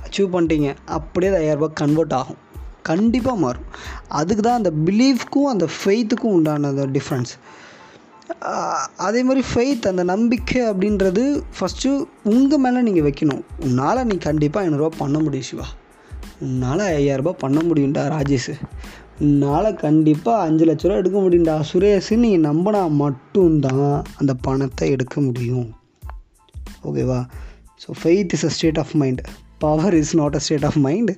[0.06, 0.76] அச்சீவ் பண்ணிட்டீங்க.
[0.86, 2.42] அப்படியே அது ஐயாயிரரூபா கன்வெர்ட் ஆகும்.
[2.82, 3.66] கண்டிப்பாக மாறும்.
[4.08, 7.34] அதுக்கு தான் அந்த பிலீஃப்க்கும் அந்த ஃபெய்த்துக்கும் உண்டான அந்த டிஃப்ரென்ஸ்
[8.98, 11.24] அதே மாதிரி ஃபெய்த் அந்த நம்பிக்கை அப்படின்றது
[11.58, 11.90] ஃபஸ்ட்டு
[12.24, 13.42] உங்கள் மேலே நீங்கள் வைக்கணும்.
[13.60, 15.68] உன்னால் நீ கண்டிப்பாக ஐநூறுரூவா பண்ண முடியும் சிவா.
[16.40, 18.54] உன்னால் ஐயாயிரரூபா பண்ண முடியும்டா ராஜேஷ்.
[19.26, 21.56] என்னால் கண்டிப்பாக அஞ்சு லட்ச ரூபா எடுக்க முடியும்டா.
[21.70, 25.68] சுரேஷ் நீங்கள் நம்பினா மட்டும்தான் அந்த பணத்தை எடுக்க முடியும்.
[26.90, 27.20] ஓகேவா
[27.84, 29.22] so faith is a state of mind
[29.64, 31.12] power is not a state of mind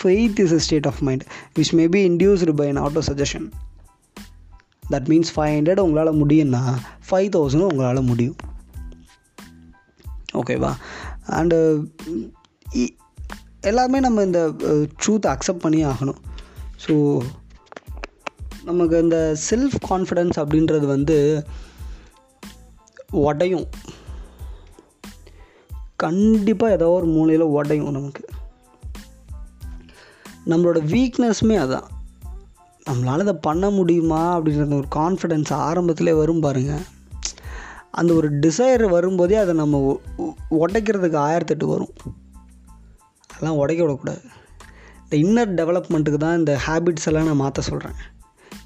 [0.00, 1.24] faith is a state of mind
[1.58, 3.46] which may be induced by an auto suggestion
[4.92, 6.62] that means five hundred உங்களால் முடியும்னா
[7.08, 8.36] five தௌசண்டும் உங்களால் முடியும்.
[10.40, 10.72] ஓகேவா
[11.38, 11.58] and
[13.70, 14.40] எல்லாமே நம்ம இந்த
[15.00, 16.20] ட்ரூத்தை accept பண்ணி ஆகணும்.
[16.84, 16.94] ஸோ
[18.64, 21.46] நமக்கு இந்த செல்ஃப் கான்ஃபிடென்ஸ் அப்படின்றது வந்து
[23.10, 23.68] உடையும்.
[25.96, 28.24] கண்டிப்பாக ஏதோ ஒரு மூலையில் உடையும் நமக்கு.
[30.46, 31.84] நம்மளோட வீக்னஸ்மே அதான்.
[32.90, 36.82] நம்மளால் இதை பண்ண முடியுமா அப்படின்ற ஒரு கான்ஃபிடென்ஸ் ஆரம்பத்திலே வரும் பாருங்கள்
[37.90, 40.00] அந்த ஒரு டிசைர் வரும்போதே அதை நம்ம
[40.50, 41.92] உடைக்கிறதுக்கு ஆயிரத்தெட்டு வரும்.
[43.26, 44.20] அதெல்லாம் உடைக்க விடக்கூடாது.
[45.10, 47.94] இந்த இன்னர் டெவலப்மெண்ட்டுக்கு தான் இந்த ஹேபிட்ஸ் எல்லாம் நான் மாற்ற சொல்கிறேன்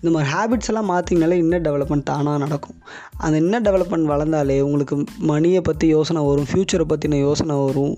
[0.01, 2.79] இந்த மாதிரி ஹேபிட்ஸ் எல்லாம் மாற்றிங்கனாலே இன்னர் டெவலப்மெண்ட் தானாக நடக்கும்.
[3.25, 4.97] அந்த இன்னர் டெவலப்மெண்ட் வளர்ந்தாலே உங்களுக்கு
[5.31, 7.95] மணியை பற்றி யோசனை வரும் ஃப்யூச்சரை பற்றின யோசனை வரும்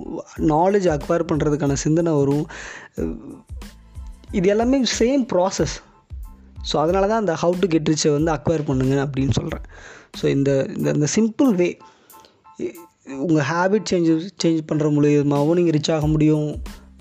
[0.55, 2.45] நாலேஜ் அக்வயர் பண்ணுறதுக்கான சிந்தனை வரும்.
[4.39, 5.77] இது எல்லாமே சேம் ப்ராசஸ்
[6.71, 9.65] ஸோ அதனால தான் அந்த ஹவு டு கெட் ரிச்சை வந்து அக்வயர் பண்ணுங்க அப்படின்னு சொல்கிறேன்
[10.19, 11.69] ஸோ இந்த இந்த இந்த சிம்பிள் வே
[13.27, 14.11] உங்கள் ஹேபிட் சேஞ்ச்
[14.43, 16.49] சேஞ்ச் பண்ணுற மூலியமாகவும் நீங்கள் ரிச் ஆக முடியும்.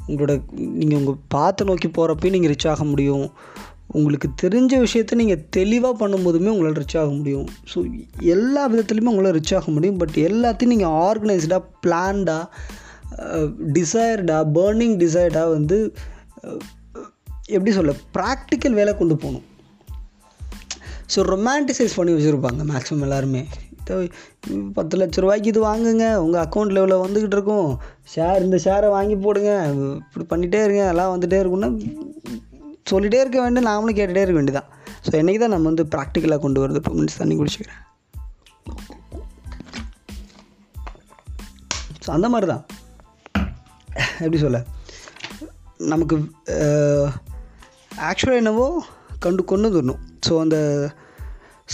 [0.08, 0.34] உங்களோட
[0.80, 3.26] நீங்கள் உங்கள் பார்த்து நோக்கி போகிறப்பையும் நீங்கள் ரிச் ஆக முடியும்.
[3.98, 7.48] உங்களுக்கு தெரிஞ்ச விஷயத்த நீங்கள் தெளிவாக பண்ணும்போதுமே உங்களால் ரிச் ஆக முடியும்.
[7.72, 7.78] ஸோ
[8.34, 10.00] எல்லா விதத்துலையுமே உங்களால் ரிச் ஆக முடியும்.
[10.02, 12.46] பட் எல்லாத்தையும் நீங்கள் ஆர்கனைஸ்டாக பிளான்டாக
[13.78, 15.78] டிசைர்டாக பேர்னிங் டிசைர்டாக வந்து
[17.56, 19.48] எப்படி சொல்ல ப்ராக்டிக்கல் வேலை கொண்டு போகணும்.
[21.14, 23.42] ஸோ ரொமான்டிசைஸ் பண்ணி வச்சுருப்பாங்க மேக்ஸிமம் எல்லாருமே.
[24.78, 26.08] பத்து லட்ச ரூபாய்க்கு இது வாங்குங்க.
[26.26, 27.72] உங்கள் அக்கௌண்ட் லெவலில் வந்துக்கிட்டு இருக்கும்.
[28.16, 29.52] ஷேர் இந்த ஷேரை வாங்கி போடுங்க.
[30.06, 30.84] இப்படி பண்ணிகிட்டே இருங்க.
[30.94, 31.72] எல்லாம் வந்துகிட்டே இருக்குன்னா
[32.90, 34.70] சொல்லிகிட்டே இருக்க வேண்டும் நாமளும் கேட்டுகிட்டே இருக்க வேண்டியதான்
[35.06, 36.80] ஸோ என்றைக்கு தான் நம்ம வந்து ப்ராக்டிக்கலாக கொண்டு வரது?
[36.82, 37.82] இப்போ மினிட்ஸ் தண்ணி குடிச்சிக்கிறேன்.
[42.06, 42.66] ஸோ அந்த மாதிரி தான்
[44.18, 44.60] எப்படி சொல்ல?
[45.94, 46.16] நமக்கு
[48.10, 48.66] ஆக்சுவலாக என்னவோ
[49.26, 50.02] கண்டு கொண்டு வந்துடணும்.
[50.28, 50.58] ஸோ அந்த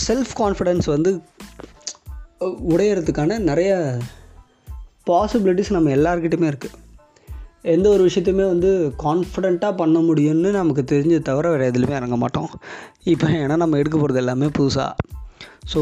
[0.06, 1.10] செல்ஃப் கான்ஃபிடென்ஸ் வந்து
[2.72, 3.72] உடையிறதுக்கான நிறைய
[5.10, 6.84] பாசிபிலிட்டிஸ் நம்ம எல்லாருக்கிட்டையுமே இருக்குது
[7.74, 8.70] எந்த ஒரு விஷயத்தையுமே வந்து
[9.04, 12.50] கான்ஃபிடெண்ட்டாக பண்ண முடியும்னு நமக்கு தெரிஞ்சது தவிர வேறு எதுலையுமே இறங்க மாட்டோம்.
[13.12, 14.92] இப்போ ஏன்னா நம்ம எடுக்க போகிறது எல்லாமே புதுசாக
[15.72, 15.80] ஸோ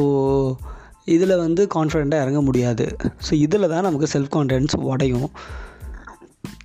[1.15, 2.85] இதில் வந்து கான்ஃபிடெண்ட்டாக இறங்க முடியாது.
[3.27, 5.29] ஸோ இதில் தான் நமக்கு செல்ஃப் கான்ஃபிடென்ஸ் உடையும்.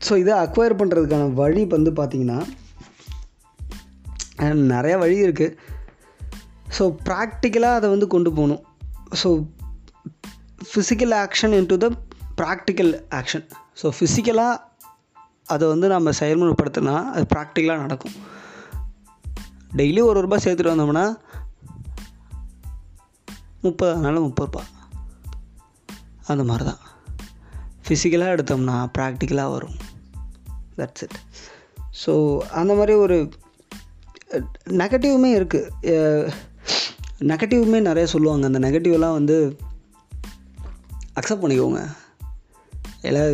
[0.07, 2.39] ஸோ இதை அக்வயர் பண்ணுறதுக்கான வழி வந்து பார்த்திங்கன்னா
[4.73, 5.55] நிறையா வழி இருக்குது
[6.77, 8.63] ஸோ ப்ராக்டிக்கலாக அதை வந்து கொண்டு போகணும்.
[9.23, 9.29] So
[10.69, 11.89] physical action into the
[12.41, 13.45] practical action
[13.81, 14.55] so ஃபிசிக்கலாக
[15.53, 18.15] அதை வந்து நம்ம செயல்முறைப்படுத்தினா அது ப்ராக்டிக்கலாக நடக்கும்.
[19.77, 21.05] டெய்லி ஒரு ரூபாய் சேர்த்துட்டு வந்தோம்னா
[23.61, 24.63] முப்பது நாள் முப்பது ரூபா
[26.31, 26.81] அந்த மாதிரி தான்
[27.85, 29.77] ஃபிசிக்கலாக எடுத்தோம்னா ப்ராக்டிக்கலாக வரும்.
[30.77, 31.17] தட்ஸ் இட்
[32.03, 32.13] ஸோ
[32.61, 33.17] அந்த மாதிரி ஒரு
[34.81, 36.35] நெகட்டிவுமே இருக்குது
[37.29, 38.45] நெகட்டிவுமே நிறைய சொல்லுவாங்க.
[38.49, 39.37] அந்த நெகட்டிவ்லாம் வந்து
[41.19, 41.81] அக்செப்ட் பண்ணிக்கோங்க.
[43.09, 43.31] எல்லாம்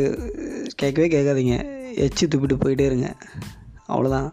[0.82, 1.56] கேட்கவே கேட்காதீங்க.
[2.04, 3.08] எச்சு துப்பிட்டு போயிட்டே இருங்க.
[3.92, 4.30] அவ்வளோதான்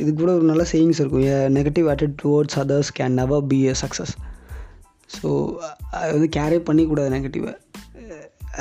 [0.00, 1.24] இது கூட ஒரு நல்ல சேயிங்ஸ் இருக்கும்.
[1.30, 4.14] A negative attitude towards others can never be a success
[5.16, 5.28] so
[5.98, 7.52] அது வந்து கேரே பண்ணிக்கூடாது நெகட்டிவை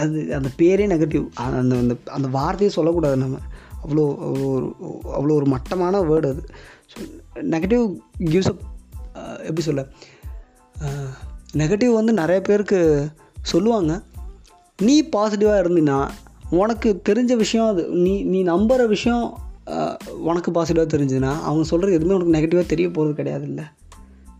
[0.01, 1.25] அது அந்த பேரே நெகட்டிவ்
[1.59, 3.39] அந்த அந்த அந்த வார்த்தையை சொல்லக்கூடாது நம்ம.
[3.83, 4.67] அவ்வளோ அவ்வளோ ஒரு
[5.17, 6.43] அவ்வளோ ஒரு மட்டமான வேர்டு அது.
[6.91, 6.97] ஸோ
[7.53, 7.83] நெகட்டிவ்
[8.31, 8.61] கிவ்ஸ் அப்
[9.47, 9.83] எப்படி சொல்ல?
[11.61, 12.79] நெகட்டிவ் வந்து நிறைய பேருக்கு
[13.51, 13.93] சொல்லுவாங்க.
[14.79, 15.97] நீ பாசிட்டிவாக இருந்தீன்னா
[16.61, 17.83] உனக்கு தெரிஞ்ச விஷயம் அது.
[18.05, 19.25] நீ நீ நம்புகிற விஷயம்
[20.29, 23.65] உனக்கு பாசிட்டிவாக தெரிஞ்சதுன்னா அவங்க சொல்கிறது எதுவுமே உனக்கு நெகட்டிவாக தெரிய போகிறது கிடையாது இல்லை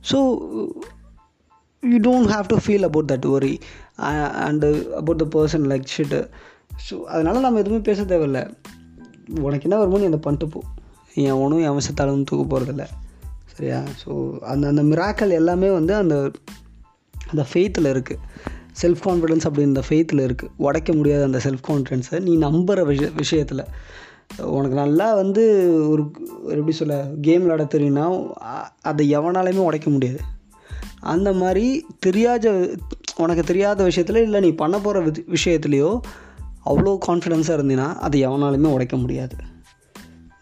[0.09, 0.17] so
[1.83, 3.53] you don't have to feel about that worry
[4.47, 6.19] and about the person like shit
[6.87, 8.39] so அதனால் நம்ம எதுவுமே பேச தேவையில்ல.
[9.47, 10.61] உனக்கு என்ன வருமோ நீ அதை பண்ணிட்டு போ.
[11.23, 12.85] என் ஒன்றும் என் வசத்தாலும் தூக்க போகிறதில்ல
[13.55, 13.79] சரியா?
[14.01, 14.11] ஸோ
[14.51, 16.15] அந்த அந்த மிராக்கள் எல்லாமே வந்து அந்த
[17.13, 18.21] அந்த ஃபெய்த்தில் இருக்குது
[18.81, 23.63] செல்ஃப் கான்ஃபிடென்ஸ் அப்படின்ற ஃபெய்த்தில் இருக்குது உடைக்க முடியாத அந்த செல்ஃப் கான்ஃபிடென்ஸை நீ நம்புகிற விஷய விஷயத்தில்.
[24.57, 25.43] உனக்கு நல்லா வந்து
[25.89, 26.03] ஒரு
[26.47, 28.05] எப்படி சொல்ல கேம் விளாட தெரியும்னா
[28.81, 30.19] அதை எவனாலையுமே உடைக்க முடியாது.
[31.13, 31.65] அந்த மாதிரி
[31.99, 32.53] தெரியாத
[33.17, 34.99] உனக்கு தெரியாத விஷயத்தில் இல்லை நீ பண்ண போகிற
[35.35, 35.89] விஷயத்துலையோ
[36.65, 39.35] அவ்வளோ கான்ஃபிடென்ஸாக இருந்தீங்கன்னா அதை எவனாலுமே உடைக்க முடியாது.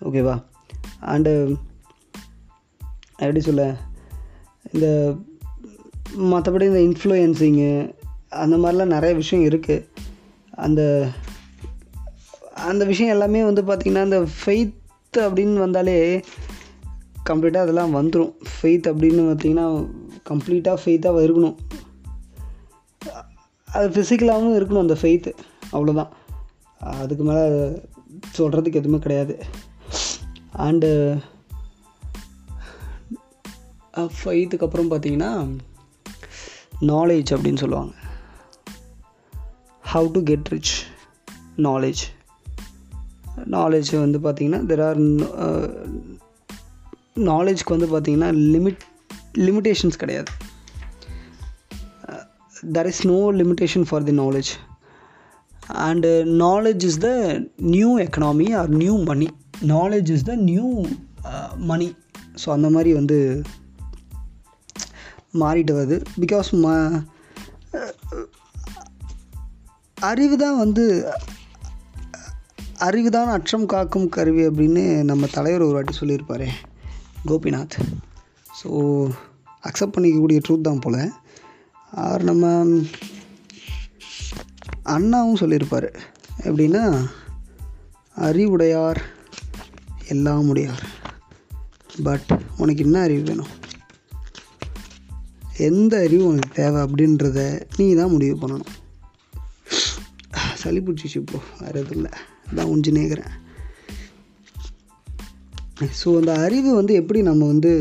[0.01, 0.35] ஓகேவா
[1.05, 1.33] அண்டு
[3.15, 3.63] எப்படி சொல்ல
[4.71, 4.87] இந்த
[6.31, 7.71] மற்றபடி இந்த இன்ஃப்ளூயன்சிங்கு
[8.31, 9.85] அந்த மாதிரிலாம் நிறைய விஷயம் இருக்குது
[10.51, 11.09] அந்த
[12.55, 14.73] அந்த விஷயம் எல்லாமே வந்து பார்த்திங்கன்னா அந்த ஃபெய்த்
[15.17, 16.23] அப்படின்னு வந்தாலே
[17.29, 19.89] கம்ப்ளீட்டாக அதெல்லாம் வந்துடும் ஃபெய்த் அப்படின்னு பார்த்தீங்கன்னா
[20.29, 21.55] கம்ப்ளீட்டாக ஃபெய்த்தாக இருக்கணும்.
[23.65, 25.33] அது ஃபிசிக்கலாகவும் இருக்கணும் அந்த ஃபெய்த்து
[25.71, 26.09] அவ்வளோதான்
[26.79, 27.81] அதுக்கு மேலே
[28.37, 29.45] சொல்கிறதுக்கு எதுவுமே கிடையாது.
[30.57, 31.17] அண்டு
[33.97, 35.57] ஃபெய்த்துக்கு அப்புறம் பார்த்தீங்கன்னா
[36.81, 37.93] நாலேஜ் அப்படின்னு சொல்லுவாங்க.
[39.91, 40.73] How to get rich
[41.57, 42.01] knowledge
[43.49, 44.99] knowledge வந்து பார்த்திங்கன்னா தெர் ஆர்
[47.23, 48.83] நாலேஜ்க்கு வந்து பார்த்திங்கன்னா லிமிட்
[49.37, 50.31] லிமிட்டேஷன்ஸ் கிடையாது
[52.71, 54.51] there is no limitation for the knowledge
[55.87, 57.09] and knowledge is the
[57.69, 59.27] new economy or new money
[59.67, 60.69] knowledge is the new
[61.65, 61.89] money
[62.45, 63.17] so அந்த மாதிரி வந்து
[65.39, 66.69] மாறிட்டு வருது பிகாஸ் ம
[70.01, 71.11] அறிவு தான் வந்து
[72.77, 76.47] அறிவு தான் அற்றம் காக்கும் கருவி அப்படின்னு நம்ம தலைவர் ஒரு வாட்டி சொல்லியிருப்பார்
[77.25, 77.77] கோபிநாத்.
[78.63, 78.69] ஸோ
[79.67, 81.11] அக்செப்ட் பண்ணிக்கக்கூடிய ட்ரூத் தான் போல்.
[81.91, 82.65] அவர் நம்ம
[84.83, 85.99] அண்ணாவும் சொல்லியிருப்பார்
[86.43, 87.05] எப்படின்னா
[88.15, 89.01] அறிவுடையார்
[90.07, 90.85] எல்லாம் உடையார்.
[92.03, 93.51] பட் உனக்கு என்ன அறிவு வேணும்?
[95.57, 98.79] எந்த அறிவு உனக்கு தேவை அப்படின்றத நீ தான் முடிவு பண்ணணும்.
[100.63, 101.39] சளி பிடிச்சிச்சு இப்போ.
[101.61, 102.11] வேறு எதுவும் இல்லை.
[102.49, 103.31] அதான் உஞ்சு நேக்கிறேன்.
[105.99, 107.71] ஸோ அந்த அறிவு வந்து எப்படி நம்ம வந்து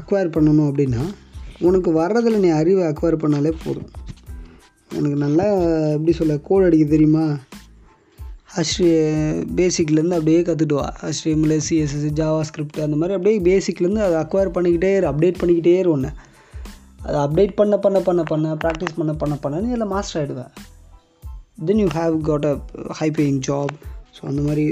[0.00, 1.02] அக்வயர் பண்ணணும் அப்படின்னா
[1.68, 3.90] உனக்கு வர்றதில் நீ அறிவை அக்வயர் பண்ணாலே போதும்.
[4.98, 5.46] உனக்கு நல்லா
[5.96, 7.24] எப்படி சொல்ல கோட் அடிக்க தெரியுமா?
[8.54, 8.88] ஹஸ்ட்ரி
[9.58, 10.86] பேசிக்லேருந்து அப்படியே கற்றுட்டு வா.
[11.02, 15.06] ஹஸ்ட்ரிஎம்எல் சிஎஸ்எஸ் ஜாவா ஸ்கிரிப்ட் அந்த மாதிரி அப்படியே பேசிக்லேருந்து அதை அக்வயர் பண்ணிக்கிட்டே இரு.
[15.12, 16.10] அப்டேட் பண்ணிக்கிட்டே இரு ஒன்று
[17.06, 20.52] அதை அப்டேட் பண்ண பண்ண பண்ண பண்ண ப்ராக்டிஸ் பண்ண பண்ண பண்ண நீ அதில் master ஆகிடுவேன்
[21.66, 22.54] then you have got a
[22.98, 23.74] high paying job
[24.16, 24.64] so அந்த மாதிரி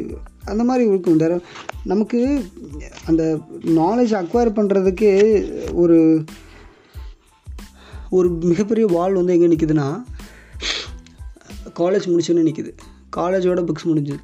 [0.52, 1.20] அந்த மாதிரி இருக்கும்.
[1.22, 1.32] தர
[1.84, 2.18] நமக்கு
[3.06, 3.22] அந்த
[3.80, 5.10] நாலேஜ் அக்வயர் பண்ணுறதுக்கு
[5.82, 5.98] ஒரு
[8.18, 9.88] ஒரு மிகப்பெரிய வால் வந்து எங்கே நிற்குதுன்னா
[11.80, 12.70] காலேஜ் முடிச்சோன்னே நிற்குது
[13.16, 14.20] காலேஜோட புக்ஸ் முடிஞ்சுது.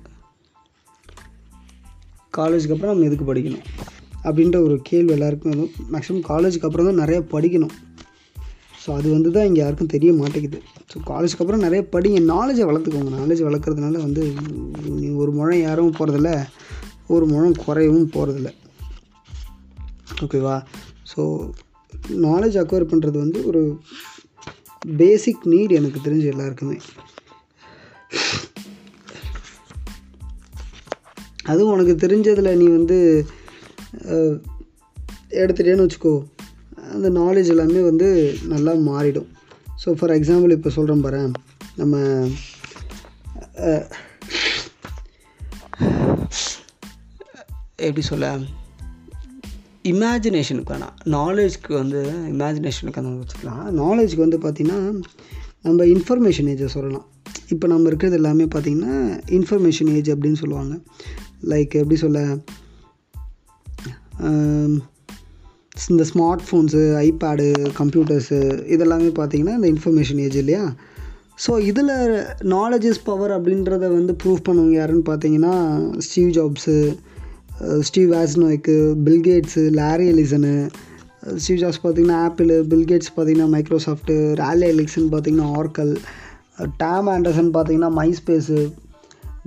[2.37, 3.65] காலேஜுக்கு அப்புறம் நம்ம எதுக்கு படிக்கணும்?
[4.29, 7.75] அப்படின்ற ஒரு கேள்வி எல்லாருக்கும் மேக்ஸிமம் காலேஜுக்கு அப்புறம் தான் நிறையா படிக்கணும்.
[8.85, 10.59] ஸோ அது வந்து தான் இங்கே யாருக்கும் தெரிய மாட்டேங்குது.
[10.91, 13.13] ஸோ காலேஜுக்கு அப்புறம் நிறைய படிங்க நாலேஜை வளர்த்துக்கோங்க.
[13.21, 14.23] நாலேஜ் வளர்க்குறதுனால வந்து
[14.99, 16.33] நீ ஒரு முழம் யாரும் போகிறதில்ல
[17.15, 18.51] ஒரு முழம் குறையவும் போகிறதில்ல
[20.25, 20.57] ஓகேவா
[21.13, 21.23] ஸோ
[22.27, 23.63] நாலேஜ் அக்வயர் பண்ணுறது வந்து ஒரு
[24.97, 26.77] பேசிக் நீட் எனக்கு தெரிஞ்ச எல்லாருக்குமே.
[31.43, 32.99] அதுவும் உனக்கு தெரிஞ்சதில் நீ வந்து
[35.43, 36.15] எடுத்துட்டேன்னு வச்சுக்கோ.
[36.95, 38.09] அந்த நாலேஜ் எல்லாமே வந்து
[38.53, 39.29] நல்லா மாறிடும்.
[39.83, 41.23] ஸோ ஃபார் எக்ஸாம்பிள் இப்போ சொல்கிறேன் பாரு.
[41.77, 41.97] நம்ம
[47.77, 48.39] எப்படி சொல்ல?
[49.93, 50.73] இமேஜினேஷனுக்கு
[51.05, 52.01] நாலேஜ்க்கு வந்து
[52.33, 53.65] இமேஜினேஷனுக்கு அந்த வச்சுக்கலாம்.
[53.83, 54.79] நாலேஜ்க்கு வந்து பார்த்திங்கன்னா
[55.63, 57.07] நம்ம இன்ஃபர்மேஷன் ஏஜை சொல்லலாம்.
[57.49, 58.95] இப்போ நம்ம இருக்கிறது எல்லாமே பார்த்திங்கன்னா
[59.39, 60.75] இன்ஃபர்மேஷன் ஏஜ் அப்படின்னு சொல்லுவாங்க.
[61.43, 62.21] லைக் எப்படி சொல்ல?
[65.77, 67.47] இந்த ஸ்மார்ட் ஃபோன்ஸு ஐபேடு
[67.79, 70.65] கம்ப்யூட்டர்ஸு இதெல்லாமே பார்த்திங்கன்னா இந்த இன்ஃபர்மேஷன் ஏஜ் இல்லையா?
[71.45, 71.93] ஸோ இதில்
[72.51, 75.55] நாலேஜ் இஸ் பவர் அப்படின்றத வந்து ப்ரூவ் பண்ணவங்க யாருன்னு பார்த்தீங்கன்னா
[75.99, 76.77] ஸ்டீவ் ஜாப்ஸு
[77.81, 80.55] ஸ்டீவ் ஆஸ்னோய்க்கு பில்கேட்ஸு லாரி எலிசனு
[81.37, 85.93] ஸ்டீவ் ஜாப்ஸ் பார்த்தீங்கன்னா ஆப்பிள் பில்கேட்ஸ் பார்த்தீங்கன்னா மைக்ரோசாஃப்ட்டு ரேலி எலிக்ஸன் பார்த்தீங்கன்னா ஆர்கல்
[86.77, 88.59] டாம் ஆண்டர்சன் பார்த்தீங்கன்னா MySpace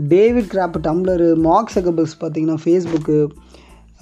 [0.07, 3.17] David Karp Tumblr Mark Zuckerberg பார்த்தீங்கன்னா ஃபேஸ்புக்கு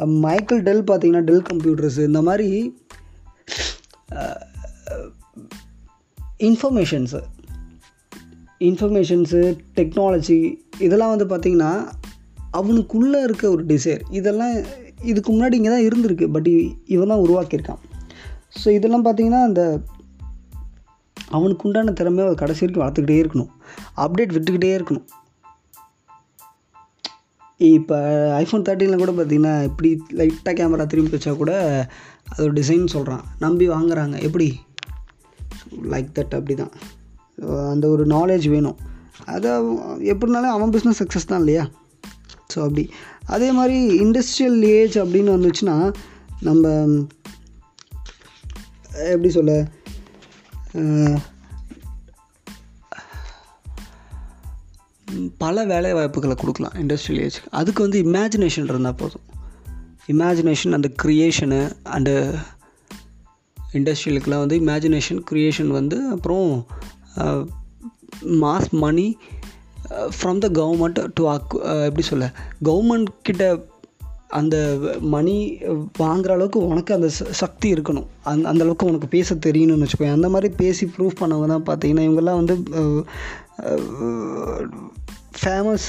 [0.04, 2.76] மைக்கேல் டெல் பார்த்தீங்கன்னா டெல் கம்ப்யூட்டர்ஸ் இந்த மாதிரி
[6.38, 7.22] இன்ஃபர்மேஷன்ஸு
[8.60, 11.88] இன்ஃபர்மேஷன்ஸு டெக்னாலஜி இதெல்லாம் வந்து பார்த்திங்கன்னா
[12.52, 14.56] அவனுக்குள்ளே இருக்க ஒரு டிசைர் இதெல்லாம்
[15.04, 16.48] இதுக்கு முன்னாடி இங்கே தான் இருந்திருக்கு பட்
[16.86, 17.82] இவன் தான் உருவாக்கியிருக்கான்.
[18.64, 19.82] ஸோ இதெல்லாம் பார்த்திங்கன்னா அந்த
[21.30, 23.52] அவனுக்கு உண்டான திறமையை அவர் கடைசி வரைக்கும் வளர்த்துக்கிட்டே இருக்கணும்.
[23.98, 25.08] அப்டேட் விட்டுக்கிட்டே இருக்கணும்.
[27.58, 27.98] இப்போ
[28.42, 31.52] ஐஃபோன் தேர்ட்டீனில் கூட பார்த்திங்கன்னா இப்படி லைட்டாக கேமரா திரும்பி வச்சா கூட
[32.34, 34.22] அதோட டிசைன் சொல்கிறான் நம்பி வாங்குறாங்க.
[34.22, 34.60] எப்படி?
[35.92, 36.74] லைக் தட் அப்படி தான்
[37.72, 38.78] அந்த ஒரு நாலேஜ் வேணும்.
[39.26, 39.52] அதை
[40.12, 41.70] எப்படினாலும் அவன் பிஸ்னஸ் சக்ஸஸ் தான் இல்லையா?
[42.54, 42.90] ஸோ அப்படி.
[43.26, 45.94] அதே மாதிரி இண்டஸ்ட்ரியல் ஏஜ் அப்படின்னு வந்துச்சுன்னா
[46.42, 46.74] நம்ம
[48.94, 49.68] எப்படி சொல்ல?
[55.38, 59.26] பல வேலை வாய்ப்புகளை கொடுக்கலாம் இண்டஸ்ட்ரியல் ஏஜ் அதுக்கு வந்து இமேஜினேஷன் இருந்தால் போதும்.
[60.08, 61.60] இமேஜினேஷன் அந்த க்ரியேஷனு
[61.90, 62.14] அண்டு
[63.74, 66.66] இண்டஸ்ட்ரியலுக்கெலாம் வந்து இமேஜினேஷன் க்ரியேஷன் வந்து அப்புறம்
[68.42, 69.18] mass money
[69.90, 71.54] from the government to அக்
[71.84, 72.28] எப்படி சொல்ல?
[72.64, 73.46] கவர்மெண்ட் கிட்ட
[74.30, 74.56] அந்த
[75.02, 75.36] மணி
[76.00, 78.08] வாங்குற அளவுக்கு உனக்கு அந்த ச- சக்தி இருக்கணும்.
[78.24, 82.40] அந்த அந்த அளவுக்கு உனக்கு பேச தெரியணும்னு வச்சுக்கோங்க அந்த மாதிரி பேசி ப்ரூவ் பண்ணவங்க தான் பார்த்தீங்கன்னா இவங்கெல்லாம்
[82.42, 82.56] வந்து
[85.40, 85.88] ஃபேமஸ்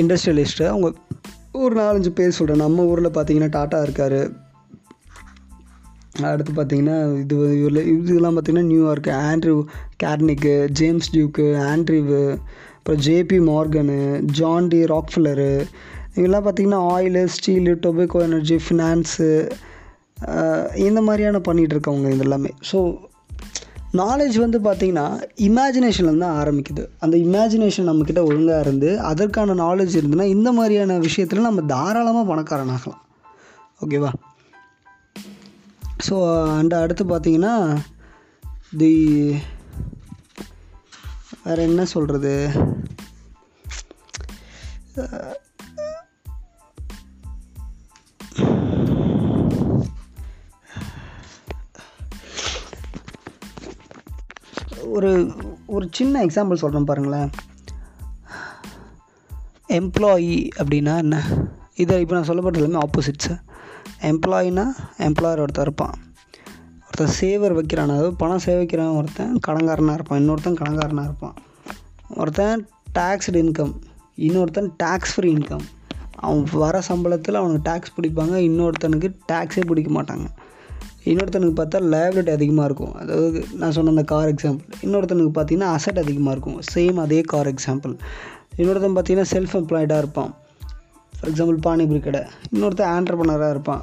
[0.00, 0.88] இண்டஸ்ட்ரியலிஸ்ட்டு அவங்க
[1.62, 4.20] ஒரு நாலஞ்சு பேர் சொல்கிறேன் நம்ம ஊரில் பார்த்தீங்கன்னா டாட்டா இருக்கார்.
[6.30, 9.56] அடுத்து பார்த்தீங்கன்னா இது இதில் இதெல்லாம் பார்த்தீங்கன்னா New York Andrew
[10.02, 12.20] Carnegie James Duke Andrew
[12.76, 13.98] அப்புறம் JP Morgan
[14.38, 15.52] John D Rockefeller.
[16.16, 19.28] இவெல்லாம் பார்த்திங்கன்னா oil steel tobacco energy finance
[20.86, 22.50] இந்த மாதிரியான பண்ணிகிட்டு இருக்கவங்க இதெல்லாமே.
[22.70, 22.78] ஸோ
[23.92, 26.88] நாலேஜ் வந்து பார்த்திங்கன்னா இமேஜினேஷன்லேருந்து தான் ஆரம்பிக்குது.
[26.98, 33.02] அந்த இமேஜினேஷன் நம்மக்கிட்ட ஒழுங்காக இருந்து அதற்கான நாலேஜ் இருந்துன்னா இந்த மாதிரியான விஷயத்தில் நம்ம தாராளமாக பணக்காரனாகலாம்
[33.84, 34.12] ஓகேவா
[36.08, 37.78] ஸோ அண்ட் அடுத்து பார்த்தீங்கன்னா
[38.76, 38.92] தி
[41.44, 42.52] வேறு என்ன சொல்கிறது
[54.96, 55.10] ஒரு
[55.66, 57.30] ஒரு சின்ன எக்ஸாம்பிள் சொல்கிறேன் பாருங்களேன்.
[59.78, 60.32] எம்ப்ளாயி
[60.62, 61.16] அப்படின்னா என்ன?
[61.74, 63.34] இதை இப்போ நான் சொல்லப்பட்ட எல்லாமே ஆப்போசிட்ஸு
[64.02, 64.64] எம்ப்ளாயினா
[64.98, 65.94] எம்ப்ளாயர் ஒருத்தர் இருப்பான்.
[66.84, 67.88] ஒருத்தன் சேவர் வைக்கிறான்.
[67.88, 70.20] அதாவது பணம் சேவைக்கிறவன் ஒருத்தன் கடங்காரனாக இருப்பான்.
[70.22, 71.36] இன்னொருத்தன் கடங்காரனாக இருப்பான்.
[72.16, 72.68] ஒருத்தன்
[72.98, 73.74] டேக்ஸ்டு இன்கம்
[74.28, 75.66] இன்னொருத்தன் டேக்ஸ் ஃப்ரீ இன்கம்
[76.14, 78.36] அவன் வர சம்பளத்தில் அவனுக்கு டேக்ஸ் பிடிப்பாங்க.
[78.48, 80.26] இன்னொருத்தனுக்கு டேக்ஸே பிடிக்க மாட்டாங்க.
[81.10, 82.94] இன்னொருத்தனுக்கு பார்த்தா லேபிலிட்டி அதிகமாக இருக்கும்.
[83.02, 86.58] அதாவது நான் சொன்ன அந்த கார் எக்ஸாம்பிள் இன்னொருத்தனுக்கு பார்த்தீங்கன்னா அசட் அதிகமாக இருக்கும்.
[86.72, 87.94] சேம் அதே கார் எக்ஸாம்பிள்
[88.60, 90.32] இன்னொருத்தன் பார்த்தீங்கன்னா செல்ஃப் எம்ப்ளாய்டாக இருப்பான்.
[91.16, 92.22] ஃபார் எக்ஸாம்பிள் பானிபுரி கடை.
[92.54, 93.82] இன்னொருத்தன் ஆண்டர்பனராக இருப்பான்.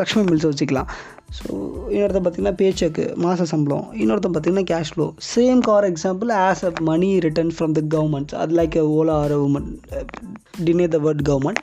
[0.00, 0.90] லக்ஷ்மி மில்ஸ் வச்சுக்கலாம்.
[1.36, 1.46] ஸோ
[1.92, 3.86] இன்னொருத்தன் பார்த்தீங்கன்னா பே செக்கு மாத சம்பளம்.
[4.02, 8.54] இன்னொருத்தன் பார்த்தீங்கன்னா cash flow same car example as a money return from the government அது
[8.60, 9.68] லைக் ஓலா ஆர் உமன்
[10.66, 11.62] டினே த வேர்ட் கவர்மெண்ட்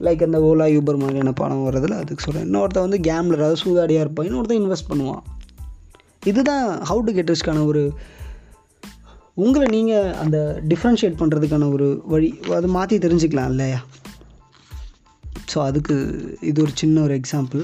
[0.00, 4.26] லைக் அந்த ஓலா யூபர் மாதிரியான பணம் வர்றதில் அதுக்கு சொல்கிறேன் இன்னொருத்தன் வந்து கேம்லர் அதாவது சூதாடியாக இருப்பான்.
[4.26, 5.22] இன்னொருத்தன் இன்வெஸ்ட் பண்ணுவான்.
[6.24, 7.92] இதுதான் ஹவு டு கெட் ரிஸ்க்கான ஒரு
[9.34, 12.40] உங்களை நீங்கள் அந்த டிஃப்ரென்ஷியேட் பண்ணுறதுக்கான ஒரு வழி.
[12.50, 13.84] அதை மாற்றி தெரிஞ்சுக்கலாம் இல்லையா?
[15.54, 15.96] ஸோ அதுக்கு
[16.40, 17.62] இது ஒரு சின்ன ஒரு எக்ஸாம்பிள்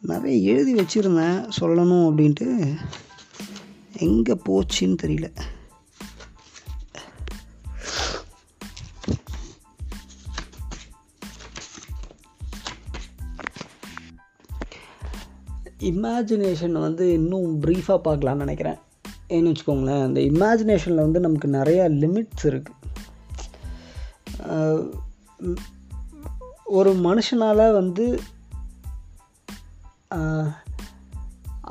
[0.00, 1.38] நிறைய எழுதி வச்சுருந்தேன்.
[1.60, 2.74] சொல்லணும் அப்படின்ட்டு
[3.98, 5.28] எங்கே போச்சுன்னு தெரியல.
[15.92, 18.78] இமேஜினேஷன் வந்து இன்னும் ப்ரீஃபாக பார்க்கலான்னு நினைக்கிறேன்.
[19.34, 22.78] ஏன்னு வச்சுக்கோங்களேன் அந்த இமேஜினேஷனில் வந்து நமக்கு நிறையா லிமிட்ஸ் இருக்குது
[26.78, 28.04] ஒரு மனுஷனால் வந்து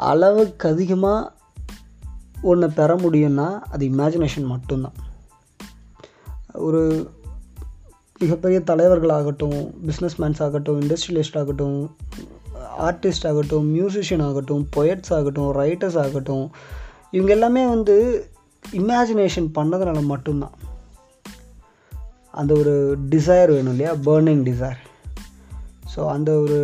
[0.09, 1.31] அளவுக்கு அதிகமாக
[2.51, 4.97] ஒன்றை பெற முடியும்னா அது இமேஜினேஷன் மட்டும்தான்.
[6.67, 6.81] ஒரு
[8.21, 11.77] மிகப்பெரிய தலைவர்களாகட்டும் பிஸ்னஸ்மேன்ஸ் ஆகட்டும் இண்டஸ்ட்ரியலிஸ்ட் ஆகட்டும்
[12.87, 16.45] ஆர்டிஸ்ட் ஆகட்டும் மியூசிஷியன் ஆகட்டும் பொயட்ஸ் ஆகட்டும் ரைட்டர்ஸ் ஆகட்டும்
[17.11, 17.95] இவங்க எல்லாமே வந்து
[18.65, 20.55] இமேஜினேஷன் பண்ணதுனால மட்டும்தான்.
[22.31, 22.73] அந்த ஒரு
[23.09, 23.93] டிசைர் வேணும் இல்லையா?
[24.05, 24.79] பேர்னிங் டிசைர்
[25.93, 26.59] ஸோ அந்த ஒரு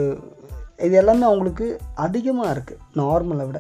[0.85, 1.65] இது எல்லாமே அவங்களுக்கு
[1.95, 3.59] அதிகமாக இருக்குது நார்மலை விட.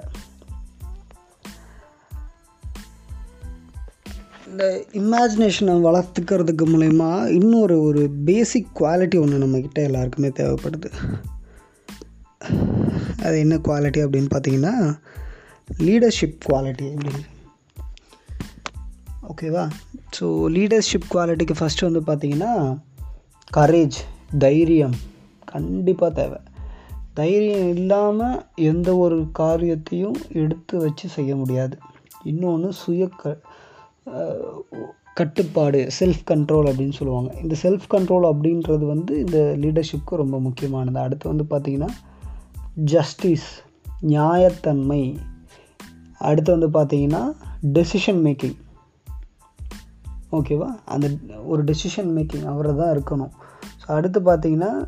[4.49, 10.91] இந்த இமேஜினேஷனை வளர்த்துக்கிறதுக்கு மூலயமா இன்னொரு ஒரு பேசிக் குவாலிட்டி ஒன்று நம்மக்கிட்ட எல்லாருக்குமே தேவைப்படுது.
[13.25, 14.75] அது என்ன குவாலிட்டி அப்படின்னு பார்த்தீங்கன்னா
[15.85, 17.23] லீடர்ஷிப் குவாலிட்டி அப்படின்னு.
[19.31, 19.63] ஓகேவா
[20.17, 20.25] ஸோ
[20.55, 22.51] லீடர்ஷிப் குவாலிட்டிக்கு ஃபஸ்ட்டு வந்து பார்த்தீங்கன்னா
[23.57, 23.97] கரேஜ்
[24.37, 24.95] தைரியம்
[25.45, 26.39] கண்டிப்பாக தேவை.
[27.13, 31.75] தைரியம் இல்லாமல் எந்த ஒரு காரியத்தையும் எடுத்து வச்சு செய்ய முடியாது.
[32.23, 33.41] இன்னொன்று சுய க
[35.13, 37.29] கட்டுப்பாடு செல்ஃப் கண்ட்ரோல் அப்படின்னு சொல்லுவாங்க.
[37.43, 40.99] இந்த செல்ஃப் கண்ட்ரோல் அப்படின்றது வந்து இந்த லீடர்ஷிப்க்கு ரொம்ப முக்கியமானது.
[40.99, 41.89] அடுத்து வந்து பார்த்திங்கன்னா
[42.83, 43.61] ஜஸ்டிஸ்
[44.01, 45.19] நியாயத்தன்மை.
[46.19, 47.35] அடுத்து வந்து பார்த்திங்கன்னா
[47.73, 48.55] டெசிஷன் மேக்கிங்
[50.31, 51.09] ஓகேவா அந்த
[51.45, 53.31] ஒரு டெசிஷன் மேக்கிங் அவரை தான் இருக்கணும்.
[53.81, 54.87] ஸோ அடுத்து பார்த்தீங்கன்னா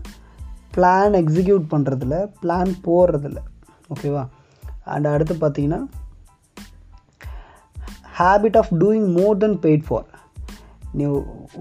[0.74, 3.38] பிளான் எக்ஸிக்யூட் பண்ணுறதுல பிளான் போடுறதில்ல
[3.96, 4.28] ஓகேவா
[4.86, 5.86] அண்ட் அடுத்து பார்த்தீங்கன்னா
[8.20, 10.19] habit of doing more then paid for
[10.98, 11.06] நீ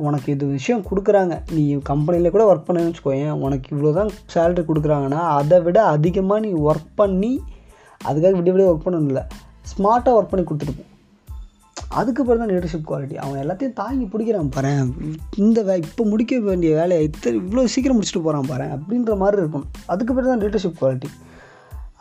[0.06, 1.34] உனக்கு இது விஷயம் கொடுக்குறாங்க.
[1.54, 6.52] நீ கம்பெனியில் கூட ஒர்க் பண்ணு வச்சுக்கோயேன் உனக்கு இவ்வளோ தான் சேலரி கொடுக்குறாங்கன்னா அதை விட அதிகமாக நீ
[6.68, 7.32] ஒர்க் பண்ணி
[8.08, 9.22] அதுக்காக விடிய விடிய ஒர்க் பண்ணணும்ல
[9.72, 10.94] ஸ்மார்ட்டாக ஒர்க் பண்ணி கொடுத்துருப்போம்
[11.98, 14.72] அதுக்கு பிறகு தான் லீடர்ஷிப் குவாலிட்டி அவன் எல்லாத்தையும் தாங்கி பிடிக்கிறான் பாரு.
[15.42, 19.70] இந்த வே இப்போ முடிக்க வேண்டிய வேலையை இத்தனை இவ்வளோ சீக்கிரம் முடிச்சுட்டு போகிறான் பாரு அப்படின்ற மாதிரி இருக்கணும்.
[19.92, 21.10] அதுக்கு பிறகு தான் லீடர்ஷிப் குவாலிட்டி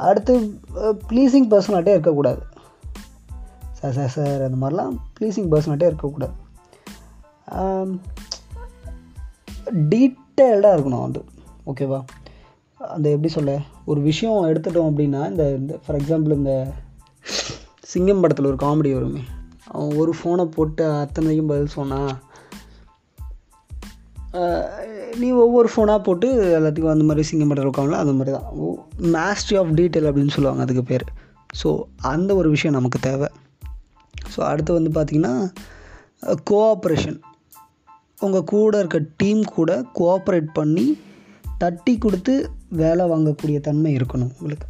[0.08, 0.34] அடுத்து
[1.12, 2.42] ப்ளீஸிங் பர்சனாகிட்டே இருக்கக்கூடாது.
[3.80, 6.36] சார் சார் சார் அந்த மாதிரிலாம் ப்ளீஸிங் பர்சனாகிட்டே இருக்கக்கூடாது.
[9.92, 11.22] டீட்டெயில்டாக இருக்கணும் வந்து
[11.66, 12.00] ஓகேவா
[12.80, 13.52] அந்த எப்படி சொல்ல
[13.86, 16.54] ஒரு விஷயம் எடுத்துட்டோம் அப்படின்னா இந்த இந்த ஃபார் எக்ஸாம்பிள் இந்த
[17.92, 19.22] சிங்கம் படத்தில் ஒரு காமெடி வருமே.
[19.72, 22.12] அவன் ஒரு ஃபோனை போட்டு அத்தனைக்கும் பதில் சொன்னான்
[25.20, 26.28] நீ ஒவ்வொரு ஃபோனாக போட்டு
[26.58, 28.50] எல்லாத்துக்கும் அந்த மாதிரி சிங்கம் படத்தில் இருக்காங்களோ அந்த மாதிரி தான்.
[29.16, 31.06] மேஸ்ட்ரி ஆஃப் டீட்டெயில் அப்படின்னு சொல்லுவாங்க அதுக்கு பேர்.
[31.62, 31.70] ஸோ
[32.12, 33.30] அந்த ஒரு விஷயம் நமக்கு தேவை.
[34.34, 35.34] ஸோ அடுத்து வந்து பார்த்திங்கன்னா
[36.52, 37.20] கோஆப்ரேஷன்
[38.26, 40.86] உங்கள் கூட இருக்க டீம் கூட கோஆப்ரேட் பண்ணி
[41.58, 42.34] தட்டி கொடுத்து
[42.80, 44.68] வேலை வாங்கக்கூடிய தன்மை இருக்கணும் உங்களுக்கு.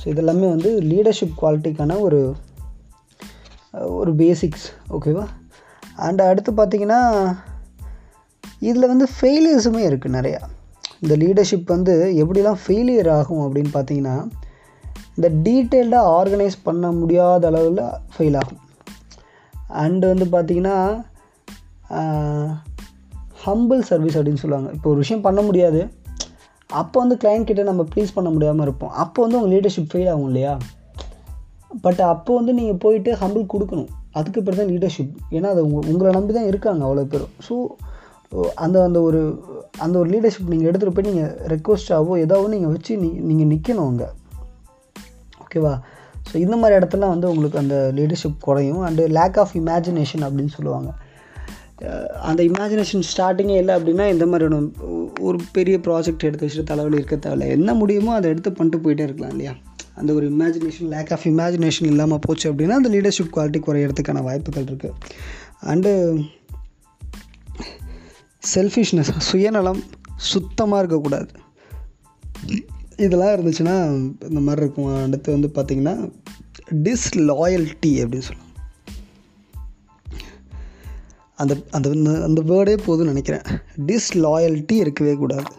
[0.00, 2.20] ஸோ இதெல்லாமே வந்து லீடர்ஷிப் குவாலிட்டிக்கான ஒரு
[4.00, 4.66] ஒரு பேசிக்ஸ்
[4.96, 5.24] ஓகேவா
[6.06, 7.00] அண்ட் அடுத்து பார்த்திங்கன்னா
[8.68, 10.40] இதில் வந்து ஃபெயிலியர்ஸுமே இருக்குது நிறையா.
[11.02, 14.16] இந்த லீடர்ஷிப் வந்து எப்படிலாம் ஃபெயிலியர் ஆகும் அப்படின்னு பார்த்தீங்கன்னா
[15.16, 18.62] இந்த டீட்டெயில்டாக ஆர்கனைஸ் பண்ண முடியாத அளவில் ஃபெயில் ஆகும்.
[19.84, 20.78] அண்டு வந்து பார்த்திங்கன்னா
[23.44, 24.70] ஹம்பிள் சர்வீஸ் அப்படின்னு சொல்லுவாங்க.
[24.76, 25.80] இப்போ ஒரு விஷயம் பண்ண முடியாது.
[26.70, 28.92] அப்போ வந்து கிளைண்ட் கிட்டே நம்ம ப்ளீஸ் பண்ண முடியாமல் இருப்போம்.
[29.04, 30.54] அப்போ வந்து உங்கள் லீடர்ஷிப் ஃபெயில் ஆகும் இல்லையா?
[31.84, 33.90] பட் அப்போ வந்து நீங்கள் போயிட்டு ஹம்பிள் கொடுக்கணும்.
[34.18, 37.54] அதுக்கு பிறகு தான் லீடர்ஷிப் ஏன்னா அது உங்க உங்களை நம்பி தான் இருக்காங்க அவ்வளோ பேரும் ஸோ
[38.64, 39.20] அந்த அந்த ஒரு
[39.84, 44.08] அந்த ஒரு லீடர்ஷிப் நீங்கள் எடுத்துகிட்டு போய் நீங்கள் ரெக்வஸ்ட்டாவோ ஏதாவது நீங்கள் வச்சு நீ நீங்கள் நிற்கணும் அங்கே.
[45.44, 45.74] ஓகேவா
[46.30, 48.82] ஸோ இந்த மாதிரி இடத்துல வந்து உங்களுக்கு அந்த லீடர்ஷிப் குறையும்.
[48.88, 50.90] அண்டு லேக் ஆஃப் இமேஜினேஷன் அப்படின்னு சொல்லுவாங்க.
[52.28, 54.68] அந்த இமேஜினேஷன் ஸ்டார்டிங்கே இல்லை அப்படின்னா இந்த மாதிரியான
[55.20, 57.48] ஒரு பெரிய ப்ராஜெக்ட் எடுத்து வச்சுட்டு தலைவலி இருக்க தேவையில்ல.
[57.48, 59.52] என்ன முடியுமோ அதை எடுத்து பண்ணிட்டு போயிட்டே இருக்கலாம் இல்லையா?
[59.94, 64.94] அந்த ஒரு இமேஜினேஷன் லேக் ஆஃப் இமேஜினேஷன் இல்லாமல் போச்சு அப்படின்னா அந்த லீடர்ஷிப் குவாலிட்டி குறையிறதுக்கான வாய்ப்புகள் இருக்குது
[65.72, 65.92] அண்டு
[68.54, 69.80] செல்ஃபிஷ்னஸ் சுயநலம்
[70.32, 71.30] சுத்தமாக இருக்கக்கூடாது.
[72.96, 73.76] இதெல்லாம் இருந்துச்சுன்னா
[74.28, 74.92] இந்த மாதிரி இருக்கும்.
[75.04, 75.96] அடுத்து வந்து பார்த்திங்கன்னா
[76.86, 78.47] டிஸ்லாயல்ட்டி அப்படின்னு சொல்லுவாங்க.
[81.42, 81.88] அந்த அந்த
[82.26, 83.46] அந்த வேர்டே போதும்னு நினைக்கிறேன்.
[83.88, 85.50] டிஸ்லாயல்ட்டி இருக்கவே கூடாது.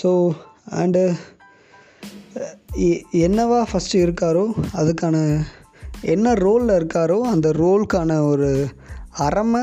[0.00, 0.10] ஸோ
[0.82, 1.02] அண்டு
[3.26, 4.44] என்னவா ஃபஸ்ட்டு இருக்காரோ
[4.80, 5.16] அதுக்கான
[6.14, 8.50] என்ன ரோலில் இருக்காரோ அந்த ரோலுக்கான ஒரு
[9.26, 9.62] அறமை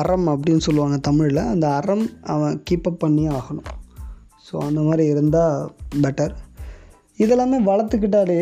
[0.00, 1.42] அறம் அப்படின்னு சொல்லுவாங்க தமிழில்.
[1.52, 3.68] அந்த அறம் அவன் கீப்பப் பண்ணி ஆகணும்.
[4.46, 5.58] ஸோ அந்த மாதிரி இருந்தால்
[6.04, 6.34] பெட்டர்
[7.18, 8.36] இதெல்லாமே வளர்த்துக்கிட்டாலே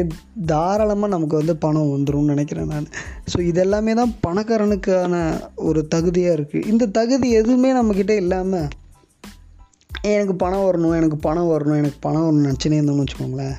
[0.47, 2.87] தாராளமாக நமக்கு வந்து பணம் வந்துரும்னு நினைக்கிறேன் நான்.
[3.33, 8.69] ஸோ இதெல்லாமே தான் பணக்காரனுக்கான ஒரு தகுதியாக இருக்குது இந்த தகுதி எதுவுமே நம்மக்கிட்ட இல்லாமல்
[10.13, 13.59] எனக்கு பணம் வரணும் எனக்கு பணம் வரணும் எனக்கு பணம் வரணும் நினச்சினே இருந்தோம்னு வச்சுக்கோங்களேன்.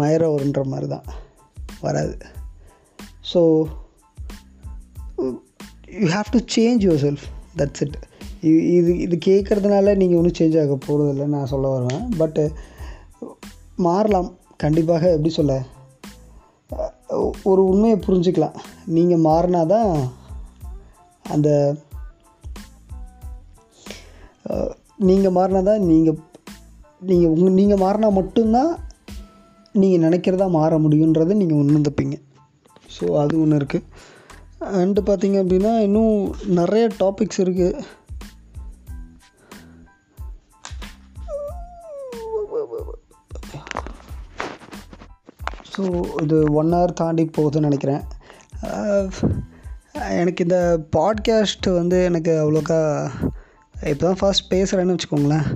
[0.00, 1.08] மயிர வருன்ற மாதிரி தான்.
[1.80, 2.14] வராது.
[3.32, 3.40] So
[6.00, 7.24] you have to change yourself
[7.58, 7.96] that's it
[8.48, 12.04] இது இது இது கேட்குறதுனால நீங்கள் ஒன்றும் சேஞ்ச் ஆக போகிறதில்லன்னு நான் சொல்ல வருவேன்.
[12.18, 12.44] பட்டு
[13.86, 14.28] மாறலாம்.
[14.56, 15.54] கண்டிப்பாக எப்படி சொல்ல?
[17.42, 18.56] ஒரு உண்மையை புரிஞ்சுக்கலாம்.
[18.96, 19.90] நீங்கள் மாறினா தான்
[21.24, 21.48] அந்த
[24.96, 26.18] நீங்கள் மாறினா தான் நீங்கள்
[27.10, 28.72] நீங்கள் உங்கள் நீங்கள் மாறினா மட்டும்தான்
[29.74, 32.16] நீங்கள் நினைக்கிறதா மாற முடியுன்றதை நீங்கள் உணர்ந்துப்பீங்க
[32.96, 33.88] ஸோ அது ஒன்று இருக்குது
[34.80, 36.14] அண்டு பார்த்தீங்க அப்படின்னா இன்னும்
[36.58, 37.80] நிறைய டாபிக்ஸ் இருக்குது
[45.74, 45.82] ஸோ
[46.22, 48.02] இது ஒன் ஹவர் தாண்டி போகுதுன்னு நினைக்கிறேன்.
[50.20, 50.58] எனக்கு இந்த
[50.96, 52.78] பாட்காஸ்ட் வந்து எனக்கு அவ்வளோக்கா
[53.92, 55.46] இப்போ தான் ஃபர்ஸ்ட் பேசுகிறேன்னு வச்சுக்கோங்களேன்.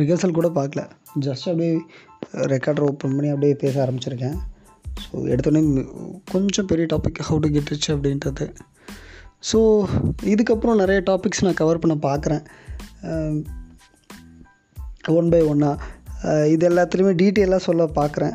[0.00, 0.82] ரிஹர்சல் கூட பார்க்கல.
[1.24, 1.72] ஜஸ்ட் அப்படியே
[2.52, 4.36] ரெக்கார்டர் ஓப்பன் பண்ணி அப்படியே பேச ஆரம்பிச்சிருக்கேன்.
[5.04, 5.62] ஸோ எடுத்தோடனே
[6.32, 8.46] கொஞ்சம் பெரிய topic how to get rich அப்படின்றது.
[9.50, 9.58] ஸோ
[10.32, 12.44] இதுக்கப்புறம் நிறைய டாபிக்ஸ் நான் கவர் பண்ண பார்க்குறேன்.
[15.18, 18.34] ஒன் பை ஒன்னாக இது எல்லாத்துலேயுமே டீட்டெயிலாக சொல்ல பார்க்குறேன்.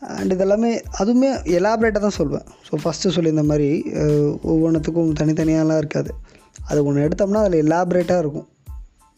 [0.00, 2.42] அண்ட் இதெல்லாமே அதுவுமே எலாபரேட்டாக தான் சொல்வேன்.
[2.70, 3.82] ஸோ ஃபஸ்ட்டு சொல்லியிருந்த மாதிரி
[4.42, 6.14] ஒவ்வொன்றுத்துக்கும் தனித்தனியாலாம் இருக்காது.
[6.66, 8.48] அது ஒன்று எடுத்தோம்னா அதில் எலாபரேட்டாக இருக்கும்.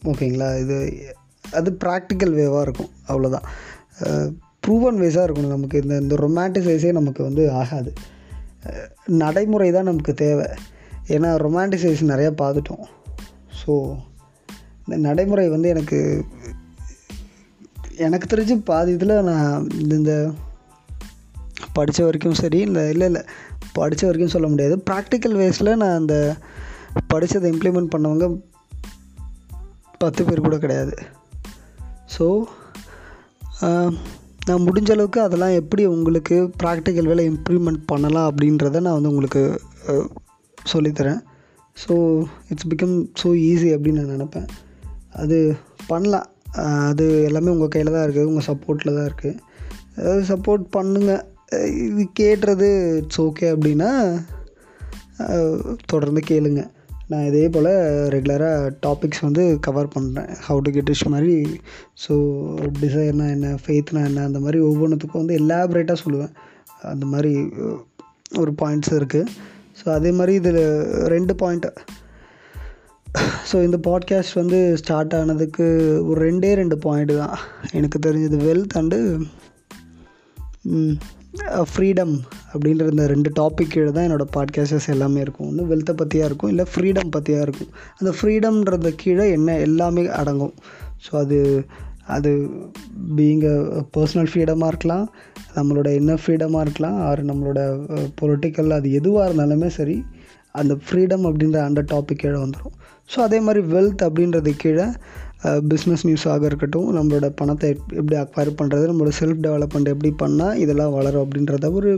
[0.05, 0.61] ஓகேங்களா?
[0.61, 1.05] இது
[1.51, 2.89] அது ப்ராக்டிக்கல் வேவாக இருக்கும்.
[3.07, 5.81] அவ்வளோதான் ப்ரூவன் வேஸாக இருக்கணும் நமக்கு.
[5.81, 7.93] இந்த இந்த ரொமான்டிசைஸே நமக்கு வந்து ஆகாது.
[9.05, 10.45] நடைமுறை தான் நமக்கு தேவை.
[11.07, 12.83] ஏன்னா ரொமான்டிசைஸ் நிறையா பார்த்துட்டோம்.
[13.65, 13.97] ஸோ
[14.79, 16.23] இந்த நடைமுறை வந்து எனக்கு
[17.97, 20.31] எனக்கு தெரிஞ்சு பாதி இதில் நான் இந்த- இந்த
[21.77, 23.21] படித்த வரைக்கும் சரி இல்லை இல்லை இல்லை
[23.77, 24.75] படித்த வரைக்கும் சொல்ல முடியாது.
[24.89, 26.15] ப்ராக்டிக்கல் வேஸில் நான் அந்த
[27.13, 28.27] படித்ததை இம்ப்ளிமெண்ட் பண்ணவங்க
[30.03, 30.95] பத்து பேர் கூட கிடையாது.
[32.15, 32.25] ஸோ
[34.47, 39.43] நான் முடிஞ்ச அளவுக்கு அதெல்லாம் எப்படி உங்களுக்கு ப்ராக்டிக்கல் வேலை இம்ப்ளிமெண்ட் பண்ணலாம் அப்படின்றத நான் வந்து உங்களுக்கு
[40.73, 41.21] சொல்லித்தரேன்.
[41.77, 41.93] So
[42.51, 44.47] it's become so easy அப்படின்னு நான் நினப்பேன்.
[45.21, 45.37] அது
[45.91, 46.27] பண்ணலாம்.
[46.89, 49.39] அது எல்லாமே உங்கள் கையில் தான் இருக்குது உங்கள் சப்போர்ட்டில் தான் இருக்குது
[49.97, 51.23] அதாவது சப்போர்ட் பண்ணுங்கள்
[51.85, 52.67] இது கேட்டுறது
[52.97, 53.89] இட்ஸ் ஓகே அப்படின்னா
[55.85, 56.61] தொடர்ந்து கேளுங்க.
[57.07, 57.69] நான் இதே போல்
[58.13, 61.35] ரெகுலராக டாபிக்ஸ் வந்து கவர் பண்ணுறேன் ஹவு டு கெட் ரிச் மாதிரி
[62.03, 62.13] ஸோ
[62.81, 66.33] டிசைர்னா என்ன ஃபெய்த்னா என்ன அந்த மாதிரி ஒவ்வொன்றுத்துக்கும் வந்து எலாபரேட்டாக சொல்லுவேன்.
[66.93, 67.33] அந்த மாதிரி
[68.41, 69.31] ஒரு பாயிண்ட்ஸ் இருக்குது
[69.79, 70.63] ஸோ அதே மாதிரி இதில்
[71.15, 71.67] ரெண்டு பாயிண்ட்
[73.51, 75.65] ஸோ இந்த பாட்காஸ்ட் வந்து ஸ்டார்ட் ஆனதுக்கு
[76.09, 77.37] ஒரு ரெண்டே ரெண்டு பாயிண்ட் தான்.
[77.71, 78.99] எனக்கு தெரிஞ்சது வெல்த் அண்டு
[81.71, 82.13] ஃப்ரீடம்
[82.53, 85.47] அப்படின்ற இந்த ரெண்டு டாபிக் கீழே தான் என்னோடய பாட்காஸ்டஸ் எல்லாமே இருக்கும்.
[85.47, 87.69] ஒன்று வெல்த்தை பற்றியாக இருக்கும் இல்லை ஃப்ரீடம் பற்றியாக இருக்கும்.
[87.97, 90.53] அந்த ஃப்ரீடம்ன்றது கீழே என்ன எல்லாமே அடங்கும்.
[91.05, 91.65] ஸோ அது
[92.05, 92.31] அது
[93.15, 93.45] பீயிங்
[93.97, 95.05] பர்சனல் ஃப்ரீடமாக இருக்கலாம்
[95.55, 97.59] நம்மளோட என்ன ஃப்ரீடமாக இருக்கலாம் ஆர் நம்மளோட
[98.21, 100.03] பொலிட்டிக்கல் அது எதுவாக இருந்தாலுமே சரி
[100.51, 102.75] அந்த ஃப்ரீடம் அப்படின்ற அந்த டாபிக் கீழே வந்துடும்
[103.15, 104.87] ஸோ அதே மாதிரி வெல்த் அப்படின்றது கீழே
[105.43, 111.23] பிஸ்னஸ் நியூஸாக இருக்கட்டும் நம்மளோட பணத்தை எப்படி அக்வயர் பண்ணுறது நம்மளோட செல்ஃப் டெவலப்மெண்ட் எப்படி பண்ணால் இதெல்லாம் வளரும்
[111.23, 111.91] அப்படின்றத ஒரு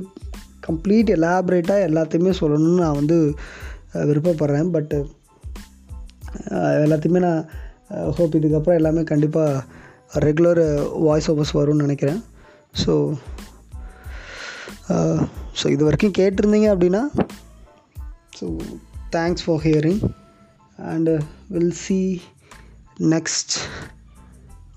[0.67, 3.35] கம்ப்ளீட் எலாபரேட்டாக எல்லாத்தையுமே சொல்லணும்னு நான் வந்து
[3.93, 4.69] விருப்பப்படுறேன்.
[4.69, 4.99] பட்டு
[6.85, 7.45] எல்லாத்தையுமே நான்
[8.17, 9.63] ஹோப் இதுக்கப்புறம் எல்லாமே கண்டிப்பாக
[10.13, 10.63] ரெகுலர்
[10.99, 12.23] வாய்ஸ் ஓவர்ஸ் வரும்னு நினைக்கிறேன்.
[12.85, 13.13] ஸோ
[15.59, 17.03] ஸோ இது வரைக்கும் கேட்டிருந்தீங்க அப்படின்னா
[18.39, 18.45] so
[19.11, 20.01] thanks for hearing
[20.77, 22.21] and will see
[22.99, 23.67] next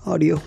[0.05, 0.41] audio